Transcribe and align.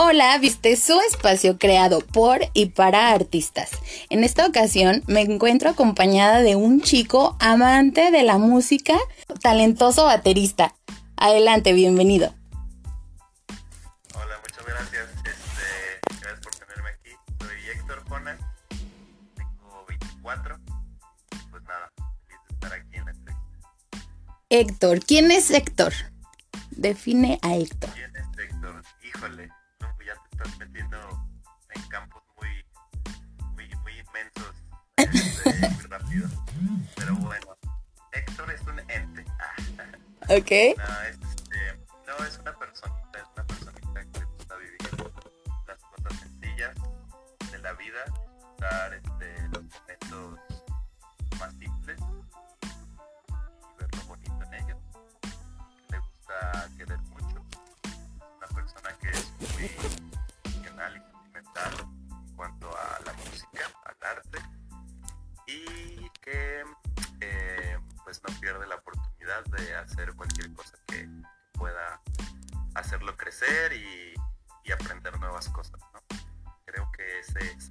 Hola, 0.00 0.38
viste 0.38 0.76
su 0.76 0.96
espacio 1.00 1.58
creado 1.58 1.98
por 1.98 2.38
y 2.54 2.66
para 2.66 3.10
artistas. 3.10 3.70
En 4.10 4.22
esta 4.22 4.46
ocasión 4.46 5.02
me 5.08 5.22
encuentro 5.22 5.70
acompañada 5.70 6.40
de 6.42 6.54
un 6.54 6.80
chico 6.82 7.36
amante 7.40 8.12
de 8.12 8.22
la 8.22 8.38
música, 8.38 8.96
talentoso 9.42 10.04
baterista. 10.04 10.72
Adelante, 11.16 11.72
bienvenido. 11.72 12.32
Hola, 14.14 14.38
muchas 14.40 14.64
gracias. 14.64 15.08
Este, 15.16 16.16
gracias 16.20 16.40
por 16.44 16.54
tenerme 16.54 16.90
aquí. 16.90 17.10
Soy 17.40 17.70
Héctor 17.74 18.04
Jona, 18.08 18.38
tengo 19.34 19.84
24. 19.88 20.60
Pues 21.50 21.62
nada, 21.64 21.92
feliz 21.96 22.40
de 22.48 22.54
estar 22.54 22.72
aquí 22.72 22.94
en 22.94 23.04
la 23.04 23.10
entrevista. 23.10 23.58
Héctor, 24.48 25.00
¿quién 25.04 25.32
es 25.32 25.50
Héctor? 25.50 25.92
Define 26.70 27.40
a 27.42 27.56
Héctor. 27.56 27.90
¿Quién 27.94 28.14
es 28.14 28.38
Héctor? 28.38 28.84
Híjole, 29.02 29.57
estás 30.38 30.58
metiendo 30.58 30.98
en 31.74 31.82
campos 31.88 32.22
muy, 32.36 32.64
muy, 33.54 33.68
muy 33.82 33.98
inmensos, 33.98 34.54
este, 34.96 35.68
muy 35.70 35.84
rápido. 35.84 36.28
Pero 36.94 37.16
bueno, 37.16 37.58
Héctor 38.12 38.50
es 38.52 38.62
un 38.62 38.78
ente. 38.90 39.24
Ok. 40.30 40.50
No, 40.76 41.02
es, 41.04 41.18
este, 41.22 41.86
no, 42.06 42.24
es 42.26 42.38
una 42.38 42.52
personita, 42.58 43.18
es 43.18 43.24
una 43.34 43.46
personita 43.46 44.04
que 44.12 44.18
le 44.18 44.24
gusta 44.26 44.56
vivir 44.56 44.78
las 45.66 45.82
cosas 45.84 46.20
sencillas 46.20 46.74
de 47.50 47.58
la 47.60 47.72
vida, 47.72 48.04
disfrutar 48.04 48.92
este, 48.92 49.48
los 49.48 49.64
momentos 49.64 50.38
más 51.40 51.54
simples 51.54 51.98
y 51.98 53.78
ver 53.78 53.94
lo 53.96 54.02
bonito 54.04 54.44
en 54.44 54.54
ellos. 54.54 54.78
Le 55.88 55.98
gusta 55.98 56.68
querer 56.76 56.98
mucho, 56.98 57.42
una 58.36 58.48
persona 58.48 58.92
que 59.00 59.08
es 59.08 59.32
muy 59.40 60.07
pues 68.08 68.22
no 68.26 68.40
pierde 68.40 68.66
la 68.66 68.76
oportunidad 68.76 69.44
de 69.58 69.76
hacer 69.76 70.14
cualquier 70.14 70.50
cosa 70.54 70.78
que 70.86 71.06
pueda 71.52 72.00
hacerlo 72.74 73.14
crecer 73.18 73.74
y, 73.74 74.14
y 74.64 74.72
aprender 74.72 75.20
nuevas 75.20 75.50
cosas, 75.50 75.78
¿no? 75.92 76.00
Creo 76.64 76.90
que 76.96 77.18
ese 77.18 77.38
es. 77.38 77.68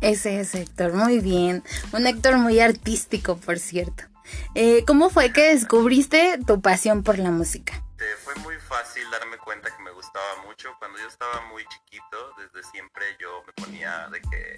Ese 0.00 0.38
es 0.38 0.54
Héctor, 0.54 0.92
muy 0.92 1.18
bien. 1.18 1.64
Un 1.90 2.06
Héctor 2.06 2.36
muy 2.38 2.60
artístico, 2.60 3.36
por 3.36 3.58
cierto. 3.58 4.04
Eh, 4.54 4.84
¿Cómo 4.86 5.10
fue 5.10 5.32
que 5.32 5.54
descubriste 5.54 6.38
tu 6.46 6.60
pasión 6.60 7.02
por 7.02 7.18
la 7.18 7.32
música? 7.32 7.82
Este, 7.98 8.14
fue 8.22 8.36
muy 8.36 8.56
fácil 8.60 9.02
darme 9.10 9.38
cuenta 9.38 9.76
que 9.76 9.82
me 9.82 9.90
gustaba 9.90 10.44
mucho. 10.46 10.68
Cuando 10.78 11.00
yo 11.00 11.08
estaba 11.08 11.40
muy 11.48 11.64
chiquito, 11.66 12.32
desde 12.38 12.62
siempre 12.70 13.04
yo 13.18 13.42
me 13.44 13.52
ponía 13.54 14.08
de 14.10 14.20
que 14.20 14.56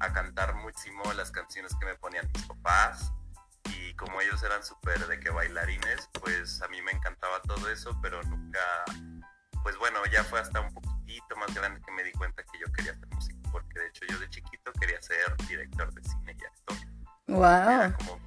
a 0.00 0.12
cantar 0.12 0.54
muchísimo 0.56 1.02
las 1.14 1.30
canciones 1.30 1.72
que 1.80 1.86
me 1.86 1.94
ponían 1.94 2.30
mis 2.34 2.44
papás. 2.44 3.10
Como 3.96 4.20
ellos 4.20 4.42
eran 4.42 4.62
súper 4.62 5.06
de 5.06 5.18
que 5.20 5.30
bailarines, 5.30 6.08
pues 6.20 6.62
a 6.62 6.68
mí 6.68 6.80
me 6.82 6.92
encantaba 6.92 7.40
todo 7.42 7.68
eso, 7.70 7.98
pero 8.02 8.22
nunca, 8.24 8.60
pues 9.62 9.76
bueno, 9.78 9.98
ya 10.12 10.22
fue 10.24 10.40
hasta 10.40 10.60
un 10.60 10.72
poquitito 10.72 11.36
más 11.36 11.54
grande 11.54 11.80
que 11.84 11.92
me 11.92 12.02
di 12.02 12.12
cuenta 12.12 12.42
que 12.44 12.58
yo 12.58 12.72
quería 12.72 12.92
hacer 12.92 13.08
música, 13.08 13.36
porque 13.50 13.78
de 13.78 13.88
hecho 13.88 14.04
yo 14.08 14.18
de 14.18 14.28
chiquito 14.28 14.72
quería 14.72 15.00
ser 15.00 15.36
director 15.48 15.92
de 15.94 16.02
cine 16.02 16.36
y 16.38 16.44
actor. 16.44 16.76
Wow. 17.28 17.96
como. 17.98 18.26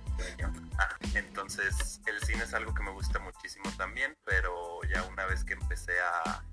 Ah, 0.77 0.97
entonces 1.13 2.01
el 2.05 2.19
cine 2.21 2.43
es 2.43 2.53
algo 2.53 2.73
que 2.73 2.83
me 2.83 2.91
gusta 2.91 3.19
muchísimo 3.19 3.71
también, 3.77 4.17
pero 4.25 4.81
ya 4.93 5.03
una 5.03 5.25
vez 5.25 5.43
que 5.43 5.53
empecé 5.53 5.93
a, 6.01 6.43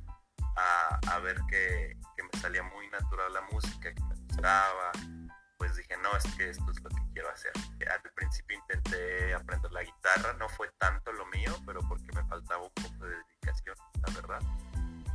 a, 0.57 1.01
a 1.11 1.19
ver 1.19 1.41
que, 1.49 1.97
que 2.17 2.23
me 2.23 2.41
salía 2.41 2.63
muy 2.63 2.89
natural 2.91 3.33
la 3.33 3.43
música, 3.53 3.93
que 3.93 4.03
me 4.03 4.15
gustaba, 4.15 4.93
pues 5.59 5.77
dije, 5.77 5.97
no, 5.99 6.17
es 6.17 6.25
que 6.37 6.51
esto 6.51 6.71
es 6.71 6.81
lo 6.83 6.91
que 6.91 7.03
quiero 7.13 7.31
hacer. 7.31 7.53
Al 7.91 8.11
principio 8.15 8.57
intenté 8.57 9.35
aprender 9.35 9.73
la 9.73 9.83
guitarra, 9.83 10.33
no 10.35 10.49
fue 10.49 10.71
tanto 10.79 11.13
lo 11.13 11.27
mío, 11.27 11.57
pero 11.67 11.81
porque 11.89 12.07
me 12.15 12.25
faltaba 12.29 12.63
un 12.63 12.73
poco 12.75 13.05
de 13.07 13.17
dedicación, 13.17 13.77
la 14.07 14.13
verdad. 14.15 14.41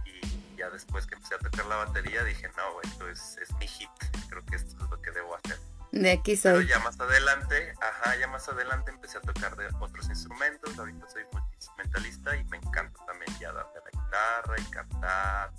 Y 0.06 0.56
ya 0.58 0.70
después 0.70 1.06
que 1.08 1.16
empecé 1.16 1.36
a 1.36 1.40
tocar 1.40 1.66
la 1.68 1.78
batería, 1.78 2.24
dije, 2.24 2.50
no, 2.58 2.82
esto 2.82 3.10
es, 3.10 3.38
es 3.38 3.54
mi 3.56 3.68
hit, 3.68 3.90
creo 4.30 4.46
que 4.46 4.56
esto 4.56 4.76
es 4.84 4.90
lo 4.90 5.02
que 5.02 5.12
debo 5.12 5.36
hacer. 5.36 5.60
De 5.92 6.10
aquí 6.12 6.40
Pero 6.42 6.58
soy. 6.58 6.68
ya 6.68 6.80
más 6.80 6.98
adelante, 7.00 7.74
ajá, 7.82 8.16
ya 8.16 8.28
más 8.28 8.48
adelante 8.48 8.92
empecé 8.92 9.18
a 9.18 9.22
tocar 9.22 9.56
de 9.58 9.68
otros 9.80 10.08
instrumentos. 10.08 10.80
Ahorita 10.80 11.06
soy 11.10 11.24
multiinstrumentalista 11.34 12.36
y 12.38 12.44
me 12.46 12.58
encanta 12.58 13.06
también 13.06 13.32
ya 13.40 13.52
darle 13.52 13.74
la 13.84 14.02
guitarra 14.02 14.56
y 14.58 14.64
cantar, 14.72 15.52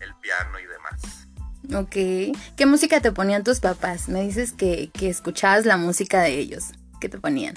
el 0.00 0.14
piano 0.16 0.58
y 0.58 0.66
demás. 0.66 1.28
Ok. 1.74 2.36
¿Qué 2.56 2.66
música 2.66 3.00
te 3.00 3.12
ponían 3.12 3.44
tus 3.44 3.60
papás? 3.60 4.08
Me 4.08 4.22
dices 4.22 4.52
que, 4.52 4.90
que 4.92 5.08
escuchabas 5.08 5.66
la 5.66 5.76
música 5.76 6.20
de 6.20 6.38
ellos. 6.38 6.72
¿Qué 7.00 7.08
te 7.08 7.18
ponían? 7.18 7.54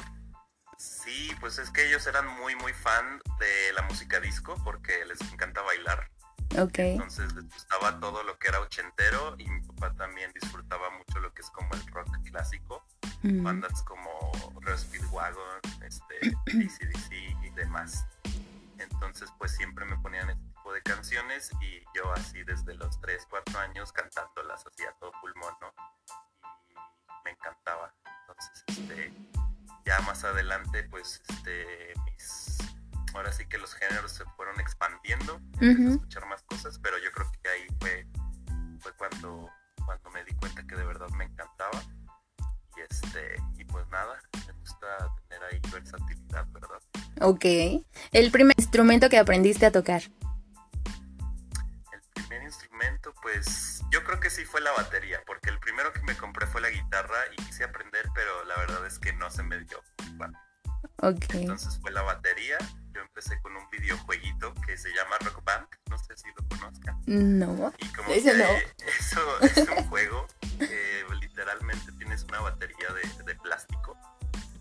Sí, 0.78 1.32
pues 1.40 1.60
es 1.60 1.70
que 1.72 1.88
ellos 1.88 2.06
eran 2.08 2.28
muy, 2.40 2.56
muy 2.56 2.74
fan 2.74 3.20
de 3.40 3.74
la 3.74 3.82
música 3.84 4.20
disco 4.20 4.56
porque 4.64 4.94
les 5.06 5.20
encanta 5.32 5.62
bailar. 5.62 6.10
Ok. 6.58 6.80
Entonces 6.80 7.34
les 7.34 7.46
gustaba 7.50 8.00
todo 8.00 8.24
lo 8.24 8.38
que 8.38 8.48
era 8.48 8.60
ochentero 8.60 9.36
y 9.38 9.50
mi 9.50 9.62
papá 9.62 9.94
también 9.94 10.32
disfrutaba 10.40 10.90
mucho 10.98 11.20
lo 11.20 11.34
que 11.34 11.42
es 11.42 11.50
como 11.52 11.74
el 11.74 11.86
rock 11.88 12.10
clásico. 12.24 12.84
Mm. 13.22 13.44
bandas 13.44 13.84
como 13.84 14.32
Speedwagon, 14.78 15.60
este, 15.86 16.16
ACDC 16.48 17.12
y 17.44 17.50
demás. 17.56 18.06
Entonces, 18.78 19.30
pues 19.38 19.52
siempre 19.56 19.86
me 19.86 19.98
ponían 19.98 20.30
ese 20.30 20.40
tipo 20.60 20.74
de 20.74 20.82
canciones 20.82 21.52
y 21.62 21.80
yo 21.96 22.12
así 22.14 22.44
desde 22.44 22.74
los 22.76 23.00
3, 23.02 23.28
4 23.30 23.60
años 23.60 23.92
cantándolas 23.92 24.66
así 24.66 24.84
a 24.84 24.92
todo 25.00 25.12
pulmón, 25.22 25.54
¿no? 25.62 25.74
Y 26.70 26.74
me 27.24 27.32
encantaba. 27.32 27.94
Entonces, 28.22 28.64
este, 28.68 29.14
ya 29.86 30.00
más 30.02 30.24
adelante, 30.24 30.84
pues, 30.90 31.22
este, 31.30 31.94
mis, 32.06 32.58
ahora 33.14 33.32
sí 33.32 33.46
que 33.48 33.58
los 33.58 33.74
géneros 33.74 34.12
se 34.12 34.26
fueron 34.36 34.60
expandiendo, 34.60 35.40
empecé 35.60 35.88
a 35.88 35.90
escuchar 35.90 36.26
más 36.28 36.44
cosas, 36.44 36.80
pero 36.80 36.98
yo 36.98 37.12
creo 37.12 37.32
que 37.42 37.50
ahí 37.50 37.68
fue, 37.80 38.08
fue 38.80 38.94
cuando, 38.94 39.50
cuando 39.86 40.10
me 40.12 40.24
di 40.26 40.36
cuenta 40.36 40.66
que 40.66 40.76
de 40.76 40.84
verdad 40.84 41.10
me 41.10 41.26
encantaba 41.26 41.82
y 42.78 42.82
este 42.82 43.36
y 43.58 43.66
pues 43.66 43.88
nada 43.90 44.22
me 44.48 44.54
gusta 44.54 44.88
tener 45.28 45.44
ahí 45.44 45.60
versatilidad 45.72 46.46
verdad 46.52 46.80
Ok. 47.22 47.46
El 48.12 48.32
primer 48.32 48.56
instrumento 48.58 49.10
que 49.10 49.18
aprendiste 49.18 49.66
a 49.66 49.72
tocar. 49.72 50.04
Instrumento 52.50 53.14
pues 53.22 53.82
yo 53.92 54.04
creo 54.04 54.20
que 54.20 54.30
sí 54.30 54.44
fue 54.46 54.62
la 54.62 54.72
batería 54.74 55.22
porque 55.26 55.50
el 55.50 55.60
primero 55.60 55.94
que 55.94 56.02
me 56.02 56.16
compré 56.18 56.46
fue 56.48 56.62
la 56.62 56.70
guitarra 56.70 57.18
y 57.32 57.36
quise 57.44 57.64
aprender 57.64 58.06
pero 58.14 58.44
la 58.46 58.56
verdad 58.58 58.86
es 58.86 59.00
que 59.00 59.14
no 59.14 59.30
se 59.32 59.44
me 59.44 59.58
dio 59.60 59.82
Bueno, 60.16 60.38
Ok. 60.98 61.26
entonces 61.34 61.80
fue 61.82 61.92
la 61.92 62.02
batería 62.02 62.58
yo 62.92 63.02
empecé 63.02 63.40
con 63.42 63.56
un 63.56 63.70
videojueguito 63.70 64.54
que 64.66 64.78
se 64.78 64.90
llama 64.94 65.18
Rock 65.20 65.44
Band 65.44 65.68
no 65.90 65.98
sé 65.98 66.18
si 66.18 66.28
lo 66.30 66.48
conozcan 66.50 67.00
No. 67.06 67.72
y 67.78 67.88
como 67.94 68.10
no. 68.10 68.16
eso 68.16 69.40
es 69.42 69.58
un 69.58 69.88
juego 69.90 70.28
que 70.58 71.06
literalmente 71.22 71.92
tienes 71.94 72.24
una 72.24 72.42
batería 72.42 72.88
de, 72.94 73.24
de 73.24 73.36
plástico 73.40 73.98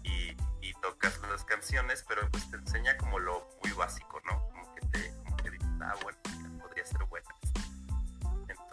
y, 0.04 0.36
y 0.60 0.72
tocas 0.80 1.18
las 1.30 1.44
canciones, 1.44 2.04
pero 2.08 2.28
pues 2.30 2.48
te 2.50 2.56
enseña 2.56 2.96
como 2.98 3.18
lo 3.18 3.48
muy 3.62 3.72
básico, 3.72 4.20
¿no? 4.26 4.40
Como 4.50 4.74
que 4.74 4.80
te, 4.92 5.12
como 5.24 5.36
que 5.38 5.50
dices, 5.50 5.68
ah, 5.82 5.94
bueno, 6.02 6.18
podría 6.60 6.84
ser 6.86 7.02
buena. 7.06 7.28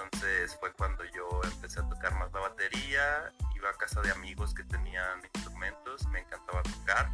Entonces 0.05 0.55
fue 0.59 0.71
cuando 0.73 1.03
yo 1.05 1.41
empecé 1.43 1.79
a 1.79 1.89
tocar 1.89 2.13
más 2.15 2.31
la 2.31 2.41
batería, 2.41 3.31
iba 3.55 3.69
a 3.69 3.73
casa 3.73 4.01
de 4.01 4.11
amigos 4.11 4.53
que 4.53 4.63
tenían 4.63 5.19
instrumentos, 5.33 6.07
me 6.07 6.19
encantaba 6.19 6.61
tocar 6.63 7.11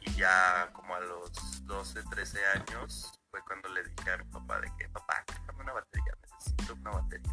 y 0.00 0.10
ya 0.14 0.70
como 0.72 0.94
a 0.94 1.00
los 1.00 1.66
12, 1.66 2.02
13 2.04 2.38
años 2.46 3.12
fue 3.30 3.40
cuando 3.42 3.68
le 3.68 3.82
dije 3.84 4.10
a 4.10 4.18
mi 4.18 4.24
papá 4.24 4.60
de 4.60 4.72
que 4.78 4.88
papá, 4.88 5.24
dame 5.46 5.62
una 5.62 5.72
batería, 5.74 6.12
necesito 6.22 6.74
una 6.74 6.90
batería. 6.92 7.32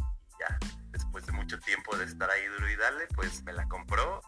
Y 0.00 0.40
ya, 0.40 0.58
después 0.90 1.26
de 1.26 1.32
mucho 1.32 1.58
tiempo 1.60 1.96
de 1.96 2.04
estar 2.04 2.30
ahí 2.30 2.46
duro 2.46 2.70
y 2.70 2.76
dale, 2.76 3.06
pues 3.14 3.42
me 3.42 3.52
la 3.52 3.66
compró 3.68 4.20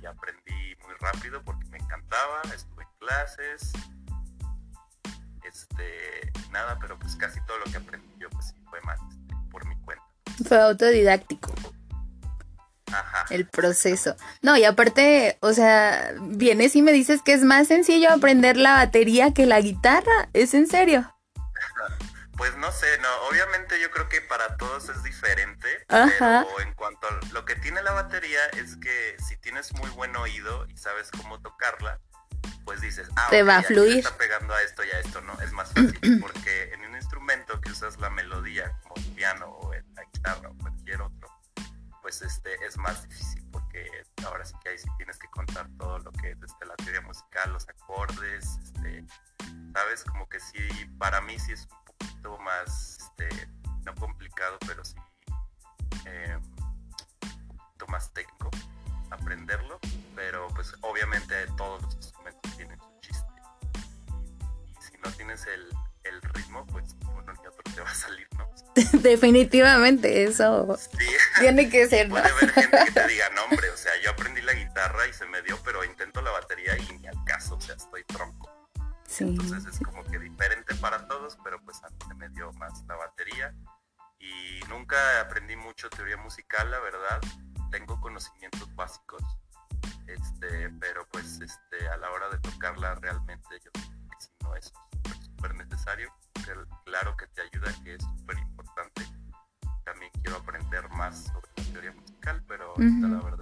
y 0.00 0.06
aprendí 0.06 0.76
muy 0.84 0.94
rápido 1.00 1.42
porque 1.44 1.66
me 1.66 1.78
encantaba, 1.78 2.42
estuve 2.54 2.84
en 2.84 2.90
clases, 3.00 3.72
este, 5.44 6.32
nada, 6.50 6.78
pero 6.80 6.98
pues 6.98 7.16
casi 7.16 7.40
todo 7.46 7.58
lo 7.58 7.64
que 7.64 7.76
aprendí 7.76 8.14
yo 8.18 8.28
pues 8.30 8.54
Fue 10.48 10.60
autodidáctico 10.60 11.52
Ajá. 12.86 13.26
el 13.30 13.46
proceso. 13.46 14.16
No, 14.42 14.56
y 14.56 14.64
aparte, 14.64 15.36
o 15.40 15.52
sea, 15.52 16.14
vienes 16.20 16.74
y 16.74 16.82
me 16.82 16.92
dices 16.92 17.20
que 17.22 17.34
es 17.34 17.42
más 17.42 17.68
sencillo 17.68 18.10
aprender 18.10 18.56
la 18.56 18.74
batería 18.74 19.34
que 19.34 19.46
la 19.46 19.60
guitarra. 19.60 20.28
¿Es 20.32 20.54
en 20.54 20.66
serio? 20.66 21.14
Pues 22.38 22.56
no 22.56 22.70
sé, 22.70 22.86
no, 22.98 23.08
obviamente 23.28 23.80
yo 23.80 23.90
creo 23.90 24.08
que 24.08 24.20
para 24.20 24.56
todos 24.58 24.88
es 24.88 25.02
diferente, 25.02 25.66
Ajá. 25.88 26.46
pero 26.46 26.60
en 26.60 26.72
cuanto 26.74 27.08
a 27.08 27.18
lo 27.32 27.44
que 27.44 27.56
tiene 27.56 27.82
la 27.82 27.90
batería 27.90 28.38
es 28.56 28.76
que 28.76 29.16
si 29.28 29.36
tienes 29.38 29.74
muy 29.74 29.90
buen 29.90 30.14
oído 30.14 30.64
y 30.68 30.76
sabes 30.76 31.10
cómo 31.10 31.40
tocarla, 31.42 31.98
pues 32.68 32.82
dices, 32.82 33.08
ah, 33.16 33.28
te 33.30 33.42
va 33.42 33.56
a 33.56 33.62
fluir. 33.62 34.00
está 34.00 34.14
pegando 34.18 34.52
a 34.52 34.60
esto 34.60 34.84
y 34.84 34.90
a 34.90 35.00
esto, 35.00 35.22
¿no? 35.22 35.32
Es 35.40 35.52
más 35.52 35.68
fácil, 35.72 36.20
porque 36.20 36.70
en 36.74 36.84
un 36.84 36.96
instrumento 36.96 37.58
que 37.62 37.70
usas 37.70 37.96
la 37.98 38.10
melodía, 38.10 38.78
como 38.82 38.94
el 38.96 39.06
piano 39.14 39.46
o 39.46 39.72
la 39.72 40.04
guitarra 40.12 40.50
o 40.50 40.58
cualquier 40.58 41.00
otro, 41.00 41.30
pues 42.02 42.20
este 42.20 42.62
es 42.66 42.76
más 42.76 43.08
difícil, 43.08 43.42
porque 43.50 43.88
ahora 44.22 44.44
sí 44.44 44.52
que 44.62 44.68
ahí 44.68 44.78
sí 44.78 44.86
tienes 44.98 45.18
que 45.18 45.28
contar 45.28 45.66
todo 45.78 45.98
lo 46.00 46.12
que 46.12 46.32
es 46.32 46.42
este, 46.42 46.66
la 46.66 46.76
teoría 46.76 47.00
musical, 47.00 47.54
los 47.54 47.66
acordes, 47.70 48.58
este, 48.62 49.02
¿sabes? 49.72 50.04
Como 50.04 50.28
que 50.28 50.38
sí, 50.38 50.68
para 50.98 51.22
mí 51.22 51.38
sí 51.38 51.52
es 51.52 51.66
un 51.72 51.84
poquito 51.86 52.36
más, 52.36 52.98
este, 52.98 53.48
no 53.86 53.94
complicado, 53.94 54.58
pero 54.66 54.84
sí 54.84 54.96
eh, 56.04 56.36
un 56.36 57.56
poquito 57.56 57.86
más 57.86 58.12
técnico 58.12 58.50
aprenderlo, 59.10 59.78
pero 60.14 60.48
pues 60.54 60.74
obviamente 60.82 61.34
todos 61.56 61.82
los 61.82 61.94
instrumentos 61.96 62.56
tienen 62.56 62.78
su 62.78 63.00
chiste. 63.00 63.26
Y 64.66 64.82
si 64.82 64.98
no 64.98 65.10
tienes 65.12 65.46
el, 65.46 65.68
el 66.04 66.22
ritmo, 66.22 66.66
pues 66.66 66.96
uno 67.02 67.32
ni 67.32 67.46
otro 67.46 67.62
te 67.74 67.80
va 67.80 67.90
a 67.90 67.94
salir, 67.94 68.28
¿no? 68.36 68.48
Definitivamente, 69.00 70.24
eso 70.24 70.76
Sí, 70.98 71.06
tiene 71.40 71.68
que 71.68 71.88
ser, 71.88 72.08
¿no? 72.08 72.14
puede 72.16 72.28
haber 72.30 72.50
gente 72.52 72.78
que 72.86 72.92
te 72.92 73.08
diga, 73.08 73.28
no 73.30 73.44
hombre, 73.44 73.70
o 73.70 73.76
sea, 73.76 73.92
yo 74.04 74.10
aprendí 74.10 74.40
la 74.42 74.52
guitarra 74.52 75.06
y 75.06 75.12
se 75.12 75.26
me 75.26 75.42
dio, 75.42 75.58
pero 75.64 75.84
intento 75.84 76.20
la 76.22 76.30
batería 76.30 76.76
y 76.76 76.98
ni 76.98 77.08
al 77.08 77.24
caso, 77.24 77.56
o 77.56 77.60
sea, 77.60 77.74
estoy 77.74 78.04
tronco. 78.04 78.48
Sí, 79.06 79.24
Entonces 79.24 79.64
es 79.66 79.80
como 79.80 80.04
que 80.04 80.18
diferente 80.18 80.74
para 80.76 81.08
todos, 81.08 81.38
pero 81.42 81.60
pues 81.64 81.82
a 81.82 81.88
mí 81.88 81.96
se 82.06 82.14
me 82.14 82.28
dio 82.28 82.52
más 82.52 82.84
la 82.86 82.94
batería. 82.96 83.54
Y 84.20 84.60
nunca 84.68 84.96
aprendí 85.20 85.56
mucho 85.56 85.88
teoría 85.88 86.16
musical, 86.18 86.70
la 86.70 86.78
verdad. 86.80 87.20
Tengo 87.70 88.00
conocimientos 88.00 88.74
básicos, 88.74 89.22
este, 90.06 90.70
pero 90.80 91.06
pues 91.12 91.40
este, 91.40 91.88
a 91.88 91.96
la 91.98 92.10
hora 92.10 92.28
de 92.30 92.38
tocarla 92.38 92.94
realmente 92.96 93.46
yo 93.64 93.70
creo 93.72 93.86
que 94.10 94.16
sí 94.20 94.30
no 94.42 94.54
es 94.56 94.72
súper, 95.24 95.54
necesario. 95.54 96.10
Cl- 96.34 96.66
Claro 96.84 97.16
que 97.16 97.26
te 97.28 97.42
ayuda, 97.42 97.72
que 97.84 97.94
es 97.94 98.02
súper 98.02 98.38
importante. 98.38 99.06
También 99.84 100.10
quiero 100.22 100.38
aprender 100.38 100.88
más 100.90 101.24
sobre 101.24 101.48
la 101.56 101.72
teoría 101.72 101.92
musical, 101.92 102.42
pero 102.48 102.72
Ujú. 102.74 103.06
la 103.06 103.20
verdad 103.22 103.37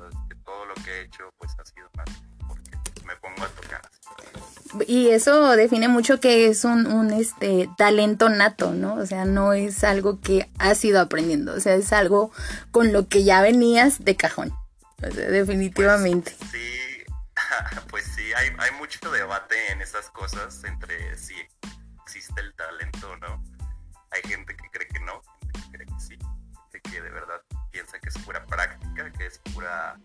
Y 4.87 5.11
eso 5.11 5.56
define 5.56 5.88
mucho 5.88 6.21
que 6.21 6.47
es 6.47 6.65
un, 6.65 6.87
un 6.87 7.12
este 7.12 7.69
talento 7.77 8.29
nato, 8.29 8.73
¿no? 8.73 8.94
O 8.94 9.06
sea, 9.06 9.25
no 9.25 9.53
es 9.53 9.83
algo 9.83 10.21
que 10.21 10.49
has 10.59 10.85
ido 10.85 11.00
aprendiendo, 11.00 11.55
o 11.55 11.61
sea, 11.61 11.75
es 11.75 11.93
algo 11.93 12.31
con 12.71 12.93
lo 12.93 13.09
que 13.09 13.25
ya 13.25 13.43
venías 13.43 14.05
de 14.05 14.17
cajón. 14.17 14.53
O 15.03 15.11
sea, 15.11 15.29
definitivamente. 15.29 16.35
Pues, 16.38 16.50
sí, 16.50 17.05
pues 17.91 18.05
sí, 18.15 18.33
hay, 18.35 18.49
hay 18.59 18.71
mucho 18.79 18.99
debate 19.11 19.73
en 19.73 19.83
esas 19.83 20.09
cosas 20.11 20.62
entre 20.65 21.17
si 21.17 21.35
existe 22.03 22.41
el 22.41 22.55
talento 22.55 23.11
o 23.11 23.17
no. 23.17 23.43
Hay 24.12 24.23
gente 24.23 24.56
que 24.56 24.71
cree 24.71 24.88
que 24.88 25.00
no, 25.00 25.21
gente 25.41 25.61
que 25.61 25.77
cree 25.77 25.87
que 25.87 26.00
sí, 26.00 26.19
gente 26.19 26.91
que 26.91 27.03
de 27.03 27.11
verdad 27.11 27.41
piensa 27.71 27.99
que 27.99 28.09
es 28.09 28.19
pura 28.19 28.44
práctica, 28.47 29.12
que 29.12 29.27
es 29.27 29.38
pura, 29.53 29.99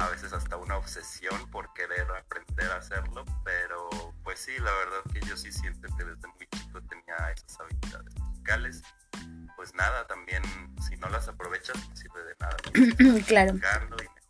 a 0.00 0.08
veces 0.08 0.32
hasta 0.32 0.56
una 0.56 0.78
obsesión 0.78 1.50
por 1.50 1.72
querer 1.74 2.06
aprender 2.18 2.70
a 2.72 2.76
hacerlo, 2.76 3.24
pero 3.44 3.90
pues 4.24 4.40
sí, 4.40 4.52
la 4.56 4.72
verdad 4.72 5.12
que 5.12 5.20
yo 5.28 5.36
sí 5.36 5.52
siento 5.52 5.88
que 5.96 6.04
desde 6.04 6.26
muy 6.26 6.46
chico 6.56 6.80
tenía 6.88 7.16
esas 7.30 7.60
habilidades 7.60 8.18
musicales. 8.18 8.82
Pues 9.56 9.74
nada, 9.74 10.06
también 10.06 10.42
si 10.88 10.96
no 10.96 11.10
las 11.10 11.28
aprovechas 11.28 11.76
no 11.86 11.94
sirve 11.94 12.24
de 12.24 12.34
nada. 12.40 13.24
claro. 13.26 13.54
Y. 13.54 14.20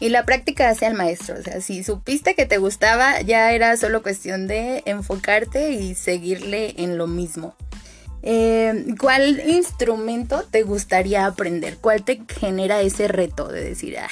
Y 0.00 0.08
la 0.08 0.24
práctica 0.24 0.70
hace 0.70 0.86
al 0.86 0.94
maestro, 0.94 1.36
o 1.38 1.42
sea, 1.42 1.60
si 1.60 1.84
supiste 1.84 2.34
que 2.34 2.46
te 2.46 2.58
gustaba, 2.58 3.20
ya 3.20 3.52
era 3.52 3.76
solo 3.76 4.02
cuestión 4.02 4.46
de 4.46 4.82
enfocarte 4.86 5.70
y 5.70 5.94
seguirle 5.94 6.74
en 6.82 6.96
lo 6.96 7.06
mismo. 7.06 7.56
Eh, 8.26 8.86
¿Cuál 8.98 9.38
instrumento 9.40 10.44
te 10.44 10.62
gustaría 10.62 11.26
aprender? 11.26 11.76
¿Cuál 11.76 12.04
te 12.04 12.24
genera 12.26 12.80
ese 12.80 13.06
reto 13.06 13.48
de 13.48 13.62
decir, 13.62 13.98
ah, 13.98 14.08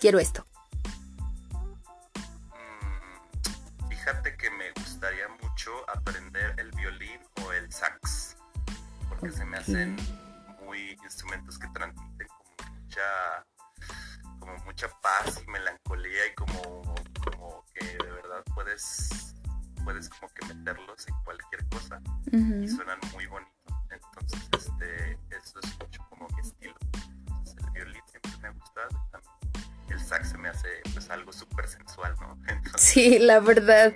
quiero 0.00 0.18
esto? 0.18 0.44
Fíjate 3.88 4.36
que 4.36 4.50
me 4.50 4.72
gustaría 4.72 5.28
mucho 5.40 5.70
aprender 5.88 6.52
el 6.58 6.72
violín 6.72 7.20
o 7.46 7.52
el 7.52 7.70
sax, 7.72 8.36
porque 9.08 9.30
se 9.30 9.44
me 9.44 9.58
hacen 9.58 9.98
muy 10.66 10.98
instrumentos 11.04 11.56
que 11.56 11.68
transmiten 11.68 12.26
como 12.26 12.74
mucha, 12.80 13.46
como 14.40 14.56
mucha 14.64 14.88
paz 15.00 15.40
y 15.46 15.48
melancolía 15.48 16.26
y 16.26 16.34
como, 16.34 16.94
como 17.22 17.64
que 17.72 17.86
de 17.86 18.10
verdad 18.10 18.42
puedes, 18.52 19.36
puedes 19.84 20.08
como 20.08 20.28
que 20.34 20.44
meterlos 20.52 21.06
en 21.06 21.14
cualquier 21.22 21.64
cosa 21.68 22.00
y 22.32 22.66
suenan 22.66 22.98
muy 23.12 23.13
Sí, 32.94 33.18
la 33.18 33.40
verdad. 33.40 33.92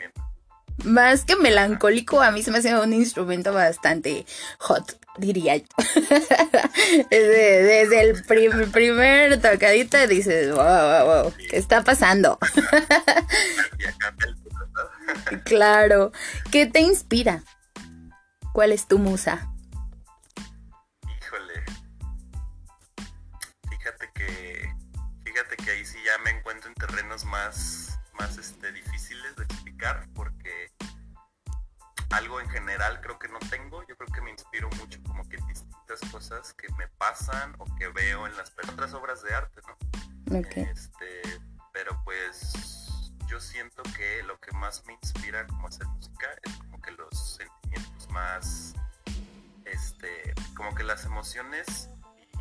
Más 0.84 1.24
que 1.24 1.36
melancólico, 1.36 2.20
a 2.20 2.32
mí 2.32 2.42
se 2.42 2.50
me 2.50 2.58
hace 2.58 2.76
un 2.76 2.92
instrumento 2.92 3.52
bastante 3.52 4.26
hot, 4.58 4.98
diría 5.16 5.56
yo. 5.56 5.66
desde, 7.10 8.00
el 8.00 8.22
prim- 8.24 8.72
primer 8.72 9.40
tocadito 9.40 10.04
dices, 10.08 10.52
wow, 10.52 10.64
wow, 10.64 11.22
wow, 11.22 11.32
¿qué 11.48 11.58
está 11.58 11.84
pasando? 11.84 12.38
claro. 15.44 16.10
¿Qué 16.50 16.66
te 16.66 16.80
inspira? 16.80 17.44
¿Cuál 18.52 18.72
es 18.72 18.88
tu 18.88 18.98
musa? 18.98 19.48
General 32.78 33.00
creo 33.00 33.18
que 33.18 33.28
no 33.28 33.38
tengo. 33.50 33.82
Yo 33.86 33.96
creo 33.96 34.08
que 34.12 34.20
me 34.20 34.30
inspiro 34.30 34.68
mucho 34.78 35.00
como 35.04 35.28
que 35.28 35.36
en 35.36 35.46
distintas 35.46 36.00
cosas 36.10 36.52
que 36.54 36.72
me 36.74 36.86
pasan 36.88 37.54
o 37.58 37.64
que 37.76 37.88
veo 37.88 38.26
en 38.26 38.36
las 38.36 38.52
otras 38.70 38.94
obras 38.94 39.22
de 39.22 39.34
arte, 39.34 39.60
¿no? 39.66 40.38
Ok. 40.38 40.56
Este, 40.56 41.22
pero 41.72 42.00
pues 42.04 43.12
yo 43.26 43.40
siento 43.40 43.82
que 43.96 44.22
lo 44.24 44.38
que 44.40 44.52
más 44.52 44.84
me 44.86 44.94
inspira 44.94 45.46
como 45.46 45.66
hacer 45.68 45.86
música 45.88 46.26
es 46.42 46.52
como 46.58 46.80
que 46.80 46.90
los 46.92 47.36
sentimientos 47.36 48.08
más, 48.10 48.74
este, 49.64 50.34
como 50.56 50.74
que 50.74 50.84
las 50.84 51.04
emociones 51.04 51.90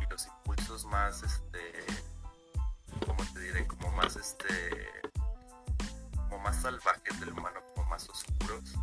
y 0.00 0.10
los 0.10 0.26
impulsos 0.26 0.84
más, 0.86 1.22
este, 1.22 1.84
¿cómo 3.06 3.24
te 3.34 3.40
diré? 3.40 3.66
Como 3.66 3.90
más, 3.92 4.16
este, 4.16 4.88
como 6.14 6.38
más 6.38 6.62
salvajes 6.62 7.18
del 7.20 7.32
humano, 7.32 7.60
como 7.74 7.88
más 7.88 8.08
oscuros. 8.08 8.74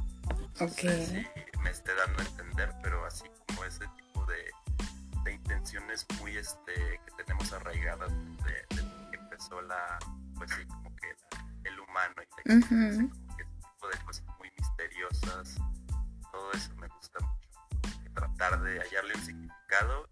No 0.59 0.65
Ok. 0.65 0.71
sé 0.71 1.05
si 1.05 1.44
me 1.65 1.71
esté 1.71 1.95
dando 1.95 2.21
a 2.21 2.25
entender, 2.25 2.71
pero 2.83 3.03
así 3.07 3.23
como 3.47 3.63
ese 3.65 3.87
tipo 3.87 4.23
de, 4.27 4.51
de 5.23 5.33
intenciones 5.33 6.05
muy 6.19 6.37
este 6.37 6.73
que 6.73 7.23
tenemos 7.23 7.51
arraigadas 7.53 8.11
desde, 8.11 8.65
desde 8.69 9.09
que 9.09 9.17
empezó 9.17 9.59
la, 9.63 9.97
pues 10.35 10.51
sí, 10.51 10.63
como 10.67 10.95
que 10.95 11.15
el 11.63 11.79
humano 11.79 12.13
y 12.17 12.49
la 12.49 12.67
como 12.67 13.35
que 13.35 13.43
ese 13.43 13.55
tipo 13.55 13.87
de 13.87 13.97
cosas 14.05 14.25
muy 14.37 14.51
misteriosas, 14.59 15.55
todo 16.31 16.51
eso 16.51 16.75
me 16.75 16.87
gusta 16.87 17.19
mucho. 17.19 18.03
que 18.03 18.09
tratar 18.11 18.61
de 18.61 18.79
hallarle 18.81 19.15
un 19.15 19.25
significado 19.25 20.07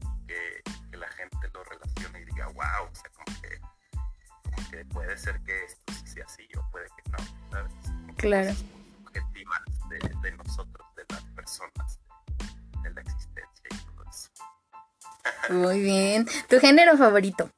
y 0.00 0.26
que, 0.26 0.62
que 0.90 0.96
la 0.96 1.08
gente 1.08 1.50
lo 1.52 1.64
relacione 1.64 2.22
y 2.22 2.24
diga, 2.24 2.46
wow, 2.46 2.90
o 2.90 2.94
sea, 2.94 3.10
como 3.10 3.42
que, 3.42 3.60
como 4.42 4.70
que 4.70 4.84
puede 4.86 5.18
ser 5.18 5.38
que 5.42 5.64
esto 5.66 5.92
sí 5.92 6.06
sea 6.06 6.24
así 6.24 6.48
o 6.56 6.70
puede 6.70 6.86
que 6.86 7.10
no, 7.10 7.18
¿sabes? 7.50 7.72
Claro. 8.16 8.75
Muy 15.48 15.80
bien. 15.80 16.26
¿Tu 16.48 16.58
género 16.60 16.96
favorito? 16.96 17.50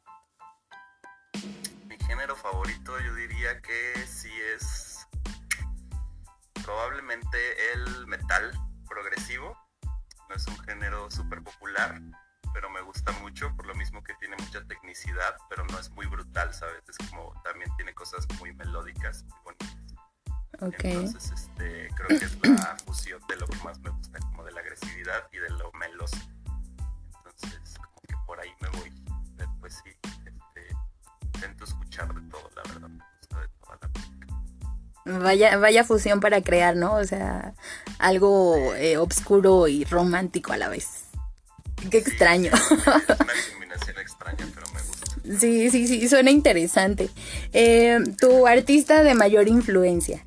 Vaya, 35.28 35.58
vaya 35.58 35.84
fusión 35.84 36.20
para 36.20 36.40
crear, 36.40 36.74
¿no? 36.74 36.94
O 36.94 37.04
sea, 37.04 37.52
algo 37.98 38.74
eh, 38.76 38.96
oscuro 38.96 39.68
y 39.68 39.84
romántico 39.84 40.54
a 40.54 40.56
la 40.56 40.70
vez. 40.70 41.02
Qué 41.90 41.98
extraño. 41.98 42.50
Es 42.54 42.70
una 42.70 43.04
combinación 43.52 43.98
extraña, 43.98 44.48
pero 44.54 44.66
me 44.72 44.80
gusta. 44.80 45.38
Sí, 45.38 45.68
sí, 45.68 45.86
sí, 45.86 46.08
suena 46.08 46.30
interesante. 46.30 47.10
Eh, 47.52 47.98
¿Tu 48.18 48.46
artista 48.46 49.02
de 49.02 49.14
mayor 49.14 49.48
influencia? 49.48 50.24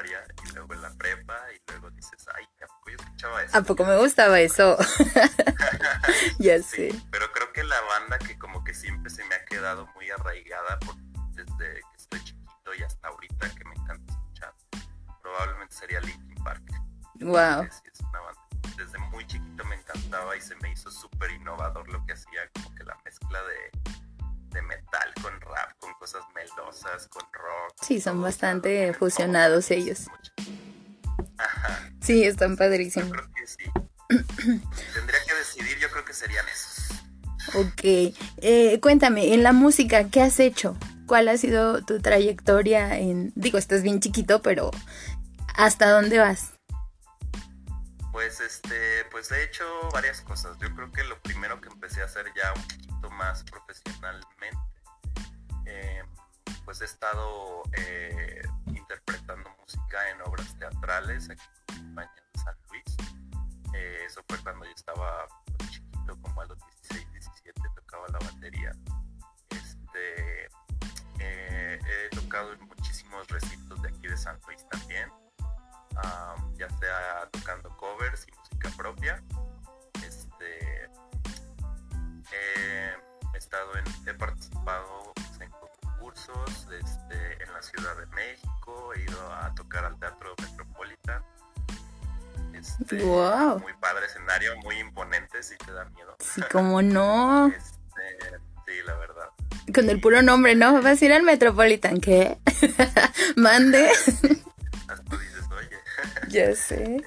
Secundaria 0.00 0.24
y 0.48 0.52
luego 0.54 0.74
en 0.74 0.82
la 0.82 0.90
prepa 0.94 1.38
y 1.54 1.70
luego 1.70 1.90
dices, 1.90 2.26
ay, 2.34 2.44
¿a 2.62 2.66
poco 2.66 2.90
yo 2.90 2.96
escuchaba 2.98 3.42
eso? 3.42 3.56
¿A 3.58 3.62
poco 3.62 3.84
me 3.84 3.96
gustaba 3.98 4.40
eso? 4.40 4.76
ya 6.38 6.58
Sí, 6.62 6.90
sé. 6.90 7.02
pero 7.10 7.30
creo 7.32 7.52
que 7.52 7.64
la 7.64 7.80
banda 7.82 8.18
que 8.18 8.38
como 8.38 8.62
que 8.64 8.74
siempre 8.74 9.10
se 9.10 9.24
me 9.24 9.34
ha 9.34 9.44
quedado 9.44 9.86
muy 9.94 10.10
arraigada 10.10 10.78
por- 10.80 10.96
desde 11.32 11.74
que 11.80 11.96
estoy 11.96 12.24
chiquito 12.24 12.74
y 12.78 12.82
hasta 12.82 13.08
ahorita 13.08 13.54
que 13.54 13.64
me 13.64 13.74
encanta 13.74 14.12
escuchar, 14.12 14.54
probablemente 15.22 15.74
sería 15.74 16.00
Linkin 16.00 16.42
Park. 16.44 16.62
Wow. 17.20 17.62
es 17.64 17.79
son 28.00 28.20
bastante 28.22 28.92
fusionados 28.94 29.70
ellos. 29.70 30.06
Ajá, 31.38 31.90
Sí, 32.00 32.24
están 32.24 32.52
yo 32.52 32.56
padrísimos. 32.58 33.10
creo 33.12 33.30
que 33.34 33.46
sí. 33.46 33.64
Tendría 34.94 35.18
que 35.26 35.34
decidir, 35.34 35.78
yo 35.78 35.88
creo 35.90 36.04
que 36.04 36.12
serían 36.12 36.44
esos. 36.48 36.90
Ok. 37.54 38.14
Eh, 38.42 38.78
cuéntame, 38.80 39.34
en 39.34 39.42
la 39.42 39.52
música, 39.52 40.08
¿qué 40.08 40.22
has 40.22 40.40
hecho? 40.40 40.76
¿Cuál 41.06 41.28
ha 41.28 41.36
sido 41.36 41.84
tu 41.84 42.00
trayectoria 42.00 42.98
en... 42.98 43.32
Digo, 43.34 43.58
estás 43.58 43.82
bien 43.82 44.00
chiquito, 44.00 44.42
pero 44.42 44.70
¿hasta 45.56 45.90
dónde 45.90 46.18
vas? 46.18 46.52
Pues 48.12 48.40
este, 48.40 49.04
pues 49.10 49.30
he 49.32 49.42
hecho 49.44 49.64
varias 49.92 50.20
cosas. 50.20 50.56
Yo 50.60 50.74
creo 50.74 50.90
que 50.92 51.04
lo 51.04 51.18
primero 51.20 51.60
que 51.60 51.68
empecé 51.68 52.02
a 52.02 52.04
hacer 52.04 52.26
ya 52.36 52.52
un 52.54 52.62
poquito 52.62 53.10
más 53.10 53.44
profesionalmente, 53.44 54.58
eh, 55.66 56.02
pues 56.70 56.82
he 56.82 56.84
estado 56.84 57.64
eh, 57.72 58.42
interpretando 58.66 59.50
música 59.60 60.08
en 60.10 60.20
obras 60.22 60.56
teatrales 60.56 61.28
aquí 61.28 61.42
en 61.66 61.88
España, 61.88 62.12
en 62.32 62.40
San 62.40 62.54
Luis. 62.68 62.96
Eh, 63.74 64.02
eso 64.06 64.22
fue 64.28 64.38
cuando 64.38 64.64
yo 64.64 64.70
estaba 64.70 65.26
pues, 65.58 65.68
chiquito, 65.68 66.16
como 66.22 66.42
a 66.42 66.44
los 66.44 66.56
16, 66.84 67.10
17, 67.10 67.60
tocaba 67.74 68.06
la 68.12 68.20
batería. 68.20 68.70
Este, 69.48 70.44
eh, 71.18 71.80
he 71.84 72.14
tocado 72.14 72.52
en 72.52 72.60
muchísimos 72.60 73.26
recintos 73.26 73.82
de 73.82 73.88
aquí 73.88 74.06
de 74.06 74.16
San 74.16 74.38
Luis 74.46 74.64
también 74.68 75.10
um, 75.40 76.54
ya 76.54 76.70
sea 76.78 77.28
tocando 77.32 77.76
covers 77.78 78.28
y 78.28 78.32
música 78.38 78.70
propia. 78.76 79.20
Este, 80.06 80.88
he 82.30 83.36
estado 83.36 83.76
en, 83.76 83.84
he 84.06 84.14
participado 84.14 85.12
concursos 86.10 86.66
este, 86.72 87.42
en 87.42 87.52
la 87.52 87.62
Ciudad 87.62 87.96
de 87.96 88.06
México, 88.06 88.92
he 88.94 89.02
ido 89.02 89.32
a 89.32 89.54
tocar 89.54 89.84
al 89.84 89.98
Teatro 89.98 90.34
Metropolitan. 90.40 91.22
Este, 92.54 93.02
Wow. 93.02 93.60
Muy 93.60 93.72
padre 93.74 94.06
escenario, 94.06 94.56
muy 94.58 94.78
imponente, 94.78 95.42
si 95.42 95.56
te 95.56 95.72
da 95.72 95.84
miedo. 95.86 96.16
Sí, 96.18 96.42
como 96.50 96.82
no. 96.82 97.48
Este, 97.56 98.38
sí, 98.66 98.72
la 98.86 98.96
verdad. 98.96 99.28
Con 99.74 99.88
el 99.90 100.00
puro 100.00 100.22
nombre, 100.22 100.54
¿no? 100.54 100.80
Vas 100.82 101.00
a 101.00 101.04
ir 101.04 101.12
al 101.12 101.22
Metropolitan, 101.22 102.00
¿qué? 102.00 102.38
Mande. 103.36 103.88
Hasta 104.88 105.16
dices, 105.16 105.44
oye. 105.50 105.78
ya 106.28 106.54
sé. 106.54 106.82
Em, 106.84 107.02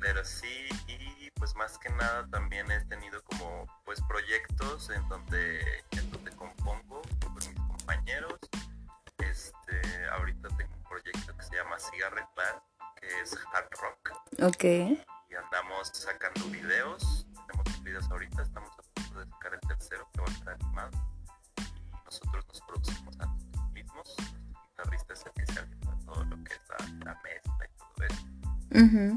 pero 0.00 0.24
sí, 0.24 0.68
y 0.86 1.30
pues 1.32 1.54
más 1.56 1.78
que 1.78 1.90
nada 1.90 2.26
también 2.30 2.70
he 2.70 2.80
tenido 2.86 3.22
como 3.24 3.66
pues 3.84 4.00
proyectos 4.08 4.90
en 4.90 5.06
donde, 5.08 5.60
en 5.92 6.10
donde 6.10 6.25
compañeros. 8.06 8.38
Este, 9.18 10.06
ahorita 10.12 10.48
tengo 10.56 10.74
un 10.74 10.82
proyecto 10.84 11.36
que 11.36 11.42
se 11.42 11.56
llama 11.56 11.76
Cigarette 11.78 12.28
Band, 12.36 12.60
que 13.00 13.20
es 13.20 13.36
hard 13.52 13.68
rock. 13.80 14.12
Ok. 14.42 14.64
Y 14.64 15.34
andamos 15.34 15.88
sacando 15.92 16.44
videos. 16.46 17.26
Tenemos 17.46 17.82
videos 17.82 18.10
ahorita, 18.10 18.42
estamos 18.42 18.70
a 18.72 18.82
punto 18.94 19.20
de 19.20 19.26
sacar 19.30 19.54
el 19.54 19.60
tercero 19.60 20.08
que 20.12 20.20
va 20.20 20.26
a 20.26 20.32
estar 20.32 20.54
animado. 20.54 20.90
Y 21.58 22.04
nosotros 22.04 22.46
nos 22.46 22.60
producimos 22.62 23.20
a 23.20 23.26
nosotros 23.26 23.70
mismos. 23.72 24.16
Nuestro 24.18 24.62
guitarrista 24.68 25.14
es 25.14 25.26
el 25.26 25.32
que 25.32 25.52
se 25.52 25.58
avienta 25.60 25.98
todo 26.04 26.24
lo 26.24 26.44
que 26.44 26.52
es 26.54 26.60
la, 26.68 27.04
la 27.04 27.20
mezcla 27.22 27.66
y 27.66 27.78
todo 27.78 28.06
eso 28.06 28.26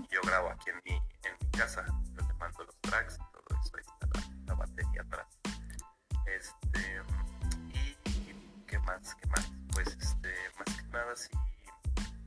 yo 0.09 0.21
grabo 0.23 0.49
aquí 0.49 0.69
en 0.69 0.81
mi, 0.85 0.95
en 0.95 1.33
mi 1.41 1.51
casa, 1.51 1.85
yo 1.85 2.27
le 2.27 2.33
mando 2.35 2.63
los 2.63 2.75
tracks 2.81 3.15
y 3.15 3.33
todo 3.33 3.59
eso, 3.61 3.75
ahí 3.75 3.83
está 3.85 4.07
la, 4.13 4.45
la 4.45 4.53
batería 4.53 5.01
atrás. 5.01 5.28
Más, 8.89 9.15
qué 9.15 9.27
más, 9.27 9.51
pues 9.73 9.87
este, 9.99 10.33
más 10.57 10.75
que 10.75 10.83
nada 10.89 11.15
sí, 11.15 11.29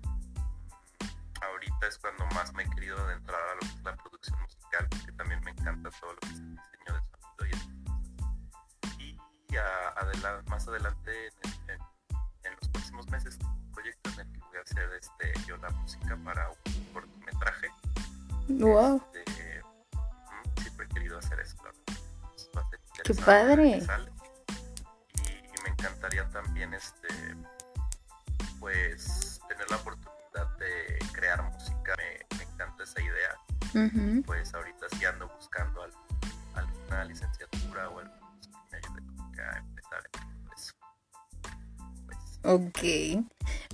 mm, 0.05 1.43
ahorita 1.43 1.87
es 1.89 1.99
cuando 1.99 2.27
más 2.35 2.53
me 2.55 2.63
he 2.63 2.71
querido 2.71 2.99
adentrar 2.99 3.41
a 3.41 3.55
lo 3.55 3.61
que 3.61 3.67
es 3.67 3.83
la 3.85 3.97
producción 3.97 4.41
musical, 4.43 4.87
porque 4.91 5.13
también 5.13 5.41
me 5.45 5.51
encanta 5.51 5.91
todo 6.01 6.13
lo 6.13 6.19
que 6.21 6.29
es 6.29 6.39
el 6.39 6.57
diseño 6.57 6.95
de 6.95 7.01
sonido 7.11 7.47
y 7.47 7.51
esas. 7.51 7.69
Y 9.51 9.57
a- 9.57 10.43
más 10.49 10.69
adelante 10.69 11.29
en, 11.43 11.71
en- 11.71 11.83
en 12.45 12.53
los 12.61 12.69
próximos 12.71 13.09
meses 13.11 13.39
un 13.43 13.73
proyecto 13.73 14.11
en 14.11 14.21
el 14.21 14.33
que 14.33 14.39
voy 14.39 14.59
a 14.59 14.61
hacer 14.63 14.89
este, 15.01 15.33
yo 15.47 15.57
la 15.59 15.71
música 15.71 16.17
para 16.25 16.49
un 16.51 16.85
cortometraje 16.93 17.69
Wow. 18.49 19.03
este, 19.15 19.63
ujú, 19.63 20.61
siempre 20.63 20.87
he 20.87 20.89
querido 20.89 21.19
hacer 21.19 21.41
eso, 21.41 21.57
la 21.59 21.63
verdad. 21.71 21.83
Entonces, 22.47 22.81
Qué 23.05 23.15
padre. 23.15 23.81
Encantaría 25.83 26.29
también, 26.31 26.73
este, 26.75 27.09
pues, 28.61 29.41
tener 29.49 29.69
la 29.71 29.77
oportunidad 29.77 30.57
de 30.59 30.99
crear 31.13 31.43
música. 31.43 31.95
Me, 31.97 32.37
me 32.39 32.45
encanta 32.45 32.85
esa 32.85 33.01
idea. 33.01 34.23
Pues 34.27 34.53
ahorita 34.55 34.87
sí 34.97 35.05
ando 35.05 35.29
buscando 35.37 35.83
al- 35.83 35.93
alguna 36.55 37.05
licenciatura 37.05 37.89
o 37.89 37.99
algo 38.01 38.13
que 38.43 38.49
me 38.71 38.79
ayude 38.79 39.43
a 39.43 39.59
empezar 39.59 40.03
eso. 40.57 40.75
Pues, 42.07 42.41
Ok. 42.45 43.25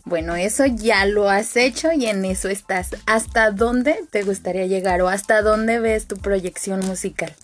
Bueno, 0.05 0.37
eso 0.37 0.65
ya 0.67 1.05
lo 1.05 1.29
has 1.29 1.57
hecho 1.57 1.93
y 1.93 2.07
en 2.07 2.25
eso 2.25 2.49
estás. 2.49 2.91
¿Hasta 3.07 3.51
dónde 3.51 4.07
te 4.11 4.23
gustaría 4.23 4.67
llegar 4.67 5.03
o 5.03 5.09
hasta 5.09 5.43
dónde 5.43 5.81
ves 5.81 6.07
tu 6.07 6.17
proyección 6.17 6.81
musical? 6.87 7.35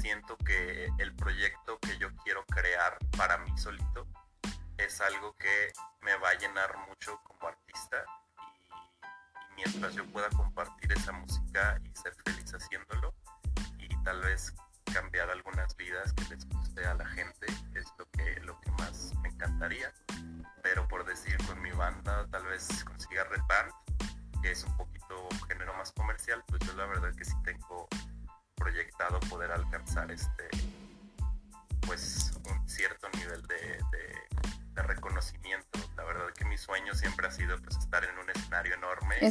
Siento 0.00 0.38
que 0.38 0.88
el 0.98 1.14
proyecto 1.14 1.78
que 1.78 1.98
yo 1.98 2.08
quiero 2.24 2.44
crear 2.46 2.98
para 3.18 3.36
mí 3.38 3.50
solito 3.58 4.06
es 4.78 5.00
algo 5.02 5.36
que 5.36 5.72
me 6.00 6.16
va 6.16 6.30
a 6.30 6.34
llenar 6.34 6.74
mucho 6.88 7.20
como 7.24 7.48
artista 7.48 8.02
y 9.50 9.54
mientras 9.56 9.94
yo 9.94 10.06
pueda 10.06 10.30
compartir 10.30 10.90
esa 10.92 11.12
música 11.12 11.78
y 11.84 11.94
ser 11.94 12.14
feliz 12.24 12.50
haciéndolo 12.54 13.14
y 13.78 13.88
tal 14.04 14.22
vez 14.22 14.54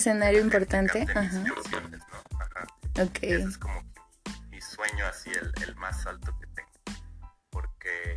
Escenario 0.03 0.41
importante, 0.41 1.03
ajá. 1.03 1.13
canciones, 1.13 2.01
¿no? 2.11 2.39
Ajá. 2.39 2.67
Ok. 3.01 3.19
Ese 3.21 3.43
es 3.47 3.57
como 3.57 3.81
mi 4.49 4.59
sueño 4.59 5.05
así 5.07 5.29
el, 5.29 5.53
el 5.63 5.75
más 5.77 6.05
alto 6.05 6.37
que 6.39 6.47
tengo 6.47 6.69
porque 7.49 8.15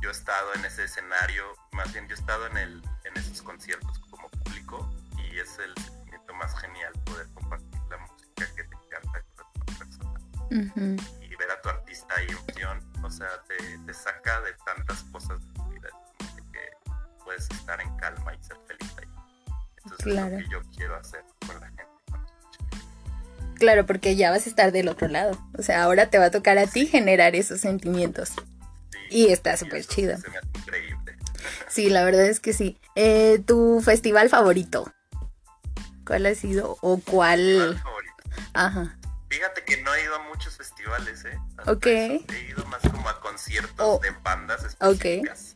yo 0.00 0.08
he 0.08 0.12
estado 0.12 0.54
en 0.54 0.64
ese 0.64 0.84
escenario 0.84 1.44
más 1.72 1.92
bien 1.92 2.06
yo 2.06 2.14
he 2.14 2.18
estado 2.18 2.46
en 2.46 2.56
el 2.58 2.82
en 3.04 3.16
esos 3.16 3.42
conciertos 3.42 3.98
como 4.08 4.28
público 4.28 4.88
y 5.18 5.38
es 5.40 5.58
el 5.58 5.74
sentimiento 5.82 6.32
más 6.34 6.56
genial 6.60 6.92
poder 7.04 7.26
compartir 7.34 7.80
la 7.90 7.98
música 7.98 8.46
que 8.54 8.62
te 8.62 8.76
encanta 8.76 9.22
con 9.34 9.46
otra 9.62 9.78
persona 9.78 10.20
y 11.20 11.34
ver 11.34 11.50
a 11.50 11.60
tu 11.60 11.68
artista 11.70 12.14
ahí 12.16 12.26
en 12.28 12.36
opción, 12.36 12.92
o 13.02 13.10
sea, 13.10 13.28
te, 13.48 13.78
te 13.78 13.94
saca 13.94 14.40
de 14.42 14.52
tantas 14.64 15.02
cosas 15.04 15.40
de 15.44 15.52
tu 15.54 15.68
vida, 15.70 15.88
que 16.52 16.92
puedes 17.24 17.50
estar 17.50 17.80
en 17.80 17.96
calma 17.96 18.34
y 18.34 18.42
ser 18.42 18.56
feliz. 18.66 18.99
Entonces 19.90 20.12
Claro. 20.12 20.36
es 20.38 20.42
lo 20.44 20.48
que 20.48 20.52
yo 20.66 20.70
quiero 20.76 20.96
hacer 20.96 21.24
con 21.46 21.60
la 21.60 21.66
gente. 21.66 21.84
cuando 22.08 22.26
escuche. 22.28 23.54
Claro, 23.56 23.86
porque 23.86 24.16
ya 24.16 24.30
vas 24.30 24.46
a 24.46 24.50
estar 24.50 24.72
del 24.72 24.88
otro 24.88 25.08
lado. 25.08 25.38
O 25.58 25.62
sea, 25.62 25.82
ahora 25.82 26.08
te 26.10 26.18
va 26.18 26.26
a 26.26 26.30
tocar 26.30 26.58
a 26.58 26.66
ti 26.66 26.86
generar 26.86 27.34
esos 27.36 27.60
sentimientos. 27.60 28.30
Sí, 28.30 28.98
Y 29.10 29.28
está 29.28 29.56
súper 29.56 29.84
chido. 29.84 30.16
Se 30.18 30.28
me 30.30 30.38
hace 30.38 30.48
increíble. 30.58 31.16
Sí, 31.68 31.88
la 31.90 32.04
verdad 32.04 32.26
es 32.26 32.40
que 32.40 32.52
sí. 32.52 32.78
Eh, 32.96 33.42
¿Tu 33.46 33.80
festival 33.82 34.28
favorito? 34.28 34.92
¿Cuál 36.06 36.26
ha 36.26 36.34
sido? 36.34 36.76
¿O 36.80 36.98
cuál? 36.98 37.78
favorito. 37.82 38.14
Ajá. 38.54 38.96
Fíjate 39.28 39.62
que 39.64 39.80
no 39.82 39.94
he 39.94 40.02
ido 40.04 40.16
a 40.16 40.28
muchos 40.28 40.56
festivales, 40.56 41.24
¿eh? 41.24 41.38
Hasta 41.58 41.72
Ok. 41.72 41.86
eso. 41.86 42.24
He 42.32 42.48
ido 42.48 42.64
más 42.66 42.80
como 42.82 43.08
a 43.08 43.20
conciertos 43.20 43.74
Oh. 43.78 44.00
de 44.02 44.10
bandas 44.24 44.64
específicas. 44.64 45.54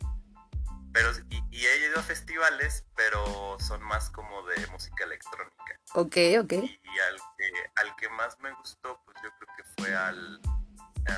Pero, 0.95 1.09
y, 1.29 1.43
y 1.51 1.65
he 1.65 1.89
ido 1.89 1.99
a 1.99 2.03
festivales, 2.03 2.85
pero 2.95 3.57
son 3.59 3.83
más 3.83 4.09
como 4.09 4.43
de 4.47 4.65
música 4.67 5.03
electrónica. 5.03 5.77
Ok, 5.93 6.15
ok. 6.41 6.53
Y 6.53 6.99
al 7.09 7.17
que, 7.37 7.51
al 7.75 7.95
que 7.97 8.07
más 8.11 8.39
me 8.39 8.51
gustó, 8.53 8.97
pues 9.03 9.17
yo 9.21 9.29
creo 9.37 9.55
que 9.57 9.63
fue 9.81 9.93
al... 9.93 10.39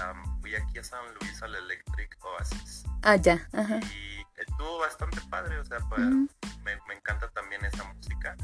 am, 0.01 0.41
fui 0.41 0.55
aquí 0.55 0.79
a 0.79 0.83
San 0.83 1.05
Luis 1.13 1.43
al 1.43 1.53
Electric 1.53 2.17
Oasis. 2.25 2.85
Ah, 3.03 3.17
ya. 3.17 3.47
Ajá. 3.53 3.79
Y 3.93 4.25
estuvo 4.37 4.79
bastante 4.79 5.21
padre, 5.29 5.59
o 5.59 5.65
sea, 5.65 5.77
pa- 5.89 5.95
Ujú. 5.97 6.27
me, 6.63 6.75
me 6.87 6.95
encanta 6.95 7.29
también 7.29 7.63
esa 7.63 7.83
música. 7.83 8.35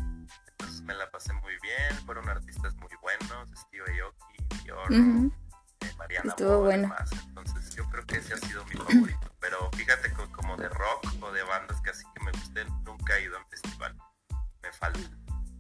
Entonces 0.52 0.82
me 0.84 0.94
la 0.94 1.10
pasé 1.10 1.34
muy 1.34 1.54
bien, 1.64 2.06
fueron 2.06 2.30
artistas 2.30 2.76
muy 2.76 2.92
buenos, 3.02 3.50
Steve 3.58 4.02
Aoki, 4.02 4.72
Ujú. 4.94 5.28
eh, 5.28 5.32
Mariana 5.98 6.30
Estuvo 6.30 6.60
bueno. 6.62 6.94
Entonces 7.28 7.76
yo 7.76 7.86
creo 7.90 8.06
que 8.06 8.18
ese 8.18 8.34
ha 8.34 8.38
sido 8.38 8.64
mi 8.66 8.76
favorito. 8.76 9.20
Pero 9.40 9.70
fíjate 9.76 10.12
co- 10.14 10.30
como 10.32 10.56
de 10.58 10.70
rock 10.70 11.08
o 11.22 11.32
de 11.32 11.44
bandas 11.44 11.82
que 11.82 11.90
así 11.90 12.04
que 12.16 12.24
me 12.24 12.32
gusten, 12.32 12.68
nunca 12.86 13.18
he 13.18 13.24
ido 13.26 13.36
a 13.38 13.40
un 13.40 13.46
festival. 13.50 13.96
Me 14.62 14.72
falta. 14.72 15.00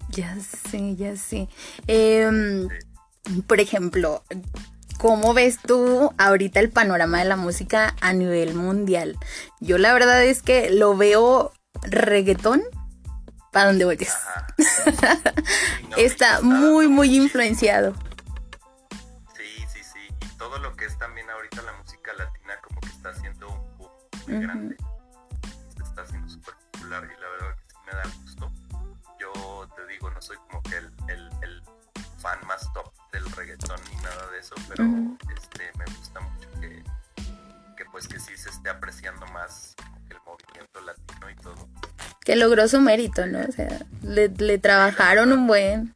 Ya 0.09 0.35
sé, 0.39 0.95
ya 0.95 1.15
sé. 1.17 1.49
Em, 1.87 2.69
por 3.47 3.59
ejemplo, 3.59 4.23
¿cómo 4.99 5.33
ves 5.33 5.57
tú 5.65 6.13
ahorita 6.17 6.59
el 6.59 6.69
panorama 6.69 7.19
de 7.19 7.25
la 7.25 7.35
música 7.35 7.95
a 7.99 8.13
nivel 8.13 8.53
mundial? 8.53 9.17
Yo 9.59 9.77
la 9.77 9.91
verdad 9.93 10.23
es 10.23 10.41
que 10.41 10.69
lo 10.69 10.95
veo 10.95 11.51
reggaetón 11.81 12.61
para 13.51 13.67
donde 13.67 13.85
vayas. 13.85 14.17
Sí, 14.57 15.87
no, 15.89 15.97
Está 15.97 16.41
muy, 16.41 16.87
muy 16.87 17.15
influenciado. 17.15 17.93
Todo 20.53 20.69
lo 20.69 20.75
que 20.75 20.85
es 20.85 20.95
también 20.99 21.27
ahorita 21.31 21.63
la 21.63 21.73
música 21.73 22.13
latina 22.13 22.53
como 22.61 22.79
que 22.79 22.89
está 22.89 23.09
haciendo 23.09 23.49
un 23.49 23.77
boom 23.79 23.91
muy 24.27 24.39
grande. 24.39 24.77
Se 25.75 25.81
está 25.81 26.03
haciendo 26.03 26.29
súper 26.29 26.53
popular 26.71 27.03
y 27.05 27.19
la 27.19 27.27
verdad 27.27 27.55
que 27.55 27.63
sí 27.69 27.77
me 27.87 27.93
da 27.93 28.03
gusto. 28.21 28.51
Yo 29.19 29.67
te 29.75 29.87
digo, 29.87 30.11
no 30.11 30.21
soy 30.21 30.37
como 30.37 30.61
que 30.61 30.77
el, 30.77 30.93
el, 31.07 31.31
el 31.41 31.63
fan 32.19 32.37
más 32.45 32.71
top 32.71 32.93
del 33.11 33.25
reggaetón 33.31 33.79
ni 33.89 33.95
nada 34.03 34.29
de 34.29 34.37
eso, 34.37 34.53
pero 34.69 34.83
este 35.35 35.71
me 35.75 35.85
gusta 35.85 36.19
mucho 36.19 36.51
que, 36.61 36.83
que 37.75 37.85
pues 37.91 38.07
que 38.07 38.19
sí 38.19 38.37
se 38.37 38.51
esté 38.51 38.69
apreciando 38.69 39.25
más 39.27 39.75
el 40.11 40.17
movimiento 40.23 40.81
latino 40.81 41.29
y 41.31 41.35
todo. 41.37 41.67
Que 42.23 42.35
logró 42.35 42.67
su 42.67 42.79
mérito, 42.79 43.25
¿no? 43.25 43.39
O 43.39 43.51
sea, 43.51 43.79
le, 44.03 44.29
le 44.29 44.59
trabajaron 44.59 45.31
un 45.31 45.47
buen. 45.47 45.95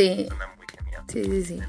Sí, 0.00 0.26
suena 0.28 0.46
muy 0.56 0.66
genial. 0.66 1.04
sí, 1.08 1.24
sí, 1.24 1.44
sí. 1.44 1.60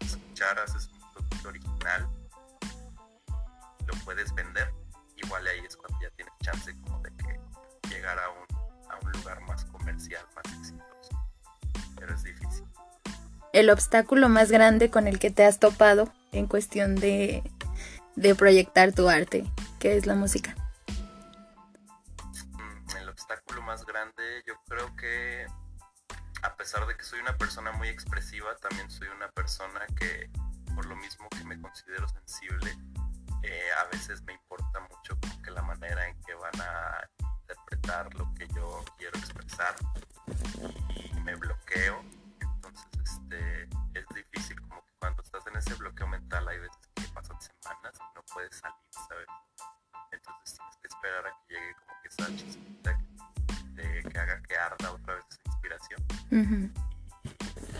Escuchar, 0.00 0.58
haces 0.58 0.88
un 0.88 1.12
producto 1.12 1.48
original 1.48 2.08
lo 3.86 3.94
puedes 4.04 4.32
vender, 4.34 4.72
igual 5.16 5.46
ahí 5.46 5.60
es 5.60 5.76
cuando 5.76 5.98
ya 6.00 6.10
tienes 6.10 6.34
chance 6.42 6.74
como 6.82 7.00
de 7.00 7.10
que 7.16 7.40
llegar 7.88 8.18
a 8.18 8.28
un, 8.30 8.90
a 8.90 8.98
un 9.02 9.12
lugar 9.12 9.40
más 9.42 9.64
comercial, 9.66 10.24
más 10.34 10.58
exitoso. 10.58 11.26
Pero 11.96 12.14
es 12.14 12.22
difícil. 12.22 12.64
El 13.52 13.70
obstáculo 13.70 14.28
más 14.28 14.50
grande 14.50 14.90
con 14.90 15.06
el 15.06 15.18
que 15.18 15.30
te 15.30 15.44
has 15.44 15.58
topado 15.58 16.12
en 16.32 16.46
cuestión 16.46 16.94
de, 16.94 17.42
de 18.16 18.34
proyectar 18.34 18.92
tu 18.92 19.08
arte, 19.08 19.44
que 19.78 19.96
es 19.96 20.06
la 20.06 20.14
música. 20.14 20.54
Mm, 22.52 22.96
El 22.96 23.08
obstáculo 23.08 23.62
más 23.62 23.84
grande, 23.84 24.42
yo 24.46 24.54
creo 24.66 24.96
que 24.96 25.46
pesar 26.62 26.86
de 26.86 26.96
que 26.96 27.02
soy 27.02 27.18
una 27.18 27.36
persona 27.36 27.72
muy 27.72 27.88
expresiva, 27.88 28.54
también 28.58 28.88
soy 28.88 29.08
una 29.08 29.28
persona 29.32 29.84
que, 29.98 30.30
por 30.76 30.86
lo 30.86 30.94
mismo 30.94 31.28
que 31.30 31.42
me 31.42 31.60
considero 31.60 32.06
sensible, 32.06 32.78
eh, 33.42 33.68
a 33.80 33.84
veces 33.90 34.22
me 34.22 34.34
importa 34.34 34.78
mucho 34.78 35.18
como 35.20 35.42
que 35.42 35.50
la 35.50 35.62
manera 35.62 36.06
en 36.06 36.22
que 36.22 36.32
van 36.34 36.60
a 36.60 37.10
interpretar 37.40 38.14
lo 38.14 38.32
que 38.34 38.46
yo 38.54 38.84
quiero 38.96 39.18
expresar 39.18 39.74
y 40.94 41.20
me 41.22 41.34
bloqueo. 41.34 42.00
Entonces, 42.38 42.86
este, 43.02 43.62
es 43.94 44.06
difícil 44.14 44.60
como 44.60 44.84
que 44.86 44.92
cuando 45.00 45.20
estás 45.20 45.44
en 45.48 45.56
ese 45.56 45.74
bloqueo 45.74 46.06
mental 46.06 46.46
hay 46.46 46.60
veces 46.60 46.78
que 46.94 47.08
pasan 47.08 47.40
semanas 47.40 47.92
y 47.98 48.14
no 48.14 48.22
puedes 48.32 48.54
salir, 48.54 48.76
¿sabes? 49.08 49.26
Entonces 50.12 50.58
tienes 50.58 50.76
que 50.76 50.86
esperar 50.86 51.26
a 51.26 51.30
que 51.48 51.54
llegue 51.54 51.74
como 51.74 52.02
que 52.02 52.08
esa 52.08 52.26
chispita 52.36 52.98
que 53.74 54.18
haga 54.18 54.40
que 54.42 54.56
arda 54.56 54.92
otra 54.92 55.16
vez 55.16 55.31
Ujú. 56.30 56.70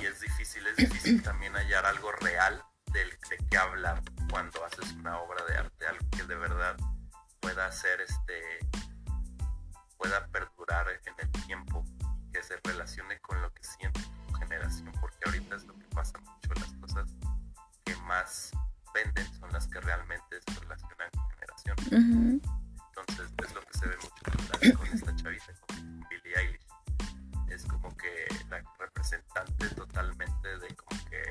Y 0.01 0.07
es 0.07 0.21
difícil, 0.21 0.67
es 0.67 0.77
difícil 0.77 1.23
también 1.23 1.55
hallar 1.55 1.85
algo 1.87 2.13
real 2.13 2.63
del, 2.93 3.11
de 3.11 3.37
qué 3.51 3.57
hablar 3.57 4.03
cuando 4.31 4.65
haces 4.65 4.93
una 4.93 5.19
obra 5.19 5.45
de 5.47 5.57
arte, 5.57 5.87
algo 5.87 6.09
que 6.11 6.25
de 6.25 6.37
verdad 6.37 6.77
pueda 7.41 7.71
ser 7.73 8.01
este 8.01 8.59
pueda 9.97 10.27
perdurar 10.29 10.87
en 11.07 11.15
el 11.19 11.31
tiempo, 11.45 11.85
que 12.33 12.43
se 12.43 12.57
relacione 12.65 13.21
con 13.21 13.41
lo 13.41 13.53
que 13.55 13.63
siente 13.63 14.01
tu 14.27 14.35
generación, 14.35 14.91
porque 15.01 15.19
ahorita 15.27 15.57
es 15.57 15.65
lo 15.65 15.75
que 15.75 15.87
pasa 15.95 16.19
mucho, 16.19 16.53
las 16.55 16.73
cosas 16.75 17.09
que 17.85 17.95
más 17.97 18.51
venden 18.93 19.33
son 19.39 19.53
las 19.53 19.69
que 19.69 19.81
realmente 19.81 20.41
se 20.47 20.61
relacionan 20.61 21.09
con 21.11 21.31
generación. 21.31 21.77
Entonces 22.89 23.33
es 23.45 23.55
lo 23.55 23.61
que 23.61 23.79
se 23.79 23.87
ve 23.87 23.97
mucho 23.97 24.77
con 24.77 24.87
esta 24.89 25.17
chavita, 25.17 25.52
representante 29.03 29.69
totalmente 29.75 30.49
de 30.59 30.77
como 30.77 31.05
que. 31.07 31.23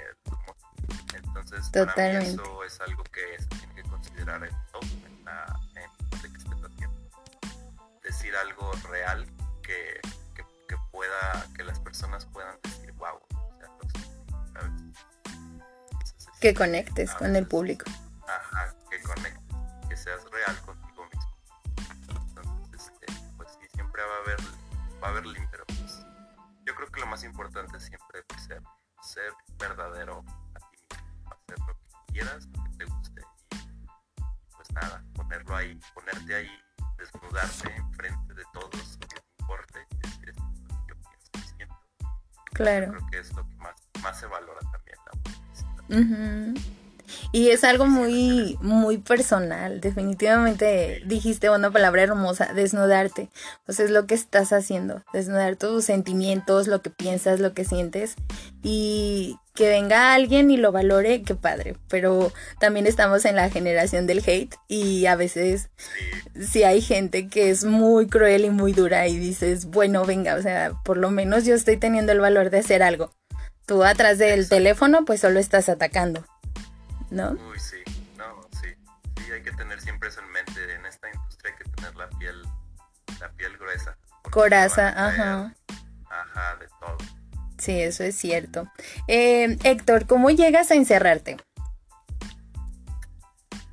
Entonces 1.16 1.70
para 1.70 1.96
mí 1.96 2.26
eso 2.26 2.64
es 2.64 2.80
algo 2.82 3.04
que 3.06 3.42
se 3.42 3.48
tiene 3.48 3.76
que 3.76 3.84
considerar 3.84 4.44
en 4.44 4.56
todo, 4.72 4.82
en 5.06 5.26
la 5.26 5.60
en 5.76 6.36
estés 6.36 6.64
haciendo. 6.64 7.10
Decir 8.04 8.36
algo 8.36 8.72
real 8.90 9.26
que, 9.64 10.00
que, 10.36 10.44
que 10.68 10.76
pueda, 10.92 11.46
que 11.56 11.64
las 11.64 11.80
personas 11.80 12.26
puedan 12.26 12.56
decir, 12.64 12.92
wow, 12.94 13.16
o 13.16 13.58
sea, 13.58 13.68
lo 13.82 13.90
sé", 13.90 14.08
¿sabes? 14.54 14.72
Entonces, 15.92 16.28
es- 16.34 16.40
Que 16.40 16.54
conectes 16.54 17.12
con 17.16 17.36
el 17.36 17.48
público. 17.48 17.86
Y 47.32 47.50
es 47.50 47.64
algo 47.64 47.86
muy, 47.86 48.58
muy 48.62 48.98
personal. 48.98 49.82
Definitivamente 49.82 51.02
dijiste 51.06 51.50
una 51.50 51.72
palabra 51.72 52.04
hermosa, 52.04 52.54
desnudarte. 52.54 53.30
Sea, 53.68 53.86
es 53.86 53.92
lo 53.92 54.06
que 54.06 54.16
estás 54.16 54.52
haciendo. 54.52 55.04
Desnudar 55.14 55.56
tus 55.56 55.86
sentimientos, 55.86 56.68
lo 56.68 56.82
que 56.82 56.90
piensas, 56.90 57.40
lo 57.40 57.54
que 57.54 57.66
sientes. 57.66 58.16
Y 58.64 59.38
que 59.54 59.70
venga 59.70 60.14
alguien 60.14 60.52
y 60.52 60.58
lo 60.58 60.72
valore, 60.72 61.24
qué 61.24 61.36
padre. 61.36 61.76
Pero 61.90 62.32
también 62.60 62.88
estamos 62.88 63.26
en 63.26 63.36
la 63.36 63.50
generación 63.50 64.08
del 64.08 64.24
hate 64.26 64.56
y 64.68 65.06
a 65.06 65.16
veces 65.16 65.70
sí 66.40 66.64
hay 66.64 66.82
gente 66.82 67.28
que 67.28 67.50
es 67.50 67.66
muy 67.66 68.08
cruel 68.08 68.46
y 68.46 68.50
muy 68.50 68.74
dura 68.74 69.08
y 69.08 69.18
dices, 69.18 69.66
bueno, 69.66 70.06
venga, 70.06 70.36
o 70.36 70.42
sea, 70.42 70.74
por 70.86 70.98
lo 70.98 71.12
menos 71.12 71.46
yo 71.46 71.56
estoy 71.56 71.78
teniendo 71.78 72.12
el 72.12 72.20
valor 72.20 72.50
de 72.50 72.60
hacer 72.60 72.84
algo. 72.84 73.12
Tú 73.66 73.84
atrás 73.84 74.18
del 74.18 74.42
Exacto. 74.42 74.56
teléfono 74.56 75.06
pues 75.06 75.22
solo 75.22 75.40
estás 75.40 75.70
atacando, 75.70 76.26
¿no? 77.10 77.32
Uy, 77.32 77.60
sí, 77.60 77.78
no, 78.18 78.42
sí. 78.62 78.68
Sí, 79.18 79.32
hay 79.32 79.44
que 79.44 79.52
tener 79.52 79.80
siempre 79.82 80.10
eso 80.10 80.20
en 80.22 80.32
mente. 80.32 80.74
En 80.76 80.86
esta 80.86 81.10
industria 81.14 81.54
hay 81.54 81.64
que 81.64 81.72
tener 81.72 81.96
la 81.96 82.10
piel, 82.10 82.42
la 83.20 83.30
piel 83.32 83.58
gruesa. 83.58 83.98
Coraza, 84.24 84.90
ajá. 84.90 85.54
Ajá, 86.10 86.56
de 86.58 86.68
todo. 86.80 86.98
Sí, 87.58 87.80
eso 87.80 88.04
es 88.04 88.16
cierto. 88.16 88.68
Eh, 89.08 89.58
Héctor, 89.64 90.08
¿cómo 90.08 90.32
llegas 90.32 90.72
a 90.72 90.76
encerrarte? 90.76 91.38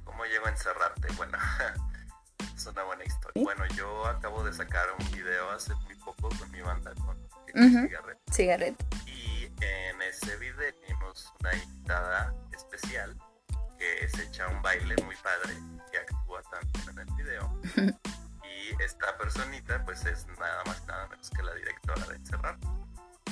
¿Cómo 0.05 0.25
llego 0.27 0.47
a 0.47 0.51
encerrarte? 0.51 1.09
Bueno, 1.17 1.39
es 2.57 2.67
una 2.67 2.83
buena 2.85 3.05
historia. 3.05 3.33
¿Sí? 3.35 3.45
Bueno, 3.45 3.65
yo 3.75 4.07
acabo 4.07 4.45
de 4.45 4.53
sacar 4.53 4.87
un 4.99 5.11
video 5.11 5.51
hace 5.51 5.75
muy 5.75 5.95
poco 5.97 6.29
con 6.29 6.51
mi 6.51 6.61
banda, 6.61 6.93
con. 6.95 7.17
Cigarret. 7.55 8.19
Cigarrete. 8.31 8.85
En 9.61 10.03
ese 10.03 10.37
video 10.37 10.75
tenemos 10.81 11.33
una 11.41 11.55
invitada 11.55 12.35
especial 12.53 13.17
que 13.79 14.09
se 14.09 14.25
echa 14.25 14.49
un 14.49 14.61
baile 14.63 14.97
muy 15.05 15.15
padre, 15.17 15.55
que 15.91 15.99
actúa 15.99 16.43
también 16.43 16.89
en 16.91 16.99
el 16.99 17.15
video. 17.15 17.61
y 18.45 18.83
esta 18.83 19.17
personita 19.17 19.85
pues 19.85 20.05
es 20.05 20.27
nada 20.39 20.63
más 20.67 20.85
nada 20.87 21.07
menos 21.09 21.31
que 21.31 21.43
la 21.43 21.55
directora 21.55 22.07
de 22.07 22.17
Encerrar. 22.17 22.59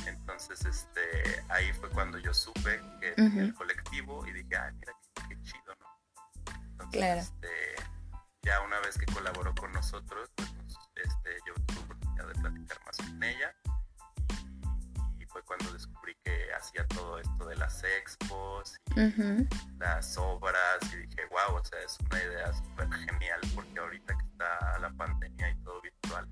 Entonces 0.07 0.65
este 0.65 1.45
ahí 1.49 1.73
fue 1.75 1.91
cuando 1.91 2.19
yo 2.19 2.33
supe 2.33 2.81
que 3.01 3.13
tenía 3.13 3.43
el 3.43 3.55
colectivo 3.55 4.25
y 4.27 4.33
dije, 4.33 4.57
ay 4.57 4.73
mira 4.75 4.93
qué, 5.15 5.29
qué 5.29 5.43
chido, 5.43 5.75
¿no? 5.81 6.53
Entonces 6.71 7.01
Claro. 7.01 7.21
este, 7.21 7.49
ya 8.43 8.61
una 8.63 8.79
vez 8.81 8.97
que 8.97 9.07
colaboró 9.07 9.53
con 9.55 9.73
nosotros, 9.73 10.31
pues 10.37 10.51
este, 10.95 11.37
yo 11.47 11.55
tuve 11.67 11.81
oportunidad 11.81 12.27
de 12.29 12.35
platicar 12.35 12.79
más 12.85 12.97
con 12.99 13.23
ella 13.25 13.55
cuando 15.47 15.73
descubrí 15.73 16.15
que 16.25 16.53
hacía 16.53 16.87
todo 16.89 17.19
esto 17.19 17.47
de 17.47 17.57
las 17.57 17.83
expos 17.85 18.77
y 18.95 19.79
las 19.79 20.19
obras 20.19 20.79
y 20.93 20.97
dije, 20.97 21.25
wow, 21.31 21.57
o 21.57 21.65
sea, 21.65 21.81
es 21.81 21.97
una 22.01 22.23
idea 22.23 22.53
súper 22.53 22.93
genial 22.93 23.41
porque 23.55 23.79
ahorita 23.79 24.19
que 24.19 24.27
está 24.27 24.79
la 24.81 24.91
pandemia 24.91 25.51
y 25.51 25.63
todo 25.63 25.81
virtual, 25.81 26.29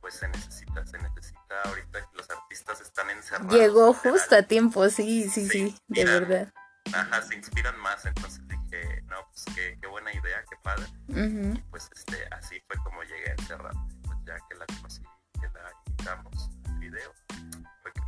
pues 0.00 0.14
se 0.14 0.28
necesita, 0.28 0.86
se 0.86 0.98
necesita 0.98 1.62
ahorita 1.64 2.00
que 2.00 2.16
los 2.16 2.30
artistas 2.30 2.80
están 2.80 3.10
encerrados. 3.10 3.54
Llegó 3.54 3.92
justo 3.92 4.36
a 4.36 4.42
tiempo, 4.42 4.88
sí, 4.88 5.28
sí, 5.28 5.48
sí, 5.48 5.76
de 5.88 6.04
verdad. 6.04 6.52
Ajá, 6.94 7.20
se 7.22 7.34
inspiran 7.34 7.76
más, 7.80 8.06
entonces 8.06 8.40
dije, 8.46 9.02
no, 9.06 9.16
pues 9.32 9.44
qué, 9.56 9.76
qué 9.80 9.88
buena 9.88 10.12
idea, 10.12 10.44
qué 10.48 10.56
padre. 10.62 10.86
Y 11.08 11.60
pues 11.70 11.90
este, 11.94 12.24
así 12.30 12.60
fue 12.68 12.76
como 12.84 13.02
llegué 13.02 13.30
a 13.30 13.32
encerrar. 13.32 13.74
Pues 14.04 14.18
ya 14.24 14.36
que 14.48 14.54
la 14.56 14.66
conocí, 14.66 15.02
que 15.40 15.48
la 15.48 15.72
invitamos 15.86 16.50
al 16.66 16.78
video, 16.78 17.12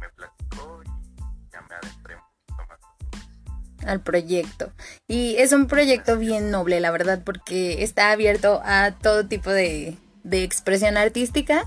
me 0.00 0.08
platicó 0.10 0.80
y 0.84 1.50
ya 1.52 1.60
me 1.62 1.74
adentré 1.74 2.16
un 2.16 2.22
poquito 2.46 2.68
más. 2.68 3.88
al 3.88 4.00
proyecto. 4.00 4.72
Y 5.06 5.36
es 5.36 5.52
un 5.52 5.66
proyecto 5.66 6.18
bien 6.18 6.50
noble, 6.50 6.80
la 6.80 6.90
verdad, 6.90 7.22
porque 7.24 7.82
está 7.82 8.10
abierto 8.10 8.60
a 8.64 8.92
todo 8.92 9.26
tipo 9.26 9.50
de, 9.50 9.96
de 10.24 10.42
expresión 10.42 10.96
artística. 10.96 11.64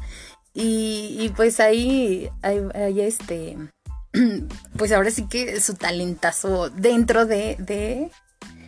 Y, 0.53 1.31
pues 1.35 1.59
ahí 1.59 2.29
hay, 2.41 3.01
este. 3.01 3.57
Pues 4.77 4.91
ahora 4.91 5.11
sí 5.11 5.27
que 5.27 5.61
su 5.61 5.75
talentazo 5.75 6.69
dentro 6.69 7.25
de, 7.25 7.55
de 7.59 8.11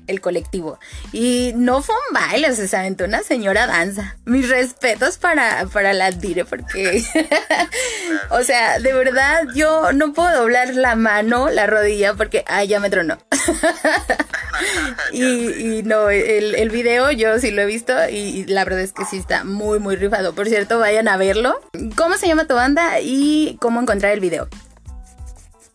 el 0.08 0.22
colectivo. 0.22 0.80
Y 1.12 1.54
no 1.56 1.82
fue 1.82 1.96
un 1.96 2.14
baile, 2.14 2.52
o 2.52 2.56
sea, 2.56 2.68
se 2.68 2.78
aventó 2.78 3.06
una 3.06 3.24
señora 3.24 3.68
danza. 3.68 4.16
Mis 4.26 4.50
respetos 4.50 5.18
para, 5.18 5.66
para 5.68 5.94
la 5.94 6.12
Dire, 6.12 6.46
porque 6.46 7.04
O 8.30 8.44
sea, 8.44 8.80
de 8.80 8.94
verdad, 8.94 9.48
yo 9.56 9.94
no 9.94 10.14
puedo 10.14 10.42
doblar 10.42 10.74
la 10.76 10.96
mano, 10.96 11.50
la 11.50 11.68
rodilla, 11.68 12.14
porque, 12.14 12.44
ay, 12.48 12.68
ya 12.68 12.80
me 12.80 12.90
tronó. 12.90 13.18
y, 15.12 15.84
no, 15.84 16.10
el, 16.10 16.56
el 16.56 16.70
video 16.70 17.12
yo 17.12 17.40
sí 17.40 17.52
lo 17.52 17.62
he 17.62 17.66
visto 17.66 17.94
y, 18.10 18.16
y 18.16 18.46
la 18.46 18.64
verdad 18.64 18.82
es 18.82 18.94
que 18.94 19.06
sí 19.06 19.18
está 19.18 19.44
muy, 19.44 19.80
muy 19.80 19.96
rifado. 19.96 20.34
Por 20.34 20.48
cierto, 20.48 20.80
vayan 20.80 21.08
a 21.08 21.18
verlo. 21.18 21.60
¿Cómo 21.96 22.18
se 22.18 22.28
llama 22.28 22.46
tu 22.46 22.56
banda 22.56 23.00
y 23.02 23.58
cómo 23.60 23.82
encontrar 23.82 24.14
el 24.14 24.20
video? 24.20 24.48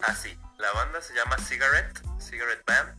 Ah, 0.01 0.15
sí, 0.15 0.37
la 0.59 0.73
banda 0.73 1.01
se 1.01 1.15
llama 1.15 1.37
Cigarette, 1.39 2.01
Cigarette 2.21 2.65
Band. 2.67 2.98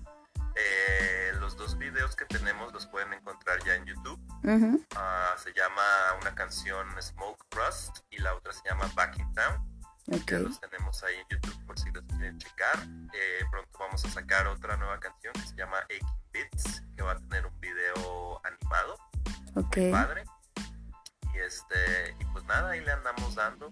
Eh, 0.61 1.31
los 1.39 1.55
dos 1.55 1.77
videos 1.77 2.15
que 2.15 2.25
tenemos 2.25 2.73
los 2.73 2.85
pueden 2.87 3.13
encontrar 3.13 3.63
ya 3.63 3.75
en 3.75 3.85
YouTube. 3.85 4.19
Ah, 4.95 5.35
se 5.41 5.53
llama 5.53 5.81
una 6.21 6.35
canción 6.35 6.87
Smoke 7.01 7.45
Rust 7.51 7.99
y 8.09 8.17
la 8.19 8.33
otra 8.35 8.51
se 8.53 8.61
llama 8.67 8.89
Back 8.95 9.17
in 9.19 9.33
Town. 9.33 9.79
Ok. 10.11 10.31
Ya 10.31 10.39
los 10.39 10.59
tenemos 10.59 11.03
ahí 11.03 11.15
en 11.15 11.27
YouTube 11.29 11.65
por 11.65 11.79
si 11.79 11.89
los 11.91 12.03
quieren 12.05 12.37
checar. 12.39 12.77
Eh, 13.13 13.45
pronto 13.51 13.69
vamos 13.79 14.03
a 14.05 14.09
sacar 14.09 14.47
otra 14.47 14.75
nueva 14.77 14.99
canción 14.99 15.33
que 15.33 15.41
se 15.41 15.55
llama 15.55 15.77
Aching 15.83 16.07
Beats, 16.33 16.83
que 16.95 17.03
va 17.03 17.13
a 17.13 17.19
tener 17.19 17.45
un 17.45 17.59
video 17.59 18.41
animado, 18.45 18.97
Ok. 19.55 19.77
padre. 19.91 20.23
Y 21.33 21.39
este, 21.39 22.15
y 22.19 22.25
pues 22.25 22.43
nada, 22.45 22.71
ahí 22.71 22.81
le 22.81 22.91
andamos 22.91 23.35
dando, 23.35 23.71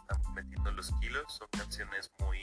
estamos 0.00 0.30
metiendo 0.34 0.72
los 0.72 0.90
kilos, 1.00 1.24
son 1.32 1.48
canciones 1.56 2.10
muy, 2.18 2.38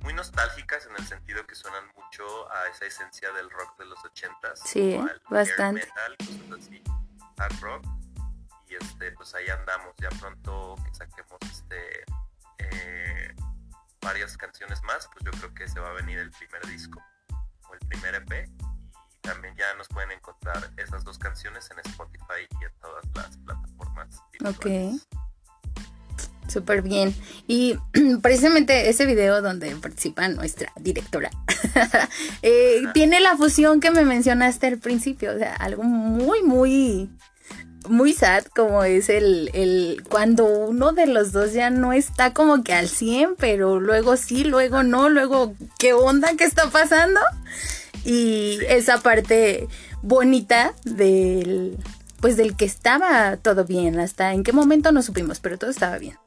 muy 0.00 0.12
nostálgicas 0.14 0.86
en 0.86 0.96
el 0.96 1.06
sentido 1.06 1.44
que 1.46 1.54
suenan 1.54 1.84
mucho 1.96 2.50
a 2.52 2.68
esa 2.68 2.86
esencia 2.86 3.30
del 3.32 3.50
rock 3.50 3.78
de 3.78 3.86
los 3.86 4.04
ochentas, 4.04 4.60
Sí, 4.64 4.94
al 4.96 5.20
bastante. 5.28 5.80
metal, 5.86 6.16
cosas 6.18 6.66
así, 6.66 6.82
hard 7.36 7.60
rock. 7.60 7.84
Y 8.68 8.74
este, 8.76 9.12
pues 9.12 9.34
ahí 9.34 9.48
andamos, 9.48 9.94
ya 9.98 10.08
pronto 10.20 10.74
que 10.84 10.94
saquemos 10.94 11.38
este 11.50 12.04
eh, 12.58 13.34
varias 14.02 14.36
canciones 14.36 14.82
más, 14.82 15.08
pues 15.12 15.24
yo 15.24 15.30
creo 15.32 15.54
que 15.54 15.68
se 15.68 15.80
va 15.80 15.88
a 15.90 15.92
venir 15.94 16.18
el 16.18 16.30
primer 16.30 16.64
disco 16.66 17.02
o 17.68 17.74
el 17.74 17.80
primer 17.88 18.14
EP. 18.16 18.48
Y 18.48 19.20
también 19.22 19.54
ya 19.56 19.74
nos 19.74 19.88
pueden 19.88 20.10
encontrar 20.12 20.70
esas 20.76 21.02
dos 21.04 21.18
canciones 21.18 21.70
en 21.70 21.78
Spotify 21.90 22.46
y 22.60 22.64
en 22.64 22.72
todas 22.80 23.04
las 23.14 23.36
plataformas. 23.38 24.22
Ok. 24.44 24.66
Súper 26.48 26.82
bien. 26.82 27.14
Y 27.46 27.76
precisamente 28.22 28.88
ese 28.88 29.06
video 29.06 29.42
donde 29.42 29.74
participa 29.76 30.28
nuestra 30.28 30.72
directora 30.80 31.30
eh, 32.42 32.82
tiene 32.94 33.20
la 33.20 33.36
fusión 33.36 33.80
que 33.80 33.90
me 33.90 34.04
mencionaste 34.04 34.66
al 34.66 34.78
principio. 34.78 35.34
O 35.34 35.38
sea, 35.38 35.54
algo 35.54 35.82
muy, 35.82 36.42
muy, 36.42 37.10
muy 37.88 38.14
sad 38.14 38.44
como 38.44 38.82
es 38.82 39.10
el, 39.10 39.50
el 39.52 40.02
cuando 40.08 40.46
uno 40.46 40.92
de 40.92 41.06
los 41.06 41.32
dos 41.32 41.52
ya 41.52 41.68
no 41.70 41.92
está 41.92 42.32
como 42.32 42.64
que 42.64 42.72
al 42.72 42.88
100, 42.88 43.36
pero 43.36 43.78
luego 43.78 44.16
sí, 44.16 44.44
luego 44.44 44.82
no, 44.82 45.10
luego 45.10 45.54
qué 45.78 45.92
onda, 45.92 46.34
qué 46.36 46.44
está 46.44 46.70
pasando. 46.70 47.20
Y 48.04 48.58
esa 48.68 49.02
parte 49.02 49.68
bonita 50.02 50.72
del 50.84 51.76
pues 52.20 52.36
del 52.36 52.56
que 52.56 52.64
estaba 52.64 53.36
todo 53.36 53.64
bien, 53.64 53.98
hasta 54.00 54.32
en 54.32 54.42
qué 54.42 54.52
momento 54.52 54.92
no 54.92 55.02
supimos, 55.02 55.40
pero 55.40 55.58
todo 55.58 55.70
estaba 55.70 55.98
bien. 55.98 56.18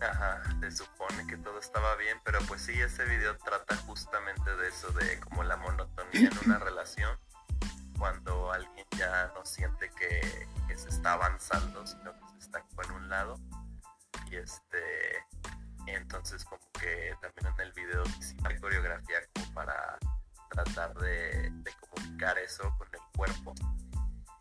Ajá, 0.00 0.42
se 0.60 0.70
supone 0.72 1.26
que 1.26 1.36
todo 1.36 1.58
estaba 1.58 1.94
bien, 1.96 2.18
pero 2.24 2.38
pues 2.48 2.62
sí, 2.62 2.72
ese 2.72 3.04
video 3.04 3.36
trata 3.38 3.76
justamente 3.76 4.56
de 4.56 4.68
eso, 4.68 4.90
de 4.92 5.20
como 5.20 5.44
la 5.44 5.56
monotonía 5.56 6.28
en 6.28 6.38
una 6.46 6.58
relación, 6.64 7.16
cuando 7.98 8.52
alguien 8.52 8.86
ya 8.96 9.30
no 9.34 9.44
siente 9.44 9.90
que, 9.90 10.48
que 10.66 10.76
se 10.76 10.88
está 10.88 11.12
avanzando, 11.12 11.86
sino 11.86 12.12
que 12.14 12.26
se 12.32 12.38
está 12.38 12.62
como 12.62 12.82
en 12.82 12.90
un 12.92 13.08
lado. 13.08 13.38
Y 14.30 14.36
este, 14.36 14.78
entonces 15.86 16.44
como 16.44 16.62
que 16.80 17.14
también 17.20 17.54
en 17.54 17.66
el 17.66 17.72
video 17.72 18.02
hicimos 18.18 18.54
coreografía 18.60 19.18
como 19.34 19.54
para 19.54 19.98
tratar 20.50 20.94
de, 20.94 21.50
de 21.52 21.72
comunicar 21.80 22.38
eso 22.38 22.74
con 22.78 22.88
el 22.92 23.00
cuerpo. 23.16 23.54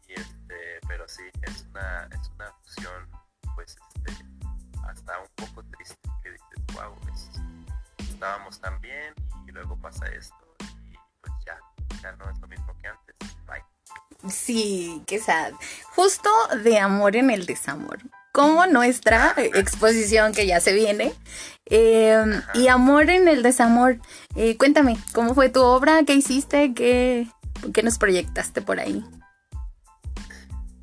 Y 0.10 0.14
este, 0.14 0.80
pero 0.88 1.08
sí, 1.08 1.24
es 1.44 1.66
una, 1.70 2.10
es 2.12 2.30
una 2.36 2.52
fusión, 2.64 3.10
pues 3.56 3.78
este, 4.06 4.26
hasta 4.88 5.20
un 5.20 5.28
poco 5.36 5.64
triste 5.78 6.10
que 6.24 6.32
dices, 6.32 6.48
wow, 6.74 6.96
estábamos 8.20 8.60
tan 8.60 8.82
bien 8.82 9.14
y 9.48 9.52
luego 9.52 9.78
pasa 9.78 10.06
esto 10.08 10.36
y 10.60 10.94
pues 11.22 11.34
ya, 11.46 11.58
ya 12.02 12.12
no 12.14 12.30
es 12.30 12.38
lo 12.40 12.48
mismo 12.48 12.76
que 12.82 12.88
antes. 12.88 13.16
Bye. 13.48 13.64
Sí, 14.30 15.04
qué 15.08 15.20
sad. 15.20 15.54
Justo 15.96 16.30
de 16.64 16.80
amor 16.80 17.16
en 17.16 17.30
el 17.30 17.46
desamor. 17.46 18.00
Como 18.34 18.66
nuestra 18.68 19.34
exposición 19.38 20.34
que 20.34 20.46
ya 20.46 20.60
se 20.60 20.74
viene. 20.74 21.14
Em, 21.66 22.42
y 22.54 22.68
amor 22.68 23.10
en 23.10 23.28
el 23.28 23.42
desamor. 23.42 24.00
Eh, 24.36 24.58
cuéntame, 24.58 24.98
¿cómo 25.14 25.34
fue 25.34 25.50
tu 25.50 25.62
obra? 25.62 26.04
¿Qué 26.06 26.14
hiciste? 26.14 26.74
¿Qué, 26.74 27.28
¿Qué 27.74 27.84
nos 27.84 27.98
proyectaste 27.98 28.62
por 28.62 28.80
ahí? 28.80 29.04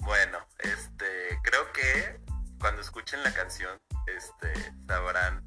Bueno, 0.06 0.38
este, 0.60 1.40
creo 1.42 1.72
que 1.72 2.20
cuando 2.60 2.80
escuchen 2.80 3.20
la 3.24 3.34
canción, 3.34 3.76
este, 4.06 4.52
sabrán 4.86 5.44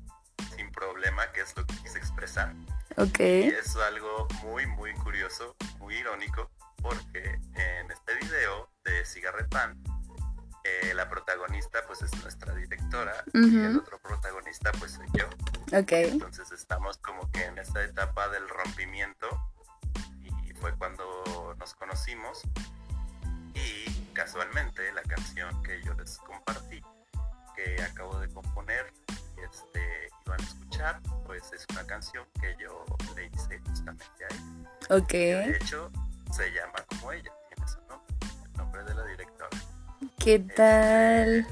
sin 0.53 0.69
problema 0.73 1.31
qué 1.31 1.39
es 1.41 1.55
lo 1.55 1.65
que 1.65 1.77
quise 1.77 1.97
expresar. 1.97 2.53
Ok. 2.97 3.19
Y 3.21 3.47
es 3.47 3.77
algo 3.77 4.27
muy, 4.43 4.67
muy 4.67 4.93
curioso, 4.95 5.55
muy 5.79 5.95
irónico, 5.95 6.51
porque 6.81 7.39
en 7.55 7.89
este 7.89 8.15
video 8.15 8.69
de 8.83 9.05
Cigarretán, 9.05 9.81
eh, 10.65 10.93
la 10.93 11.09
protagonista 11.09 11.79
pues 11.87 12.01
es 12.01 12.13
nuestra 12.21 12.53
directora 12.53 13.23
y 13.33 13.59
el 13.59 13.77
otro 13.77 13.97
protagonista 13.99 14.73
pues 14.73 14.91
soy 14.91 15.07
yo. 15.13 15.27
Ok. 15.79 15.91
Entonces 15.93 16.51
estamos 16.51 16.97
como 16.97 17.31
que 17.31 17.45
en 17.45 17.57
esta 17.59 17.81
etapa 17.81 18.27
del 18.27 18.47
rompimiento 18.49 19.27
y 20.43 20.53
fue 20.55 20.75
cuando 20.75 21.55
nos 21.57 21.73
conocimos 21.75 22.41
y 23.55 23.98
casualmente 24.13 24.91
la 24.93 25.01
canción 25.03 25.61
que 25.63 25.81
yo 25.83 25.93
les 25.93 26.17
compartí 26.19 26.81
que 27.55 27.81
acabo 27.83 28.19
de 28.19 28.29
componer 28.29 28.93
este, 29.43 30.09
iban 30.25 30.39
a 30.39 30.43
escuchar 30.43 31.01
pues 31.25 31.43
es 31.53 31.65
una 31.71 31.85
canción 31.85 32.25
que 32.39 32.55
yo 32.61 32.85
le 33.15 33.25
hice 33.25 33.59
justamente 33.59 34.05
a 34.05 34.33
ella. 34.33 34.97
Ok. 35.03 35.11
De 35.11 35.57
hecho 35.61 35.91
se 36.31 36.51
llama 36.51 36.83
como 36.87 37.11
ella, 37.11 37.31
tiene 37.47 37.67
su 37.67 37.79
nombre, 37.87 38.15
el 38.45 38.53
nombre 38.53 38.83
de 38.83 38.93
la 38.93 39.05
directora. 39.05 39.49
¿Qué 40.19 40.39
tal? 40.39 41.47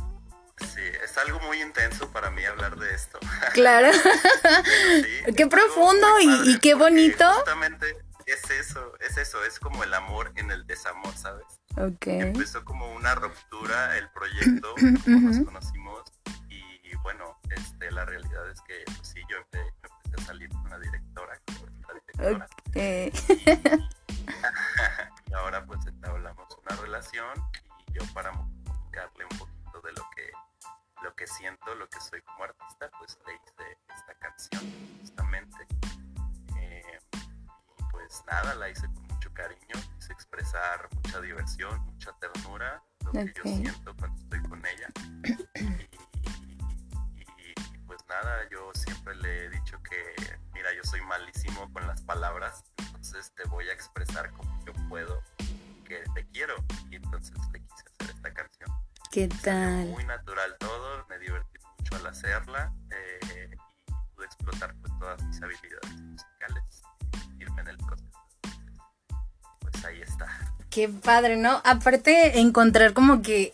Sí, 0.60 0.82
es 1.04 1.18
algo 1.18 1.40
muy 1.42 1.62
intenso 1.62 2.12
para 2.12 2.32
mí 2.32 2.44
hablar 2.46 2.76
de 2.78 2.94
esto. 2.94 3.20
Claro. 3.54 3.92
Sí, 3.94 5.34
qué 5.36 5.48
profundo 5.48 6.08
y, 6.20 6.52
y 6.52 6.60
qué 6.60 6.74
bonito. 6.76 7.32
Justamente 7.34 7.98
es 8.26 8.50
eso, 8.52 8.94
es 9.00 9.18
eso, 9.18 9.44
es 9.46 9.60
como 9.60 9.84
el 9.84 9.94
amor 9.94 10.32
en 10.36 10.52
el 10.52 10.68
desamor, 10.68 11.16
¿sabes? 11.16 11.46
Empezó 11.78 12.64
como 12.66 12.92
una 12.94 13.16
ruptura 13.16 13.98
el 13.98 14.10
proyecto, 14.10 14.74
como 15.04 15.20
nos 15.20 15.46
conocimos 15.46 16.04
y 16.50 16.96
bueno, 17.04 17.38
este, 17.50 17.92
la 17.92 18.06
realidad 18.06 18.50
es 18.50 18.62
que 18.62 18.84
pues, 18.86 19.10
sí, 19.10 19.22
yo 19.30 19.38
empecé, 19.38 19.74
empecé 19.84 20.24
a 20.24 20.26
salir 20.26 20.50
con 20.50 20.70
la 20.70 20.80
directora, 20.80 21.40
con 21.46 21.56
nuestra 21.56 21.94
directora. 21.94 22.48
Y 25.30 25.34
ahora 25.34 25.66
pues 25.66 25.86
entablamos 25.86 26.48
una 26.66 26.82
relación 26.82 27.34
y 27.88 27.94
yo 27.94 28.02
para 28.14 28.32
comunicarle 28.32 29.26
un 29.32 29.38
poquito 29.38 29.82
de 29.82 29.92
lo 29.94 30.10
que 30.16 30.32
lo 31.04 31.14
que 31.16 31.28
siento, 31.28 31.76
lo 31.76 31.88
que 31.90 32.00
soy 32.00 32.22
como 32.22 32.44
artista, 32.44 32.90
pues 32.98 33.18
le 33.26 33.34
hice 33.36 33.78
esta 33.96 34.14
canción 34.16 34.64
justamente. 35.00 35.68
Eh, 36.58 37.00
y 37.78 37.84
pues 37.92 38.24
nada, 38.28 38.56
la 38.56 38.70
hice 38.70 38.88
con 38.88 39.04
mucho 39.08 39.32
cariño, 39.34 39.76
expresar 40.14 40.88
mucha 40.96 41.22
diversión, 41.22 41.80
mucha 41.86 42.12
ternura, 42.20 42.82
lo 43.06 43.12
que 43.12 43.34
yo 43.36 43.44
siento 43.44 43.96
cuando 43.96 44.20
estoy 44.22 44.42
con 44.44 44.64
ella. 44.66 44.88
Y, 47.16 47.22
y- 47.22 47.54
y, 47.74 47.78
pues 47.86 48.00
nada, 48.10 48.48
yo 48.52 48.72
siempre 48.74 49.16
le 49.16 49.46
he 49.46 49.50
dicho 49.50 49.78
que, 49.84 50.14
mira, 50.54 50.74
yo 50.76 50.84
soy 50.84 51.02
malísimo 51.02 51.72
con 51.74 51.86
las 51.88 52.02
palabras, 52.02 52.64
entonces 52.78 53.32
te 53.36 53.44
voy 53.46 53.68
a 53.70 53.74
expresar 53.74 54.32
como 54.32 54.66
yo 54.66 54.74
puedo 54.90 55.22
que 55.86 56.04
te 56.14 56.28
quiero. 56.32 56.56
Y 56.90 56.98
entonces 56.98 57.36
le 57.54 57.62
quise 57.62 57.84
hacer 58.00 58.16
esta 58.16 58.34
canción. 58.34 58.70
¿Qué 59.12 59.30
Salió 59.30 59.42
tal? 59.44 59.86
Muy 59.88 60.04
natural 60.06 60.56
todo, 60.60 61.06
me 61.08 61.18
divertí 61.20 61.60
mucho 61.80 61.96
al 61.96 62.08
hacerla 62.08 62.74
eh, 62.92 63.50
y 63.90 64.16
pude 64.16 64.26
explotar 64.26 64.76
pues 64.82 64.92
todas 65.00 65.24
mis 65.24 65.42
habilidades 65.42 66.02
musicales 66.02 66.82
y 67.38 67.44
irme 67.44 67.62
en 67.62 67.68
el 67.70 67.78
proceso. 67.78 68.07
Pues 69.82 69.86
ahí 69.86 70.02
está. 70.02 70.28
Qué 70.70 70.90
padre, 70.90 71.38
¿no? 71.38 71.62
Aparte, 71.64 72.40
encontrar 72.40 72.94
como 72.94 73.22
que 73.22 73.54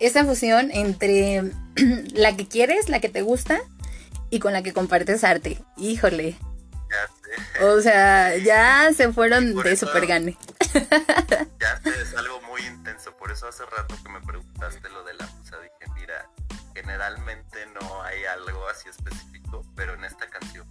esa 0.00 0.24
fusión 0.24 0.70
entre 0.72 1.42
la 2.14 2.36
que 2.36 2.48
quieres, 2.48 2.88
la 2.88 3.00
que 3.00 3.08
te 3.08 3.22
gusta 3.22 3.60
y 4.30 4.40
con 4.40 4.52
la 4.52 4.62
que 4.62 4.72
compartes 4.72 5.22
arte. 5.24 5.58
Híjole. 5.76 6.36
Ya 6.90 7.08
sé, 7.58 7.64
O 7.64 7.80
sea, 7.80 8.36
ya 8.36 8.90
se 8.96 9.12
fueron 9.12 9.54
de 9.54 9.72
eso- 9.72 9.86
super 9.86 10.06
gane. 10.06 10.36
ya 11.60 11.80
sé, 11.82 11.90
es 12.02 12.14
algo 12.16 12.40
muy 12.42 12.62
intenso. 12.66 13.16
Por 13.16 13.30
eso 13.32 13.48
hace 13.48 13.64
rato 13.66 13.96
que 14.02 14.08
me 14.10 14.20
preguntaste 14.20 14.88
lo 14.90 15.04
de 15.04 15.14
la 15.14 15.26
musa, 15.26 15.56
dije, 15.60 15.92
mira, 15.94 16.28
generalmente 16.74 17.58
no 17.80 18.02
hay 18.02 18.24
algo 18.24 18.68
así 18.68 18.88
específico, 18.88 19.64
pero 19.74 19.94
en 19.94 20.04
esta 20.04 20.28
canción 20.28 20.65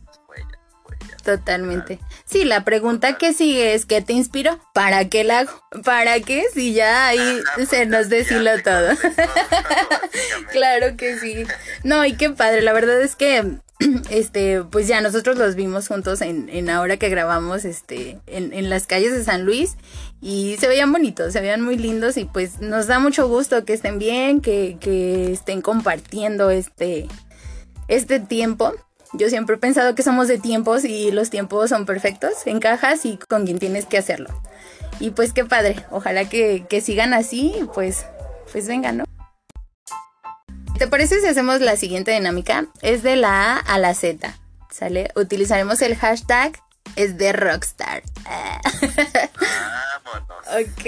Totalmente. 1.25 1.99
Sí, 2.23 2.45
la 2.45 2.63
pregunta 2.63 3.17
que 3.17 3.33
sigue 3.33 3.73
es 3.73 3.87
¿qué 3.87 3.99
te 3.99 4.13
inspiró? 4.13 4.59
¿Para 4.75 5.09
qué 5.09 5.23
la 5.23 5.39
hago? 5.39 5.51
¿Para 5.83 6.19
qué? 6.19 6.45
Si 6.53 6.73
ya 6.73 7.07
ahí 7.07 7.41
pues 7.55 7.69
se 7.69 7.87
nos 7.87 8.09
deshiló 8.09 8.51
todo. 8.63 8.91
Claro 10.51 10.95
que 10.95 11.17
sí. 11.17 11.45
No, 11.83 12.05
y 12.05 12.13
qué 12.13 12.29
padre. 12.29 12.61
La 12.61 12.71
verdad 12.71 13.01
es 13.01 13.17
que, 13.17 13.57
este, 14.09 14.63
pues 14.63 14.87
ya 14.87 15.01
nosotros 15.01 15.37
los 15.37 15.55
vimos 15.55 15.89
juntos 15.89 16.21
en, 16.21 16.47
en 16.47 16.69
ahora 16.69 16.95
que 16.95 17.09
grabamos, 17.09 17.65
este, 17.65 18.19
en, 18.27 18.53
en 18.53 18.69
las 18.69 18.87
calles 18.87 19.11
de 19.11 19.23
San 19.23 19.43
Luis 19.43 19.75
y 20.21 20.55
se 20.59 20.69
veían 20.69 20.93
bonitos, 20.93 21.33
se 21.33 21.41
veían 21.41 21.61
muy 21.61 21.77
lindos 21.77 22.15
y 22.15 22.23
pues 22.25 22.61
nos 22.61 22.87
da 22.87 22.99
mucho 22.99 23.27
gusto 23.27 23.65
que 23.65 23.73
estén 23.73 23.99
bien, 23.99 24.39
que, 24.39 24.77
que 24.79 25.33
estén 25.33 25.61
compartiendo 25.61 26.49
este, 26.51 27.07
este 27.89 28.21
tiempo. 28.21 28.73
Yo 29.17 29.29
siempre 29.29 29.55
he 29.55 29.59
pensado 29.59 29.95
que 29.95 30.03
somos 30.03 30.27
de 30.27 30.37
tiempos 30.37 30.83
y 30.85 31.11
los 31.11 31.29
tiempos 31.29 31.69
son 31.69 31.85
perfectos, 31.85 32.33
encajas 32.45 33.05
y 33.05 33.17
con 33.17 33.45
quien 33.45 33.59
tienes 33.59 33.85
que 33.85 33.97
hacerlo. 33.97 34.29
Y 34.99 35.11
pues 35.11 35.33
qué 35.33 35.45
padre, 35.45 35.85
ojalá 35.91 36.27
que, 36.29 36.65
que 36.69 36.81
sigan 36.81 37.13
así, 37.13 37.53
pues, 37.73 38.05
pues 38.51 38.67
venga, 38.67 38.91
¿no? 38.91 39.03
¿Te 40.77 40.87
parece 40.87 41.21
si 41.21 41.27
hacemos 41.27 41.61
la 41.61 41.77
siguiente 41.77 42.11
dinámica? 42.11 42.65
Es 42.81 43.03
de 43.03 43.15
la 43.15 43.53
A 43.55 43.59
a 43.59 43.77
la 43.79 43.93
Z, 43.93 44.37
¿sale? 44.69 45.11
Utilizaremos 45.15 45.81
el 45.81 45.95
hashtag 45.95 46.51
es 46.95 47.17
de 47.17 47.33
Rockstar. 47.33 48.03
Ah, 48.25 48.59
Vámonos. 50.03 50.45
ok. 50.47 50.83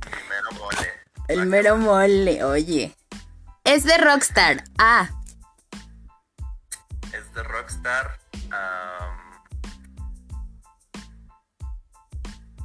Primero 0.00 0.52
mole. 0.58 0.88
El 1.28 1.46
mero 1.46 1.76
mole, 1.76 2.42
oye. 2.44 2.94
Es 3.64 3.84
de 3.84 3.98
Rockstar. 3.98 4.64
Ah, 4.78 5.10
Es 5.10 5.16
de 5.16 5.17
Rockstar. 7.68 8.16
am, 8.50 9.18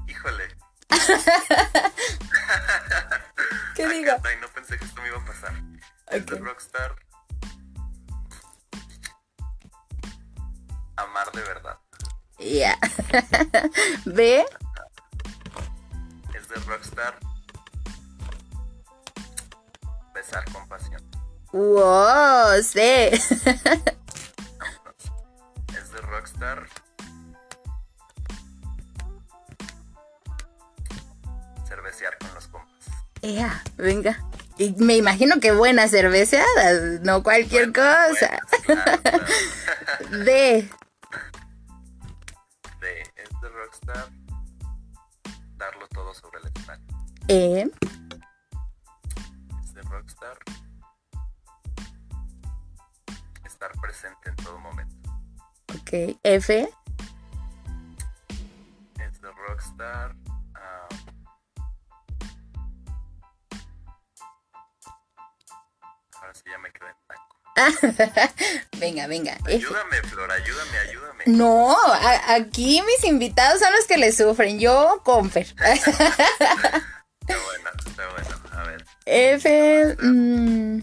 Híjole. 0.07 0.47
¿qué 3.75 3.89
digo? 3.89 4.13
no 4.39 4.47
pensé 4.55 4.79
que 4.79 4.85
esto 4.85 5.01
me 5.01 5.09
iba 5.09 5.17
a 5.17 5.25
pasar. 5.25 5.51
Es 6.07 6.25
de. 6.25 6.37
Rockstar. 6.37 6.95
Amar 10.95 11.29
de 11.33 11.41
verdad. 11.41 11.77
Ya. 12.39 12.77
¿Ve? 14.05 14.45
Es 16.33 16.47
de 16.47 16.55
Rockstar. 16.65 17.19
Besar 20.13 20.45
con 20.53 20.65
pasión. 20.69 21.01
Wow, 21.51 22.63
sí. 22.63 23.11
Rockstar. 26.13 26.67
Cervecear 31.67 32.15
con 32.19 32.35
los 32.35 32.47
compas. 32.49 32.85
Ya, 33.23 33.63
venga. 33.77 34.23
Y 34.59 34.75
me 34.77 34.95
imagino 34.95 35.39
que 35.39 35.51
buenas 35.51 35.89
cerveceadas, 35.89 37.01
no 37.01 37.23
cualquier 37.23 37.73
cosa. 37.73 38.39
Buenas, 38.67 38.99
claro, 38.99 39.01
claro. 39.01 39.25
De. 40.23 40.69
De, 42.79 43.01
es 43.15 43.41
de 43.41 43.49
Rockstar. 43.49 44.09
Darlo 45.57 45.87
todo 45.87 46.13
sobre 46.13 46.41
el 46.41 46.47
escenario. 46.47 46.85
E. 47.27 47.71
Es 49.63 49.73
de 49.73 49.81
Rockstar. 49.81 50.37
Estar 53.43 53.71
presente 53.81 54.29
en 54.29 54.35
todo 54.35 54.59
momento. 54.59 54.92
Ok. 55.81 56.17
F. 56.23 56.69
Es 58.99 59.21
de 59.21 59.31
Rockstar. 59.31 60.15
ahora 66.19 66.33
sí 66.33 66.43
ya 66.49 66.57
me 66.59 66.71
quedé 66.71 66.89
en 66.89 66.95
blanco. 67.07 67.33
venga, 68.79 69.07
venga. 69.07 69.33
F. 69.33 69.53
Ayúdame, 69.53 70.01
Flor, 70.03 70.31
ayúdame, 70.31 70.77
ayúdame. 70.89 71.23
No, 71.27 71.75
a- 71.93 72.33
aquí 72.33 72.81
mis 72.85 73.03
invitados 73.03 73.59
son 73.59 73.71
los 73.73 73.85
que 73.85 73.97
le 73.97 74.11
sufren. 74.11 74.59
Yo, 74.59 75.01
Confer. 75.03 75.47
F. 79.05 79.95
mm, 80.01 80.81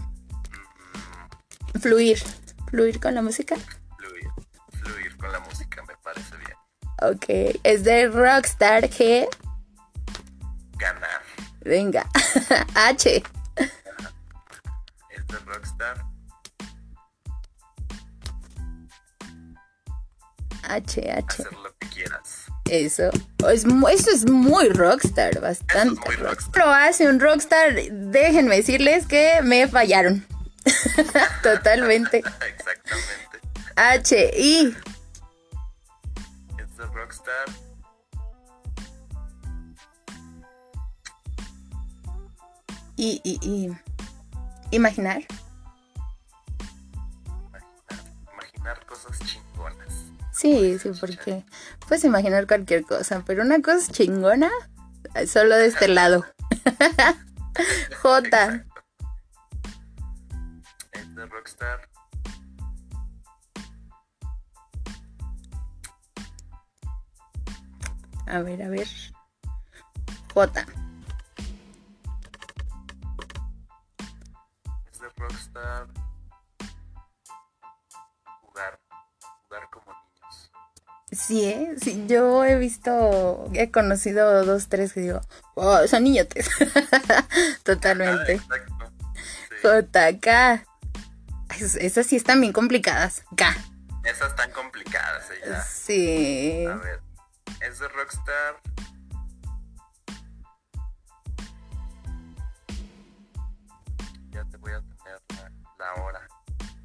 fluir. 1.80 2.22
Fluir 2.70 3.00
con 3.00 3.14
la 3.14 3.22
música. 3.22 3.56
Con 5.20 5.32
la 5.32 5.40
música 5.40 5.82
me 5.82 5.94
parece 6.02 6.36
bien. 6.38 6.56
Ok. 7.02 7.58
Es 7.62 7.84
de 7.84 8.08
Rockstar 8.08 8.88
G. 8.88 9.28
Ganar. 10.78 11.22
Venga. 11.60 12.06
H. 12.74 13.22
Es 13.56 15.26
de 15.26 15.38
Rockstar. 15.46 16.04
H, 20.70 21.10
H. 21.10 21.42
Hacer 21.42 21.52
lo 21.52 21.74
que 21.78 21.88
quieras. 21.88 22.46
Eso. 22.70 23.10
Es, 23.48 23.64
eso 23.64 24.10
es 24.10 24.30
muy 24.30 24.68
rockstar, 24.68 25.40
bastante 25.40 26.00
muy 26.06 26.16
rockstar. 26.16 26.64
Lo 26.64 26.72
hace 26.72 27.08
un 27.08 27.18
rockstar. 27.18 27.74
Déjenme 27.90 28.56
decirles 28.56 29.06
que 29.06 29.40
me 29.42 29.66
fallaron. 29.66 30.24
Totalmente. 31.42 32.18
Exactamente. 32.48 33.40
H, 33.76 34.30
I. 34.38 34.76
Rockstar. 36.86 37.48
I, 42.96 43.20
I, 43.24 43.38
I. 43.42 43.78
Imaginar. 44.70 45.24
Imaginar, 47.26 47.64
imaginar 48.32 48.86
cosas 48.86 49.18
chingonas. 49.20 50.10
Sí, 50.32 50.78
sí, 50.78 50.90
porque 50.98 51.44
puedes 51.86 52.04
imaginar 52.04 52.46
cualquier 52.46 52.84
cosa, 52.84 53.22
pero 53.26 53.42
una 53.42 53.60
cosa 53.62 53.92
chingona, 53.92 54.50
solo 55.26 55.56
de 55.56 55.66
este 55.66 55.88
lado. 55.88 56.24
J. 58.02 58.26
Exacto. 58.26 58.84
Es 60.92 61.14
de 61.14 61.26
Rockstar. 61.26 61.89
A 68.30 68.40
ver, 68.42 68.62
a 68.62 68.68
ver. 68.68 68.86
J. 70.34 70.66
Es 74.92 75.00
de 75.00 75.08
Rockstar. 75.16 75.86
Jugar. 78.42 78.80
Jugar 79.48 79.70
como 79.72 79.92
niños. 79.92 80.52
Sí, 81.12 81.44
¿eh? 81.44 81.74
Sí, 81.82 82.04
yo 82.06 82.44
he 82.44 82.56
visto, 82.56 83.48
he 83.54 83.70
conocido 83.72 84.44
dos, 84.44 84.68
tres 84.68 84.92
que 84.92 85.00
digo, 85.00 85.20
oh, 85.54 85.86
son 85.86 86.04
niñotes. 86.04 86.48
Ah, 87.12 87.26
Totalmente. 87.64 88.32
exacto. 88.34 88.92
Sí. 89.14 89.56
J, 89.62 90.18
K. 90.20 90.64
Es- 91.58 91.76
esas 91.76 92.06
sí 92.06 92.16
están 92.16 92.40
bien 92.40 92.52
complicadas. 92.52 93.24
K. 93.36 93.54
Esas 94.04 94.34
tan 94.36 94.50
complicadas, 94.52 95.30
eh, 95.30 95.40
ya. 95.46 95.62
Sí. 95.62 96.66
A 96.66 96.74
ver. 96.76 97.00
Es 97.60 97.78
de 97.78 97.88
Rockstar. 97.88 98.60
Ya 104.30 104.44
te 104.44 104.56
voy 104.58 104.72
a 104.72 104.80
tener 104.80 105.20
la, 105.78 105.84
la 105.84 106.02
hora. 106.02 106.28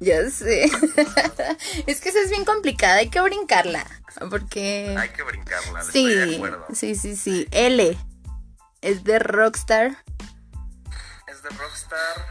Ya 0.00 0.28
sé. 0.30 0.64
es 1.86 2.00
que 2.00 2.08
esa 2.10 2.20
es 2.20 2.30
bien 2.30 2.44
complicada, 2.44 2.96
hay 2.96 3.08
que 3.08 3.20
brincarla. 3.20 3.86
Porque. 4.30 4.94
Hay 4.98 5.08
que 5.10 5.22
brincarla, 5.22 5.80
estoy 5.80 5.92
Sí, 5.92 6.14
de 6.14 6.36
acuerdo. 6.36 6.66
sí, 6.74 6.94
sí, 6.94 7.16
sí. 7.16 7.46
L. 7.50 7.96
Es 8.82 9.04
de 9.04 9.18
Rockstar. 9.18 9.96
Es 11.28 11.42
de 11.42 11.48
Rockstar. 11.50 12.26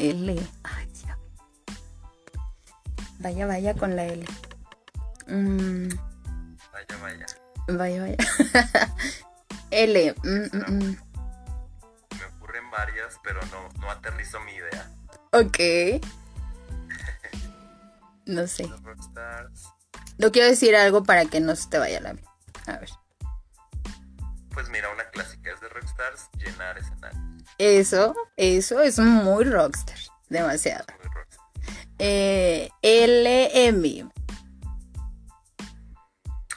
L. 0.00 0.48
Ay, 0.64 0.88
ya. 1.06 1.18
Vaya, 3.18 3.46
vaya 3.46 3.74
con 3.74 3.94
la 3.96 4.04
L. 4.06 4.24
Mm, 5.26 5.88
Vaya, 6.72 6.96
vaya. 7.02 7.26
vaya, 7.68 8.02
vaya. 8.02 8.16
L. 9.70 10.14
mm, 10.24 10.28
mm, 10.56 10.64
mm. 10.72 10.96
Me 12.18 12.24
ocurren 12.36 12.70
varias, 12.70 13.16
pero 13.22 13.40
no, 13.52 13.68
no 13.80 13.90
aterrizo 13.90 14.40
mi 14.40 14.52
idea. 14.52 14.90
Ok. 15.32 15.58
No 18.26 18.46
sé. 18.46 18.62
De 18.64 18.76
Rockstars. 18.76 19.64
No 20.18 20.30
quiero 20.30 20.48
decir 20.48 20.76
algo 20.76 21.02
para 21.02 21.24
que 21.26 21.40
no 21.40 21.56
se 21.56 21.68
te 21.68 21.78
vaya 21.78 22.00
la 22.00 22.12
vida. 22.12 22.30
A 22.66 22.76
ver. 22.78 22.88
Pues 24.52 24.68
mira, 24.68 24.88
una 24.92 25.04
clásica 25.10 25.50
es 25.52 25.60
de 25.60 25.68
Rockstars, 25.68 26.28
llenar 26.38 26.78
escenarios. 26.78 27.39
Eso, 27.58 28.14
eso 28.36 28.80
es 28.80 28.98
muy 28.98 29.44
rockstar. 29.44 29.98
Demasiado. 30.28 30.84
Eh, 31.98 32.70
LM. 32.82 34.10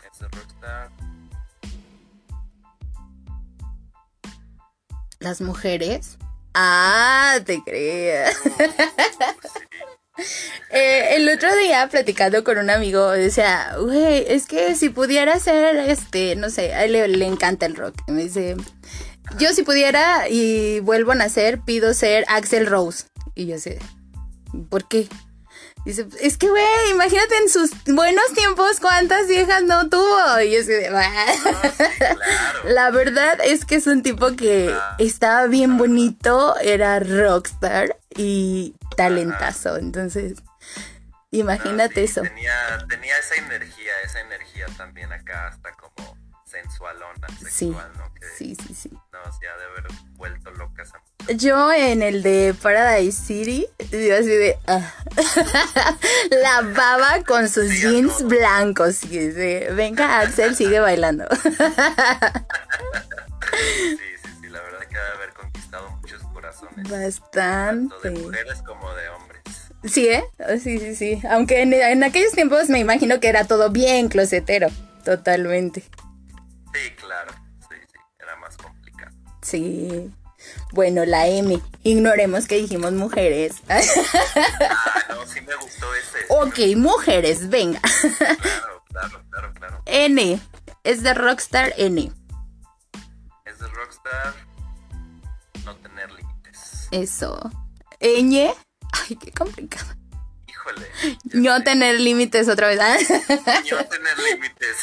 Es 0.05 0.21
Rockstar. 0.21 0.89
Las 5.19 5.41
mujeres. 5.41 6.17
Ah, 6.53 7.39
te 7.45 7.61
creas. 7.63 8.35
Eh, 10.69 11.15
el 11.15 11.27
otro 11.27 11.55
día 11.55 11.87
platicando 11.89 12.43
con 12.43 12.57
un 12.57 12.69
amigo 12.69 13.09
decía, 13.11 13.75
güey, 13.79 14.25
es 14.27 14.45
que 14.45 14.75
si 14.75 14.89
pudiera 14.89 15.39
ser, 15.39 15.75
este, 15.75 16.35
no 16.35 16.49
sé, 16.49 16.73
a 16.73 16.85
él 16.85 16.93
le, 16.93 17.07
le 17.07 17.25
encanta 17.25 17.65
el 17.65 17.75
rock. 17.75 17.95
Y 18.07 18.11
me 18.11 18.23
dice, 18.23 18.55
yo 19.37 19.53
si 19.53 19.63
pudiera 19.63 20.27
y 20.29 20.79
vuelvo 20.81 21.11
a 21.11 21.15
nacer, 21.15 21.59
pido 21.61 21.93
ser 21.93 22.25
Axel 22.27 22.67
Rose. 22.67 23.05
Y 23.35 23.47
yo 23.47 23.57
sé, 23.57 23.79
¿por 24.69 24.87
qué? 24.87 25.07
Dice, 25.85 26.07
es 26.21 26.37
que, 26.37 26.49
güey, 26.49 26.63
imagínate 26.91 27.35
en 27.39 27.49
sus 27.49 27.71
buenos 27.85 28.31
tiempos 28.33 28.79
cuántas 28.79 29.27
viejas 29.27 29.63
no 29.63 29.89
tuvo. 29.89 30.39
Y 30.39 30.51
yo 30.55 30.63
sé, 30.63 30.89
Ah, 30.93 31.25
sí, 31.35 31.83
claro. 31.97 32.19
La 32.63 32.89
verdad 32.91 33.37
es 33.43 33.65
que 33.65 33.75
es 33.75 33.87
un 33.87 34.01
tipo 34.01 34.33
que 34.37 34.73
estaba 34.97 35.47
bien 35.47 35.77
bonito, 35.77 36.55
era 36.61 36.99
rockstar 37.01 37.97
y 38.15 38.75
talentazo. 38.95 39.75
Entonces, 39.75 40.35
imagínate 41.31 41.95
Ah, 42.01 42.05
sí, 42.07 42.11
eso. 42.11 42.21
Tenía, 42.21 42.85
tenía 42.87 43.17
esa 43.17 43.35
energía, 43.35 43.91
esa 44.05 44.21
energía 44.21 44.67
también 44.77 45.11
acá, 45.11 45.47
hasta 45.47 45.71
como 45.73 46.17
sensualona, 46.45 47.27
Sí, 47.39 47.45
sexual, 47.65 47.91
¿no? 47.97 48.13
Que 48.13 48.25
sí, 48.37 48.55
sí, 48.67 48.73
sí. 48.73 48.89
No, 49.25 49.31
sí 49.31 49.45
ha 49.45 49.57
de 49.57 49.65
haber 49.65 49.87
vuelto 50.15 50.51
loca 50.51 50.83
esa 50.83 51.01
Yo 51.35 51.71
en 51.71 52.01
el 52.01 52.21
de 52.23 52.53
Paradise 52.61 53.21
City, 53.25 53.67
yo 53.91 54.15
así 54.15 54.27
de... 54.27 54.57
ah. 54.67 54.91
La 56.31 56.61
baba 56.61 57.23
con 57.25 57.47
sus 57.49 57.69
Sí, 57.69 57.81
jeans 57.81 58.17
todo. 58.19 58.27
blancos. 58.29 59.03
Y 59.05 59.17
dice, 59.19 59.69
venga 59.73 60.19
Axel, 60.19 60.55
sigue 60.55 60.79
bailando. 60.79 61.25
Sí, 63.53 63.97
sí, 63.97 64.29
sí, 64.41 64.47
la 64.49 64.59
verdad 64.61 64.79
que 64.89 64.97
ha 64.97 65.03
de 65.03 65.09
haber 65.15 65.29
conquistado 65.33 65.91
muchos 66.01 66.23
corazones. 66.33 66.75
Tanto 66.75 66.95
de 66.95 67.05
Bastante. 67.05 68.09
mujeres 68.11 68.61
como 68.65 68.93
de 68.95 69.09
hombres. 69.09 69.41
Sí, 69.83 70.07
¿eh? 70.07 70.23
Sí, 70.61 70.79
sí, 70.79 70.95
sí. 70.95 71.21
Aunque 71.29 71.61
en, 71.61 71.73
en 71.73 72.03
aquellos 72.03 72.31
tiempos 72.31 72.69
me 72.69 72.79
imagino 72.79 73.19
que 73.19 73.27
era 73.29 73.45
todo 73.45 73.69
bien 73.69 74.07
closetero. 74.09 74.69
Totalmente. 75.05 75.81
Sí, 75.81 76.89
claro. 76.97 77.31
Sí. 79.43 80.11
Bueno, 80.71 81.05
la 81.05 81.27
M. 81.27 81.61
Ignoremos 81.83 82.47
que 82.47 82.57
dijimos 82.57 82.91
mujeres. 82.93 83.55
Ah, 83.69 83.81
no, 85.09 85.25
sí 85.25 85.41
me 85.41 85.55
gustó 85.55 85.87
ese. 85.95 86.25
ok, 86.29 86.77
mujeres, 86.77 87.49
venga. 87.49 87.79
Claro, 87.81 88.83
claro, 88.89 89.23
claro, 89.29 89.53
claro. 89.53 89.83
N. 89.85 90.39
Es 90.83 91.03
de 91.03 91.13
Rockstar 91.13 91.73
N. 91.77 92.11
Es 93.45 93.59
de 93.59 93.67
Rockstar 93.67 94.33
no 95.65 95.75
tener 95.77 96.11
límites. 96.11 96.87
Eso. 96.91 97.51
Ñ. 97.99 98.53
Ay, 98.91 99.15
qué 99.15 99.31
complicado. 99.31 99.85
Híjole. 100.47 100.87
No 101.33 101.63
tener 101.63 101.99
límites 101.99 102.47
otra 102.47 102.67
vez. 102.67 102.79
¿ah? 102.81 102.97
No 103.71 103.85
tener 103.85 104.19
límites. 104.19 104.77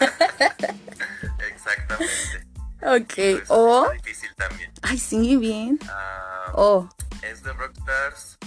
Exactamente. 1.54 2.43
Ok. 2.84 3.48
O. 3.48 3.90
difícil 3.92 4.34
también. 4.36 4.72
Ay, 4.82 4.98
sí, 4.98 5.36
bien. 5.36 5.78
Ah, 5.88 6.52
O. 6.54 6.88
es 7.22 7.42
de 7.42 7.52
Rockstars. 7.52 8.38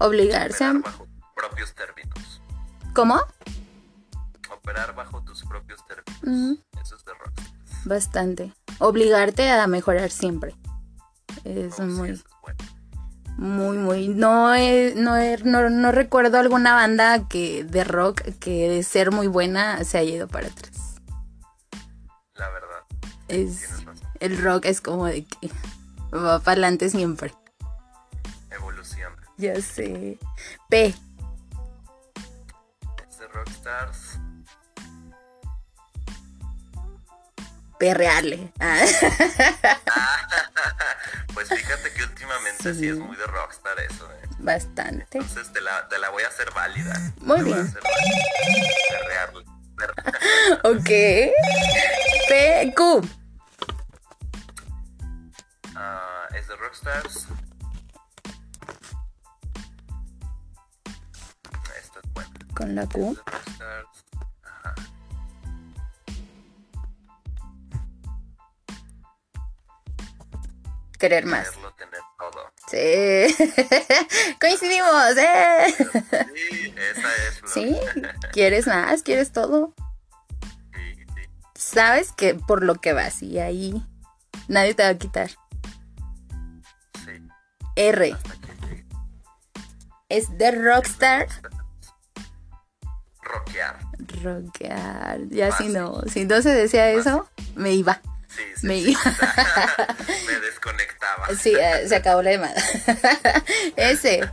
Obligarse. 0.00 0.64
a- 0.64 0.70
Operar 0.70 0.82
bajo 0.92 1.06
propios 1.34 1.74
términos. 1.74 2.40
¿Cómo? 2.94 3.20
Operar 4.52 4.94
bajo 4.94 5.22
tus 5.22 5.44
propios 5.44 5.80
términos. 5.86 6.58
Eso 6.82 6.96
es 6.96 7.04
de 7.04 7.12
Rockstars. 7.14 7.84
Bastante. 7.84 8.52
Obligarte 8.78 9.50
a 9.50 9.66
mejorar 9.66 10.10
siempre. 10.10 10.54
Es 11.44 11.74
Oh, 11.74 11.76
sí, 11.76 11.82
muy, 11.82 12.10
eso 12.10 12.24
es 12.26 12.34
bueno. 12.42 12.58
Muy, 13.36 13.78
muy. 13.78 14.08
No, 14.08 14.54
no, 14.94 15.38
no, 15.44 15.70
no 15.70 15.92
recuerdo 15.92 16.38
alguna 16.38 16.74
banda 16.74 17.26
que 17.28 17.64
de 17.64 17.84
rock 17.84 18.22
que 18.38 18.68
de 18.68 18.82
ser 18.82 19.10
muy 19.10 19.26
buena 19.26 19.82
se 19.84 19.98
haya 19.98 20.14
ido 20.16 20.28
para 20.28 20.48
atrás. 20.48 21.00
La 22.34 22.48
verdad, 22.48 22.84
Es, 23.28 23.68
el 24.20 24.38
rock 24.38 24.66
es 24.66 24.80
como 24.80 25.06
de 25.06 25.24
que 25.24 25.50
va 26.16 26.38
para 26.38 26.52
adelante 26.52 26.88
siempre. 26.88 27.34
Evolución. 28.50 29.12
Ya 29.36 29.60
sé. 29.60 30.18
P. 30.68 30.94
Es 33.08 33.18
de 33.18 33.26
Rockstars. 33.28 34.18
Perrearle. 37.88 38.52
Ah, 38.60 38.84
Pues 41.34 41.48
fíjate 41.48 41.92
que 41.92 42.04
últimamente 42.04 42.72
sí, 42.74 42.80
Sí. 42.80 42.88
es 42.88 42.96
muy 42.96 43.16
de 43.16 43.26
Rockstar 43.26 43.78
eso, 43.80 44.08
¿eh? 44.12 44.20
Bastante. 44.38 45.18
Entonces 45.18 45.52
te 45.52 45.60
la, 45.60 45.88
te 45.88 45.98
la 45.98 46.10
voy 46.10 46.22
a 46.22 46.28
hacer 46.28 46.50
válida. 46.52 46.94
Muy 47.20 47.38
Te 47.38 47.42
voy 47.42 47.52
a 47.52 47.56
bien. 47.56 47.66
hacer 47.66 47.82
válida. 47.82 48.22
Perrearle. 48.90 49.44
Per- 49.76 49.94
Ok. 50.62 50.90
P. 52.28 52.74
Q. 52.76 53.08
Ah, 55.74 56.28
es 56.34 56.46
de 56.46 56.56
Rockstars. 56.56 57.26
Esta 61.82 61.98
es 62.02 62.12
buena. 62.14 62.30
Con 62.54 62.74
la 62.76 62.82
Es 62.82 62.88
Q. 62.90 63.14
de 63.14 63.32
Rockstars. 63.32 63.88
Querer 71.04 71.26
más. 71.26 71.50
Quererlo 71.50 71.74
tener 71.74 72.00
todo. 72.18 72.50
Sí. 72.70 74.36
Coincidimos, 74.40 75.18
¿eh? 75.18 75.74
Sí, 75.76 76.74
esa 76.78 77.08
es. 77.28 77.40
Flor. 77.40 77.50
Sí. 77.52 77.76
¿Quieres 78.32 78.66
más? 78.66 79.02
¿Quieres 79.02 79.30
todo? 79.30 79.74
Sí, 80.72 80.94
sí. 80.94 81.22
Sabes 81.56 82.10
que 82.12 82.34
por 82.34 82.64
lo 82.64 82.76
que 82.76 82.94
vas 82.94 83.22
y 83.22 83.38
ahí 83.38 83.86
nadie 84.48 84.72
te 84.72 84.82
va 84.82 84.88
a 84.88 84.94
quitar. 84.94 85.28
Sí. 87.04 87.28
R. 87.76 88.16
Es 90.08 90.38
de 90.38 90.50
Rockstar. 90.52 91.28
Rockear. 93.20 93.78
Rockear. 94.22 95.20
Ya 95.28 95.54
si 95.54 95.68
no. 95.68 96.00
Si 96.06 96.24
no 96.24 96.40
se 96.40 96.48
decía 96.48 96.88
eso, 96.92 97.28
me 97.56 97.74
iba. 97.74 98.00
Sí, 98.34 98.42
sí. 98.56 98.66
Me 98.66 98.82
sí. 98.82 98.96
Me 100.26 100.40
desconectaba. 100.40 101.28
Sí, 101.38 101.54
eh, 101.54 101.88
se 101.88 101.96
acabó 101.96 102.22
la 102.22 102.32
llamada. 102.32 102.54
Ese. 103.76 104.28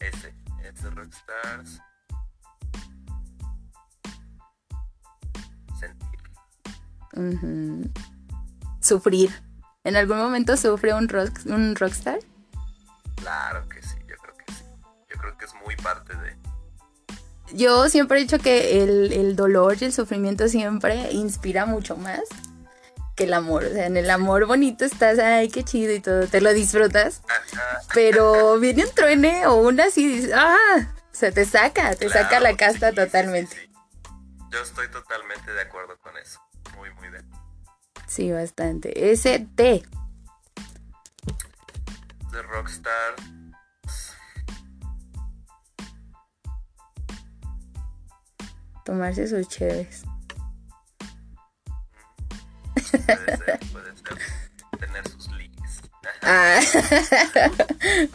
Ese. 0.00 0.34
Es 0.62 0.82
de 0.82 0.90
Rockstars. 0.90 1.80
Sentir. 5.80 6.20
Sufrir. 8.80 9.30
¿En 9.84 9.96
algún 9.96 10.18
momento 10.18 10.56
sufre 10.56 10.92
un, 10.92 11.08
rock, 11.08 11.30
un 11.46 11.76
rockstar? 11.76 12.18
Claro 13.16 13.68
que 13.68 13.82
sí, 13.82 13.96
yo 14.06 14.16
creo 14.16 14.36
que 14.36 14.52
sí. 14.52 14.64
Yo 15.08 15.16
creo 15.18 15.38
que 15.38 15.44
es 15.46 15.54
muy 15.64 15.76
parte 15.76 16.14
de. 16.16 16.35
Yo 17.52 17.88
siempre 17.88 18.18
he 18.18 18.22
dicho 18.22 18.38
que 18.38 18.82
el, 18.82 19.12
el 19.12 19.36
dolor 19.36 19.76
y 19.80 19.86
el 19.86 19.92
sufrimiento 19.92 20.48
siempre 20.48 21.12
inspira 21.12 21.66
mucho 21.66 21.96
más 21.96 22.22
que 23.16 23.24
el 23.24 23.34
amor. 23.34 23.64
O 23.64 23.70
sea, 23.70 23.86
en 23.86 23.96
el 23.96 24.10
amor 24.10 24.46
bonito 24.46 24.84
estás, 24.84 25.18
ay, 25.18 25.48
qué 25.48 25.64
chido 25.64 25.92
y 25.92 26.00
todo, 26.00 26.26
te 26.26 26.40
lo 26.40 26.52
disfrutas. 26.52 27.22
Pero 27.94 28.58
viene 28.60 28.84
un 28.84 28.94
truene 28.94 29.46
o 29.46 29.56
una 29.56 29.84
así, 29.84 30.06
dices, 30.06 30.32
ah, 30.34 30.92
se 31.12 31.32
te 31.32 31.44
saca, 31.46 31.94
te 31.96 32.10
saca 32.10 32.40
la 32.40 32.56
casta 32.56 32.90
sí, 32.90 32.96
totalmente. 32.96 33.56
sí, 33.56 33.62
sí. 33.62 33.72
Yo 34.52 34.60
estoy 34.60 34.88
totalmente 34.90 35.52
de 35.52 35.62
acuerdo 35.62 35.98
con 35.98 36.16
eso. 36.18 36.40
Muy, 36.76 36.92
muy 36.94 37.08
de 37.08 37.24
Sí, 38.06 38.30
bastante. 38.30 39.10
Ese 39.10 39.40
T. 39.56 39.82
De 42.30 42.42
Rockstar. 42.42 43.14
Tomarse 48.86 49.26
sus 49.26 49.48
chéves. 49.48 50.04
Puede 52.72 52.92
ser, 52.94 53.58
puede 53.72 53.96
ser. 53.96 54.18
Tener 54.78 55.08
sus 55.08 55.28
ligues. 55.32 55.82
Ah, 56.22 56.60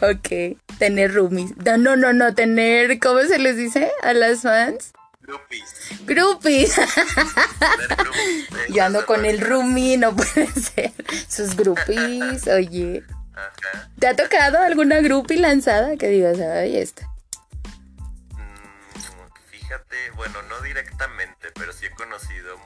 ok. 0.00 0.56
Tener 0.78 1.12
roomies. 1.12 1.54
No, 1.58 1.76
no, 1.76 1.94
no, 1.96 2.14
no, 2.14 2.34
tener, 2.34 2.98
¿cómo 3.00 3.20
se 3.20 3.38
les 3.38 3.58
dice 3.58 3.92
a 4.02 4.14
las 4.14 4.40
fans? 4.40 4.94
Groupies. 5.20 5.74
Groupies. 6.06 6.74
Yo 8.70 8.84
ando 8.84 9.04
con 9.04 9.26
el 9.26 9.42
roomie, 9.42 9.98
no 9.98 10.16
puede 10.16 10.46
ser. 10.52 10.92
Sus 11.28 11.54
groupies, 11.54 12.48
oye. 12.48 13.02
Ajá. 13.34 13.90
¿Te 13.98 14.06
ha 14.06 14.16
tocado 14.16 14.56
alguna 14.56 15.02
groupie 15.02 15.36
lanzada 15.36 15.98
que 15.98 16.08
digas, 16.08 16.40
ay, 16.40 16.78
esta? 16.78 17.11
Fíjate, 19.72 20.10
bueno, 20.16 20.42
no 20.50 20.60
directamente, 20.60 21.50
pero 21.54 21.72
sí 21.72 21.86
he 21.86 21.90
conocido 21.92 22.58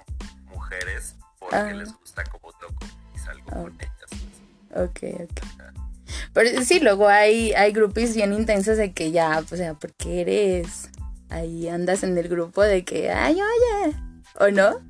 mujeres 0.46 1.14
porque 1.38 1.54
Ah. 1.54 1.72
les 1.72 1.92
gusta 1.92 2.24
como 2.24 2.52
toco 2.54 2.84
y 3.14 3.18
salgo 3.20 3.48
con 3.48 3.78
ellas. 3.80 4.10
Ok, 4.74 4.98
ok. 5.22 5.40
Pero 6.32 6.62
sí, 6.64 6.80
luego 6.80 7.06
hay, 7.06 7.52
hay 7.54 7.70
groupies 7.70 8.16
bien 8.16 8.32
intensas 8.32 8.76
de 8.76 8.92
que 8.92 9.12
ya, 9.12 9.38
o 9.38 9.56
sea, 9.56 9.74
porque 9.74 10.20
eres. 10.22 10.90
Ahí 11.30 11.68
andas 11.68 12.02
en 12.02 12.18
el 12.18 12.28
grupo 12.28 12.62
de 12.62 12.84
que, 12.84 13.12
ay, 13.12 13.34
oye. 13.40 13.96
¿O 14.40 14.48
no? 14.48 14.80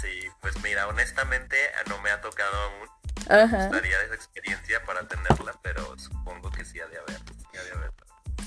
Sí, 0.00 0.08
pues 0.40 0.54
mira, 0.62 0.88
honestamente 0.88 1.56
no 1.90 2.00
me 2.00 2.08
ha 2.10 2.22
tocado 2.22 2.56
aún. 2.56 2.88
Ajá. 3.28 3.66
Gustaría 3.68 4.00
esa 4.02 4.14
experiencia 4.14 4.82
para 4.86 5.06
tenerla, 5.06 5.54
pero 5.62 5.98
supongo 5.98 6.50
que 6.52 6.64
sí 6.64 6.80
ha 6.80 6.86
de 6.86 6.96
haber. 7.00 7.18
Sí 7.18 7.58
ha 7.58 7.62
de 7.64 7.70
haber. 7.72 7.92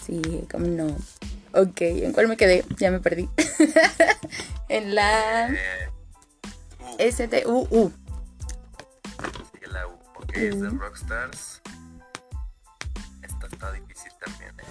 Sí, 0.04 0.48
como 0.52 0.66
no. 0.66 0.98
Ok, 1.54 1.82
¿en 1.82 2.14
cuál 2.14 2.28
me 2.28 2.38
quedé? 2.38 2.64
Ya 2.78 2.91
me 2.91 3.00
perdí. 3.00 3.30
en 4.70 4.93
la 4.95 5.50
U, 6.80 6.95
ST. 7.00 7.45
Uh. 7.47 7.91
sigue 9.52 9.68
la 9.68 9.88
U. 9.88 9.93
Ok, 10.18 10.36
es 10.36 10.62
de. 10.62 10.70
Rockstars. 10.70 11.62
Esta 13.24 13.47
está 13.47 13.72
difícil 13.72 14.12
también, 14.24 14.60
¿eh? 14.60 14.64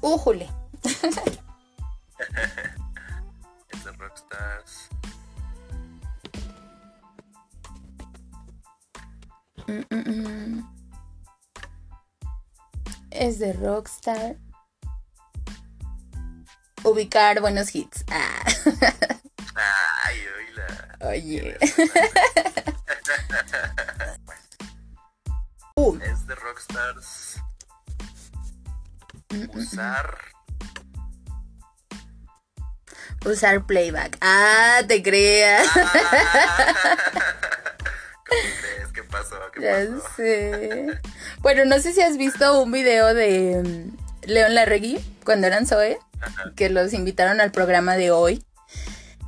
Újule. 0.00 0.48
Es 3.70 3.84
de 3.84 3.92
Rockstars. 3.92 4.88
Mm, 9.66 9.82
mm, 9.90 10.10
mm. 10.10 10.74
Es 13.10 13.38
de 13.38 13.52
Rockstar. 13.54 14.36
Ubicar 16.84 17.40
buenos 17.40 17.74
hits. 17.74 18.04
Ah. 18.10 18.44
Ay, 20.04 20.18
oíla. 20.38 20.96
Oye. 21.00 21.58
Uh. 25.76 25.98
Es 26.02 26.24
de 26.28 26.36
Rockstars. 26.36 27.40
Usar. 29.54 30.18
Usar 33.26 33.66
playback. 33.66 34.16
Ah, 34.20 34.82
te 34.86 35.02
creas. 35.02 35.66
¿Cómo 35.72 35.84
crees? 38.60 38.92
¿Qué 38.94 39.02
pasó? 39.02 39.34
¿Qué 39.52 39.60
Ya 39.62 39.84
pasó? 39.96 40.08
sé. 40.16 40.86
Bueno, 41.40 41.64
no 41.64 41.80
sé 41.80 41.92
si 41.92 42.00
has 42.02 42.16
visto 42.16 42.62
un 42.62 42.70
video 42.70 43.12
de 43.12 43.60
mm, 43.64 43.96
León 44.28 44.54
Larregui 44.54 45.04
cuando 45.24 45.48
eran 45.48 45.66
Zoe. 45.66 45.98
Que 46.56 46.70
los 46.70 46.92
invitaron 46.92 47.40
al 47.40 47.52
programa 47.52 47.96
de 47.96 48.10
hoy. 48.10 48.44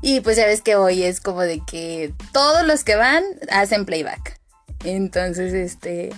Y 0.02 0.20
pues 0.20 0.36
ya 0.36 0.46
ves 0.46 0.62
que 0.62 0.76
hoy 0.76 1.04
es 1.04 1.20
como 1.20 1.42
de 1.42 1.60
que 1.66 2.12
todos 2.32 2.66
los 2.66 2.84
que 2.84 2.96
van 2.96 3.22
hacen 3.50 3.86
playback. 3.86 4.38
Entonces, 4.84 5.54
este, 5.54 6.10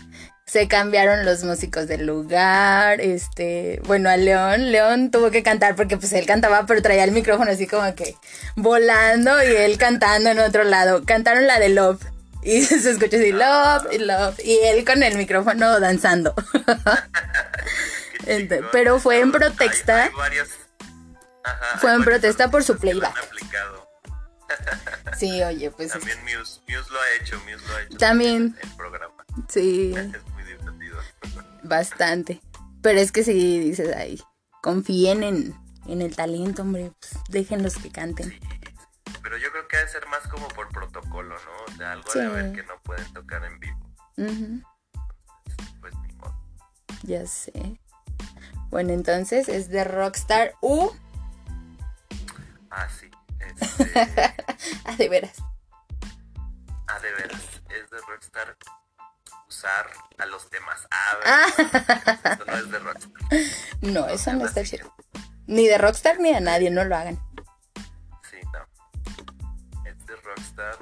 se 0.47 0.67
cambiaron 0.67 1.25
los 1.25 1.45
músicos 1.45 1.87
del 1.87 2.05
lugar, 2.05 3.01
este, 3.01 3.81
bueno, 3.85 4.11
a 4.11 4.17
León, 4.17 4.73
León 4.73 5.11
tuvo 5.11 5.31
que 5.31 5.43
cantar 5.43 5.77
porque 5.77 5.97
pues 5.97 6.13
él 6.13 6.27
cantaba, 6.27 6.67
pero 6.67 6.83
traía 6.83 7.05
el 7.05 7.13
micrófono 7.13 7.51
así 7.51 7.67
como 7.67 7.95
que 7.95 8.15
volando 8.57 9.43
y 9.43 9.47
él 9.57 9.79
cantando 9.79 10.31
en 10.31 10.41
otro 10.41 10.65
lado. 10.65 11.05
Cantaron 11.05 11.47
la 11.47 11.59
de 11.61 11.69
Love. 11.71 12.03
Y 12.43 12.63
se 12.63 12.91
escucha 12.91 13.17
así, 13.17 13.33
love, 13.33 13.87
y 13.93 13.99
love. 13.99 14.39
Y 14.45 14.59
él 14.65 14.85
con 14.85 15.03
el 15.03 15.17
micrófono 15.17 15.81
danzando. 15.81 16.35
Pero 18.73 18.99
fue 19.01 19.19
en 19.21 19.27
Hay- 19.27 19.33
protesta. 19.33 20.05
hay 20.05 20.11
varias- 20.17 20.49
Ajá, 21.45 21.79
Fue 21.79 21.95
en 21.95 22.05
protesta 22.05 22.51
por 22.51 22.63
su 22.65 22.77
playback. 22.77 23.17
Sí, 25.17 25.43
oye, 25.43 25.71
pues 25.71 25.93
También 25.93 26.19
Muse, 26.25 26.61
Muse 26.69 26.91
lo 26.91 27.01
ha 27.01 27.11
hecho, 27.21 27.37
Muse 27.41 27.67
lo 27.69 27.75
ha 27.77 27.83
hecho. 27.83 27.99
También. 27.99 28.57
En 28.63 28.69
el 28.71 28.77
programa. 28.77 29.25
Sí. 29.49 29.95
Es 29.97 30.25
muy 30.33 30.43
divertido. 30.45 30.97
Bastante. 31.65 32.41
Pero 32.83 33.01
es 33.01 33.13
que 33.13 33.25
si 33.25 33.59
dices 33.59 33.95
ahí, 33.97 34.23
confíen 34.63 35.23
en, 35.23 35.55
en 35.87 36.03
el 36.03 36.15
talento, 36.17 36.63
hombre, 36.63 36.93
pues 37.01 37.13
déjenlos 37.29 37.77
que 37.77 37.91
canten. 37.91 38.31
Sí. 38.31 38.41
Pero 39.23 39.37
yo 39.37 39.51
creo 39.51 39.69
que 39.69 39.77
ha 39.77 39.81
de 39.81 39.89
ser 39.89 40.07
más 40.07 40.21
como 40.29 40.49
por 40.49 40.69
protocolo, 40.69 41.35
¿no? 41.35 41.75
O 41.75 41.77
sea, 41.77 41.93
algo 41.93 42.11
de 42.13 42.21
Sí. 42.23 42.27
ver 42.29 42.53
que 42.53 42.63
no 42.63 42.81
pueden 42.83 43.13
tocar 43.13 43.45
en 43.45 43.59
vivo. 43.61 43.79
Ujú, 44.17 44.63
Pues 45.81 45.95
ni 46.07 46.13
modo. 46.15 46.41
ya 47.03 47.27
sé. 47.27 47.79
Bueno, 48.71 48.93
entonces 48.93 49.49
es 49.49 49.69
de 49.69 49.85
Rockstar 49.85 50.55
U. 50.63 50.91
Ah, 52.71 52.89
sí. 52.89 53.11
Este, 53.41 54.35
Ah, 54.85 54.97
de 54.97 55.09
veras. 55.09 55.37
ah, 56.89 56.99
de 57.01 57.13
veras. 57.13 57.41
Es 57.71 57.91
de 57.91 57.99
Rockstar 58.09 58.57
usar 59.49 59.87
a 60.19 60.27
los 60.27 60.51
demás. 60.51 60.87
Ah, 60.91 61.17
Ah. 61.25 61.47
Eso 62.33 62.45
no 62.47 62.57
es 62.57 62.71
de 62.71 62.79
Rockstar. 62.79 63.13
No, 63.83 64.07
eso 64.09 64.33
no 64.33 64.45
está 64.47 64.65
chido. 64.65 64.95
Ni 65.47 65.67
de 65.67 65.79
Rockstar 65.79 66.19
ni 66.21 66.33
de 66.35 66.41
nadie, 66.41 66.71
no 66.71 66.85
lo 66.85 66.95
hagan. 66.97 67.19
Sí, 68.31 68.37
no. 68.53 69.85
Es 69.89 70.07
de 70.07 70.17
Rockstar. 70.17 70.77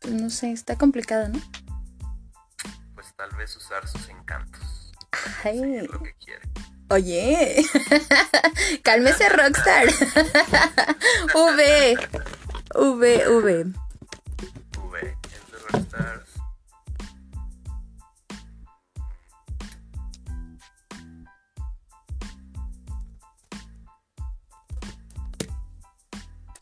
Pues 0.00 0.12
no 0.14 0.30
sé, 0.30 0.52
está 0.52 0.76
complicado, 0.76 1.28
¿no? 1.28 1.40
Pues 2.94 3.12
tal 3.16 3.30
vez 3.36 3.56
usar 3.56 3.88
sus 3.88 4.08
encantos. 4.08 4.92
Ay, 5.42 5.76
Es 5.78 5.88
lo 5.90 6.00
que 6.02 6.14
quiere. 6.14 6.42
Oye, 6.94 7.64
cálmese 8.82 9.28
Rockstar. 9.28 9.86
v, 11.34 11.96
V, 12.74 13.28
V. 13.28 13.64
V. 14.90 15.16
Es 15.32 15.50
de 15.50 15.58
Rockstar. 15.70 16.24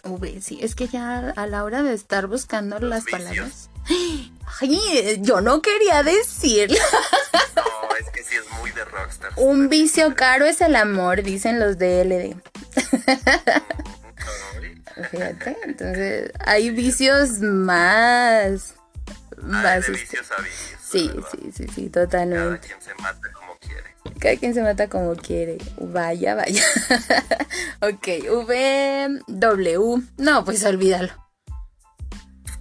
V, 0.04 0.40
sí, 0.40 0.58
es 0.62 0.74
que 0.74 0.88
ya 0.88 1.30
a 1.36 1.46
la 1.46 1.62
hora 1.64 1.82
de 1.82 1.94
estar 1.94 2.26
buscando 2.26 2.78
Los 2.80 2.90
las 2.90 3.04
vicios. 3.04 3.22
palabras. 3.22 3.70
Ay, 4.60 5.18
yo 5.20 5.40
no 5.40 5.62
quería 5.62 6.02
decirlo. 6.02 6.76
Un 9.36 9.68
vicio 9.68 10.14
caro 10.14 10.44
es 10.46 10.61
el 10.61 10.76
amor, 10.76 11.22
dicen 11.22 11.59
los 11.61 11.78
de 11.78 12.05
LD. 12.05 12.36
Ay, 14.96 15.05
Fíjate, 15.11 15.57
entonces 15.64 16.30
hay 16.40 16.70
vicios 16.70 17.40
más. 17.40 18.74
Ah, 19.36 19.36
más 19.44 19.86
de 19.86 19.92
este, 19.92 19.92
vicios 19.92 20.30
a 20.32 20.42
vicios. 20.42 20.80
Sí, 20.82 21.09
¿verdad? 21.09 21.28
sí, 21.32 21.53
sí, 21.53 21.66
sí, 21.74 21.90
Cada 21.90 22.07
totalmente. 22.07 22.68
quien 22.68 22.82
se 22.82 22.94
mata 22.96 23.32
como 23.32 23.57
quiere. 23.59 23.96
Cada 24.20 24.36
quien 24.36 24.55
se 24.55 24.62
mata 24.62 24.88
como 24.88 25.16
quiere. 25.16 25.59
Vaya, 25.78 26.34
vaya. 26.34 26.62
ok, 27.80 28.09
V, 28.30 29.20
W. 29.26 30.03
No, 30.18 30.44
pues 30.44 30.64
olvídalo. 30.64 31.12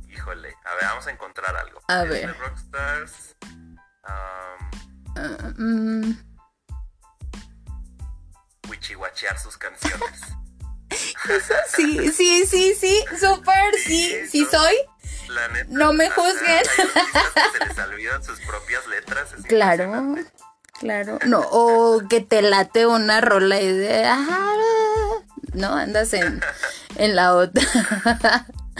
Híjole, 0.10 0.50
a 0.66 0.76
ver, 0.76 0.84
vamos 0.86 1.08
a 1.08 1.12
encontrar 1.12 1.56
algo. 1.56 1.82
A 1.88 2.04
Es 2.04 2.10
ver. 2.10 2.36
Rockstars. 2.38 3.36
Ah, 4.04 5.54
mm, 5.58 6.12
wichihuachear 8.82 9.38
sus 9.38 9.58
canciones. 9.58 10.10
sí, 11.76 12.12
sí, 12.12 12.46
sí, 12.46 12.76
sí, 12.76 13.06
súper, 13.20 13.76
sí, 13.86 14.28
sí 14.30 14.46
soy. 14.50 14.76
La 15.30 15.48
neta, 15.50 15.68
No 15.70 15.94
me 15.94 16.10
juzguen. 16.10 16.50
Hay 16.50 16.58
artistas 16.58 17.52
que 17.54 17.60
se 17.60 17.66
les 17.66 17.78
olvidan 17.88 18.24
sus 18.24 18.40
propias 18.42 18.88
letras. 18.88 19.30
Claro, 19.48 20.16
claro. 20.80 21.20
No, 21.26 21.42
o 21.52 22.02
que 22.10 22.22
te 22.22 22.42
late 22.42 22.88
una 22.88 23.22
rola 23.22 23.62
y 23.62 23.72
de. 23.72 24.04
ah, 24.06 24.56
No, 25.54 25.76
andas 25.76 26.14
en, 26.14 26.42
en 26.96 27.16
la 27.16 27.36
otra. 27.36 27.62
Sí, 27.64 27.78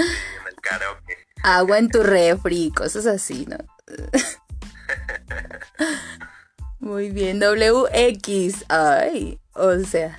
en 0.02 0.48
el 0.48 0.56
karaoke. 0.62 1.18
Agua 1.44 1.78
en 1.78 1.90
tu 1.90 2.04
refri, 2.04 2.72
cosas 2.76 3.06
así, 3.06 3.46
¿no? 3.48 3.58
Muy 6.80 7.12
bien, 7.12 7.40
WX. 7.40 8.66
Ay, 8.70 9.41
o 9.54 9.78
sea, 9.80 10.18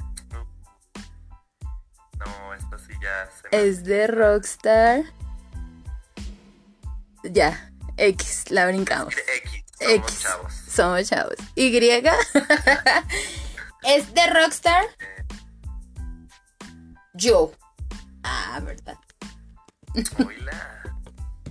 No, 2.18 2.55
esta 2.55 2.78
sí 2.78 2.93
ya 3.03 3.28
se 3.30 3.57
me... 3.57 3.62
es 3.64 3.85
de 3.85 4.07
Rockstar. 4.07 5.05
Ya, 7.24 7.70
X, 7.97 8.51
la 8.51 8.66
brincamos. 8.66 9.14
X, 9.16 9.64
somos 9.78 9.95
X. 9.95 10.20
chavos. 10.20 10.53
Somos 10.53 11.09
chavos. 11.09 11.35
Y. 11.55 11.76
es 13.83 14.14
de 14.14 14.26
Rockstar. 14.26 14.85
Yo. 17.14 17.53
Ah, 18.24 18.61
verdad. 18.62 18.99
Oila. 20.26 20.83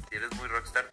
Si 0.10 0.16
eres 0.16 0.34
muy 0.36 0.48
rockstar. 0.48 0.90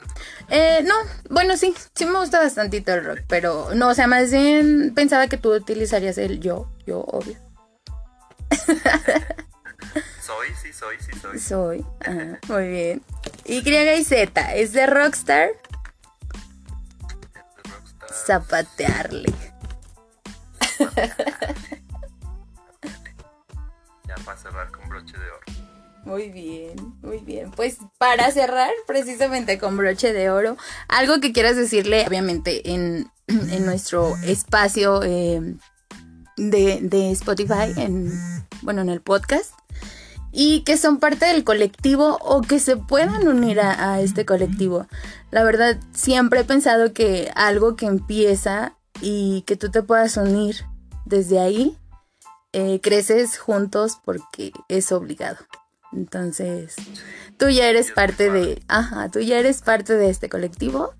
Eh, 0.50 0.82
no, 0.84 0.94
bueno, 1.28 1.56
sí, 1.56 1.74
sí 1.94 2.06
me 2.06 2.18
gusta 2.18 2.40
bastantito 2.40 2.94
el 2.94 3.04
rock, 3.04 3.20
pero 3.28 3.74
no, 3.74 3.88
o 3.88 3.94
sea, 3.94 4.06
más 4.06 4.30
bien 4.30 4.94
pensaba 4.94 5.28
que 5.28 5.36
tú 5.36 5.52
utilizarías 5.52 6.16
el 6.16 6.40
yo, 6.40 6.70
yo, 6.86 7.00
obvio. 7.00 7.36
Soy, 10.22 10.48
sí, 10.62 10.72
soy, 10.72 10.96
sí, 11.00 11.12
soy. 11.20 11.38
Soy. 11.38 11.86
Ajá, 12.00 12.38
muy 12.48 12.68
bien. 12.68 13.02
Y 13.44 13.66
y 13.66 14.04
Z, 14.04 14.54
es 14.54 14.72
de 14.72 14.86
Rockstar. 14.86 15.50
Es 15.50 15.62
de 17.62 17.70
rockstar. 17.70 18.12
Zapatearle. 18.12 19.32
Ya 24.06 24.14
para 24.24 24.38
cerrar 24.38 24.70
con 24.70 24.88
broche 24.88 25.16
de 25.16 25.30
oro. 25.30 25.37
Muy 26.08 26.30
bien, 26.30 26.74
muy 27.02 27.18
bien. 27.18 27.50
Pues 27.50 27.76
para 27.98 28.30
cerrar, 28.30 28.70
precisamente 28.86 29.58
con 29.58 29.76
broche 29.76 30.14
de 30.14 30.30
oro, 30.30 30.56
algo 30.88 31.20
que 31.20 31.34
quieras 31.34 31.54
decirle, 31.54 32.06
obviamente, 32.08 32.72
en, 32.72 33.10
en 33.26 33.66
nuestro 33.66 34.16
espacio 34.24 35.02
eh, 35.02 35.56
de, 36.38 36.78
de 36.80 37.10
Spotify, 37.10 37.74
en, 37.76 38.10
bueno, 38.62 38.80
en 38.80 38.88
el 38.88 39.02
podcast, 39.02 39.52
y 40.32 40.62
que 40.62 40.78
son 40.78 40.98
parte 40.98 41.26
del 41.26 41.44
colectivo 41.44 42.16
o 42.22 42.40
que 42.40 42.58
se 42.58 42.78
puedan 42.78 43.28
unir 43.28 43.60
a, 43.60 43.92
a 43.92 44.00
este 44.00 44.24
colectivo. 44.24 44.86
La 45.30 45.44
verdad, 45.44 45.78
siempre 45.92 46.40
he 46.40 46.44
pensado 46.44 46.94
que 46.94 47.30
algo 47.34 47.76
que 47.76 47.84
empieza 47.84 48.78
y 49.02 49.42
que 49.42 49.56
tú 49.56 49.70
te 49.70 49.82
puedas 49.82 50.16
unir 50.16 50.64
desde 51.04 51.38
ahí, 51.38 51.76
eh, 52.54 52.80
creces 52.82 53.36
juntos 53.38 53.98
porque 54.02 54.52
es 54.70 54.90
obligado. 54.90 55.36
Entonces, 55.92 56.74
tú 57.38 57.48
ya 57.48 57.66
eres 57.68 57.90
parte 57.92 58.30
de, 58.30 58.62
ajá, 58.68 59.08
tú 59.10 59.20
ya 59.20 59.38
eres 59.38 59.62
parte 59.62 59.94
de 59.94 60.10
este 60.10 60.28
colectivo. 60.28 60.94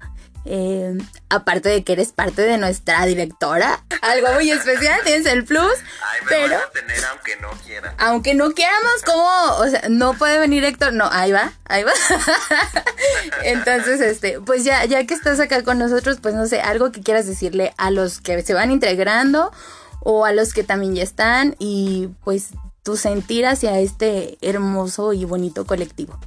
eh, 0.51 0.97
aparte 1.29 1.69
de 1.69 1.85
que 1.85 1.93
eres 1.93 2.13
parte 2.13 2.41
de 2.41 2.57
nuestra 2.57 3.05
directora, 3.05 3.85
algo 4.01 4.33
muy 4.33 4.51
especial, 4.51 4.99
tienes 5.05 5.27
el 5.27 5.45
plus. 5.45 5.73
Ay, 6.03 6.21
me 6.23 6.29
Pero- 6.31 6.55
van 6.55 6.63
a 6.65 6.71
tener 6.71 7.05
aunque 7.05 7.37
no 7.37 7.51
quiera. 7.67 7.95
Aunque 7.99 8.35
no 8.35 8.51
quieramos, 8.53 9.03
como, 9.05 9.29
o 9.59 9.67
sea, 9.69 9.83
no 9.91 10.15
puede 10.15 10.39
venir 10.39 10.65
Héctor, 10.65 10.95
no, 10.95 11.07
ahí 11.13 11.33
va, 11.33 11.53
ahí 11.67 11.83
va. 11.83 11.93
Entonces, 13.45 14.01
este, 14.01 14.41
pues 14.41 14.65
ya, 14.65 14.85
ya 14.87 15.05
que 15.07 15.13
estás 15.15 15.39
acá 15.41 15.63
con 15.65 15.79
nosotros, 15.79 16.19
pues 16.23 16.35
no 16.35 16.47
sé, 16.47 16.61
algo 16.61 16.93
que 16.93 17.03
quieras 17.03 17.27
decirle 17.27 17.75
a 17.77 17.91
los 17.91 18.21
que 18.21 18.41
se 18.43 18.55
van 18.55 18.71
integrando 18.71 19.53
o 20.01 20.25
a 20.25 20.33
los 20.33 20.55
que 20.55 20.65
también 20.65 20.95
ya 20.95 21.03
están 21.03 21.57
y 21.59 22.09
pues 22.25 22.51
tu 22.83 22.97
sentir 22.97 23.47
hacia 23.47 23.79
este 23.79 24.39
hermoso 24.41 25.13
y 25.13 25.25
bonito 25.25 25.67
colectivo. 25.67 26.19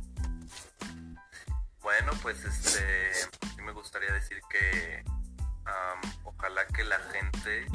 Bueno, 1.82 2.12
pues 2.22 2.44
este, 2.46 2.84
me 3.64 3.72
gustaría 3.72 4.12
decir 4.14 4.40
que 4.50 5.04
ojalá 6.24 6.66
que 6.68 6.84
la 6.84 7.00
gente 7.00 7.68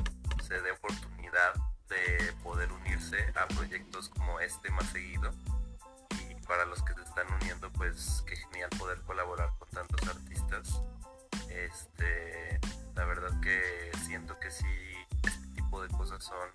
se 0.46 0.60
dé 0.60 0.72
oportunidad 0.72 1.54
de 1.88 2.32
poder 2.42 2.72
unirse 2.72 3.18
a 3.36 3.46
proyectos 3.48 4.08
como 4.08 4.40
este 4.40 4.70
más 4.70 4.86
seguido. 4.90 5.30
Y 6.28 6.34
para 6.46 6.64
los 6.66 6.82
que 6.82 6.94
se 6.94 7.02
están 7.02 7.26
uniendo, 7.40 7.70
pues 7.72 8.24
qué 8.26 8.36
genial 8.36 8.70
poder 8.78 9.00
colaborar 9.02 9.50
con 9.58 9.68
tantos 9.68 10.08
artistas. 10.08 10.80
Este, 11.48 12.58
la 12.94 13.04
verdad 13.04 13.40
que 13.40 13.92
siento 14.04 14.38
que 14.38 14.50
sí, 14.50 14.66
este 15.22 15.46
tipo 15.54 15.82
de 15.82 15.88
cosas 15.88 16.24
son, 16.24 16.48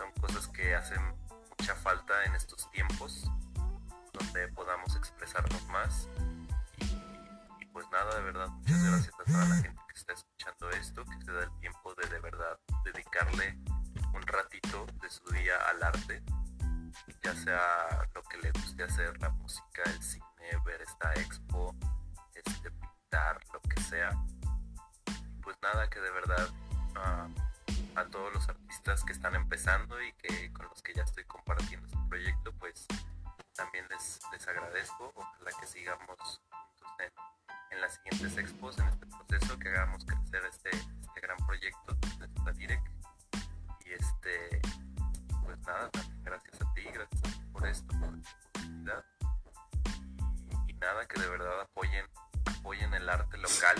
son 0.00 0.10
cosas 0.12 0.48
que 0.48 0.74
hacen 0.74 1.02
mucha 1.58 1.74
falta 1.74 2.24
en 2.24 2.34
estos 2.34 2.70
tiempos, 2.70 3.30
donde 4.14 4.48
podamos 4.48 4.96
expresarnos 4.96 5.62
más. 5.66 6.08
Y, 7.60 7.66
pues 7.66 7.86
nada, 7.92 8.16
de 8.16 8.22
verdad, 8.22 8.48
muchas 8.48 8.82
gracias 8.82 9.14
a 9.14 9.24
toda 9.24 9.44
la 9.44 9.56
gente 9.56 9.82
que 9.88 9.94
está 9.94 10.14
escuchando 10.14 10.70
esto, 10.70 11.04
que 11.04 11.22
se 11.22 11.32
da 11.32 11.42
el 11.42 11.60
tiempo 11.60 11.94
de 11.96 12.08
de 12.08 12.18
verdad 12.18 12.58
dedicarle 12.82 13.58
un 14.14 14.22
ratito 14.22 14.86
de 15.02 15.10
su 15.10 15.22
día 15.34 15.56
al 15.68 15.82
arte, 15.82 16.22
ya 17.22 17.34
sea 17.34 18.08
lo 18.14 18.22
que 18.22 18.38
le 18.38 18.52
guste 18.52 18.84
hacer, 18.84 19.20
la 19.20 19.28
música, 19.28 19.82
el 19.84 20.02
cine, 20.02 20.24
ver 20.64 20.80
esta 20.80 21.12
expo, 21.12 21.76
este, 22.34 22.70
pintar, 22.70 23.38
sea. 23.90 24.12
Pues 25.42 25.56
nada, 25.60 25.90
que 25.90 26.00
de 26.00 26.10
verdad 26.10 26.48
ah, 26.96 27.28
a 28.00 28.08
todos 28.08 28.32
los 28.32 28.48
artistas 28.48 29.04
que 29.04 29.12
están 29.12 29.34
empezando 29.34 30.02
y 30.02 30.12
que 30.14 30.50
con 30.54 30.66
los 30.68 30.82
que 30.82 30.94
ya 30.94 31.02
estoy 31.02 31.24
compartiendo 31.24 31.86
este 31.86 31.98
proyecto, 32.08 32.52
pues 32.54 32.86
también 33.54 33.86
les, 33.90 34.20
les 34.32 34.48
agradezco. 34.48 35.12
Ojalá 35.14 35.50
que 35.60 35.66
sigamos 35.66 36.06
juntos 36.06 36.40
en, 36.98 37.12
en 37.72 37.80
las 37.82 37.94
siguientes 37.96 38.38
expos, 38.38 38.78
en 38.78 38.88
este 38.88 39.06
proceso, 39.06 39.58
que 39.58 39.68
hagamos 39.68 40.06
crecer 40.06 40.42
este, 40.46 40.70
este 40.70 41.20
gran 41.20 41.36
proyecto 41.46 41.94
de 42.18 42.24
esta 42.24 42.52
Direct. 42.52 42.86
Y 43.84 43.92
este, 43.92 44.62
pues 45.44 45.58
nada, 45.60 45.90
gracias 46.22 46.58
a 46.62 46.72
ti, 46.72 46.82
gracias 46.84 47.20
por 47.52 47.66
esto, 47.66 47.98
por 47.98 48.18
esta 48.18 48.30
oportunidad. 48.46 49.04
Y, 50.66 50.70
y 50.70 50.74
nada, 50.74 51.06
que 51.06 51.20
de 51.20 51.28
verdad 51.28 51.60
apoyen, 51.60 52.06
apoyen 52.46 52.94
el 52.94 53.08
arte 53.10 53.36
local 53.36 53.76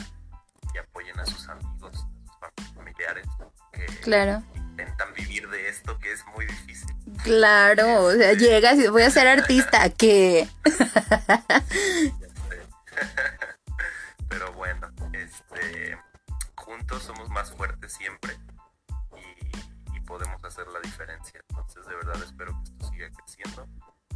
y 0.75 0.79
apoyen 0.79 1.19
a 1.19 1.25
sus 1.25 1.49
amigos, 1.49 2.07
a 2.43 2.63
sus 2.63 2.75
familiares 2.75 3.27
que 3.87 3.97
Claro. 4.01 4.43
intentan 4.55 5.13
vivir 5.15 5.49
de 5.49 5.69
esto, 5.69 5.99
que 5.99 6.13
es 6.13 6.25
muy 6.35 6.47
difícil. 6.47 6.89
Claro, 7.25 8.05
o 8.05 8.13
sea, 8.13 8.33
llegas 8.33 8.79
y 8.79 8.89
voy 8.89 9.03
a 9.03 9.11
ser 9.11 9.27
artista, 9.29 9.89
que 9.97 10.49
Este, 10.65 10.81
Pero 14.29 14.53
bueno, 14.55 14.89
este, 15.13 15.99
juntos 16.55 17.03
somos 17.03 17.29
más 17.31 17.51
fuertes 17.53 17.93
siempre 17.93 18.39
y, 19.17 19.97
y 19.97 20.01
podemos 20.01 20.43
hacer 20.45 20.67
la 20.69 20.81
diferencia. 20.81 21.41
Entonces, 21.49 21.85
de 21.87 21.95
verdad 21.97 22.23
espero 22.23 22.53
que 22.53 22.71
esto 22.71 22.91
siga 22.91 23.11
creciendo. 23.11 23.67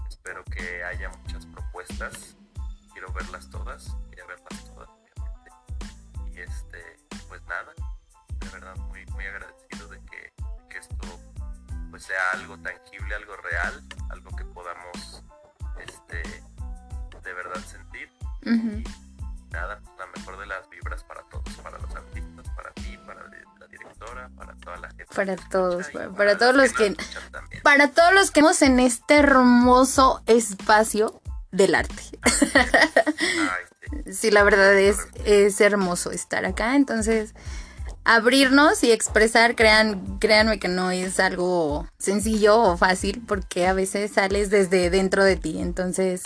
Espero 0.08 0.44
que 0.44 0.84
haya 0.84 1.08
muchas 1.10 1.44
propuestas. 1.46 2.36
Quiero 2.92 3.12
verlas 3.12 3.50
todas. 3.50 3.96
Quiero 4.10 4.28
verlas 4.28 4.64
todas, 4.64 4.88
obviamente. 4.88 5.50
Y 6.32 6.38
este, 6.40 6.96
pues 7.28 7.42
nada, 7.46 7.72
de 8.45 8.51
verdad 8.51 8.76
muy, 8.88 9.05
muy 9.07 9.24
agradecido 9.26 9.88
de 9.88 9.99
que, 10.11 10.16
de 10.36 10.68
que 10.68 10.78
esto 10.78 11.20
pues 11.90 12.03
sea 12.05 12.30
algo 12.32 12.57
tangible, 12.59 13.14
algo 13.14 13.36
real, 13.36 13.82
algo 14.11 14.34
que 14.36 14.45
podamos 14.47 15.22
este, 15.80 16.22
de 17.22 17.32
verdad 17.32 17.61
sentir 17.64 18.11
Ujú. 18.47 18.82
nada, 19.51 19.80
pues, 19.82 19.97
la 19.99 20.07
mejor 20.16 20.38
de 20.38 20.47
las 20.47 20.68
vibras 20.70 21.05
para 21.05 21.22
todos, 21.24 21.49
para 21.62 21.78
los 21.78 21.95
artistas, 21.95 22.47
para 22.57 22.70
ti, 22.72 22.99
para 23.07 23.22
la 23.61 23.66
directora, 23.68 24.28
para 24.36 24.55
toda 24.57 24.76
la 24.78 24.88
gente. 24.88 25.07
Para 25.14 25.36
que 25.36 25.42
todos, 25.51 25.88
y 25.88 25.92
para- 25.92 26.11
para 26.12 26.38
todos 26.38 26.55
los 26.57 26.72
que- 26.72 26.97
también. 27.30 27.62
para 27.62 27.90
todos 27.92 28.12
los 28.12 28.30
que 28.30 28.40
estamos 28.40 28.62
en 28.62 28.80
este 28.80 29.16
hermoso 29.18 30.22
espacio 30.26 31.20
del 31.53 31.74
arte. 31.76 32.03
Ay, 32.24 33.64
sí. 33.80 33.86
Sí, 34.12 34.30
la 34.30 34.42
verdad 34.42 34.74
es, 34.74 34.99
es 35.24 35.61
hermoso 35.61 36.11
estar 36.11 36.45
acá, 36.45 36.74
entonces 36.74 37.34
abrirnos 38.05 38.82
y 38.84 38.92
expresar, 38.92 39.55
crean, 39.57 40.18
créanme 40.18 40.59
que 40.59 40.68
no 40.68 40.90
es 40.90 41.18
algo 41.20 41.88
sencillo 41.98 42.61
o 42.61 42.76
fácil, 42.76 43.22
porque 43.26 43.66
a 43.66 43.72
veces 43.72 44.12
sales 44.12 44.50
desde 44.50 44.90
dentro 44.90 45.24
de 45.24 45.36
ti, 45.36 45.61
entonces 45.61 46.22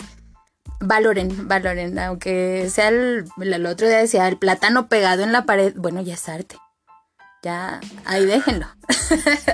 valoren, 0.81 1.47
valoren, 1.47 1.97
aunque 1.99 2.69
sea 2.69 2.89
el, 2.89 3.25
el 3.41 3.65
otro 3.65 3.87
día 3.87 3.97
decía 3.97 4.27
el 4.27 4.37
plátano 4.37 4.87
pegado 4.87 5.23
en 5.23 5.31
la 5.31 5.45
pared, 5.45 5.73
bueno, 5.75 6.01
ya 6.01 6.13
es 6.15 6.29
arte, 6.29 6.57
ya, 7.43 7.79
ahí 8.05 8.25
déjenlo. 8.25 8.67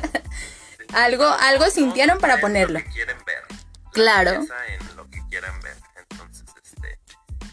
algo, 0.93 1.25
algo 1.25 1.65
sintieron 1.69 2.19
para 2.19 2.35
lo 2.35 2.41
ponerlo. 2.41 2.79
que 2.79 2.85
quieren 2.89 3.17
ver. 3.25 3.43
La 3.49 3.91
Claro. 3.91 4.31
en 4.31 4.95
lo 4.97 5.09
que 5.09 5.21
quieran 5.29 5.59
ver. 5.61 5.75
Entonces, 6.09 6.45
este, 6.63 6.99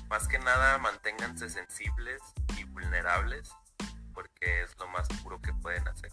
más 0.09 0.27
que 0.29 0.39
nada, 0.39 0.79
manténganse 0.79 1.49
sensibles 1.49 2.20
y 2.59 2.64
vulnerables, 2.64 3.51
porque 4.43 4.62
es 4.62 4.76
lo 4.78 4.88
más 4.88 5.09
puro 5.22 5.40
que 5.40 5.53
pueden 5.55 5.86
hacer. 5.88 6.11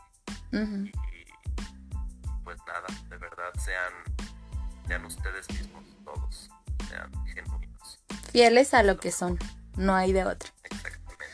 Y 0.52 0.94
pues 2.44 2.58
nada, 2.68 2.86
de 3.10 3.18
verdad 3.18 3.52
sean, 3.60 3.94
sean 4.88 5.06
ustedes 5.06 5.50
mismos 5.50 5.84
todos, 6.04 6.50
sean 6.90 7.12
genuinos, 7.28 8.00
Fieles 8.32 8.74
a 8.74 8.84
lo 8.84 8.98
que 8.98 9.12
son, 9.12 9.38
no 9.78 9.96
hay 9.96 10.14
de 10.14 10.26
otra. 10.26 10.50
exactamente. 10.64 11.26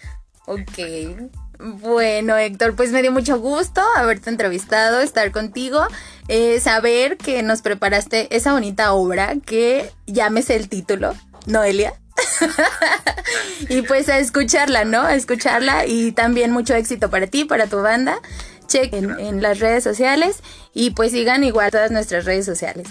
Ok. 0.48 1.32
Bueno, 1.58 2.36
Héctor, 2.36 2.76
pues 2.76 2.92
me 2.92 3.02
dio 3.02 3.14
mucho 3.14 3.40
gusto 3.40 3.82
haberte 3.96 4.30
entrevistado, 4.30 5.00
estar 5.00 5.32
contigo, 5.32 5.88
eh, 6.28 6.60
saber 6.60 7.18
que 7.18 7.44
nos 7.44 7.62
preparaste 7.62 8.36
esa 8.36 8.52
bonita 8.52 8.92
obra 8.94 9.36
que 9.46 9.92
llámese 10.06 10.58
el 10.58 10.68
título, 10.68 11.14
Noelia. 11.46 11.94
y 13.70 13.82
pues 13.82 14.10
a 14.10 14.20
escucharla, 14.20 14.86
¿no? 14.86 15.02
A 15.02 15.16
escucharla 15.16 15.86
y 15.86 16.12
también 16.12 16.52
mucho 16.52 16.74
éxito 16.74 17.10
para 17.10 17.28
ti, 17.28 17.46
para 17.46 17.68
tu 17.68 17.82
banda. 17.82 18.20
Chequen 18.68 19.20
en 19.20 19.42
las 19.42 19.60
redes 19.60 19.84
sociales 19.84 20.42
y 20.74 20.92
pues 20.92 21.12
sigan 21.12 21.44
igual 21.44 21.72
todas 21.72 21.92
nuestras 21.92 22.26
redes 22.26 22.46
sociales. 22.46 22.88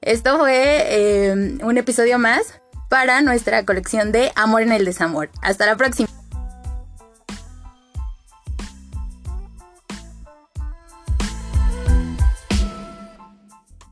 Esto 0.00 0.38
fue 0.38 0.84
eh, 0.86 1.58
un 1.62 1.78
episodio 1.78 2.18
más 2.18 2.60
para 2.88 3.20
nuestra 3.22 3.64
colección 3.64 4.12
de 4.12 4.30
Amor 4.36 4.62
en 4.62 4.72
el 4.72 4.84
Desamor. 4.84 5.30
Hasta 5.42 5.66
la 5.66 5.76
próxima. 5.76 6.08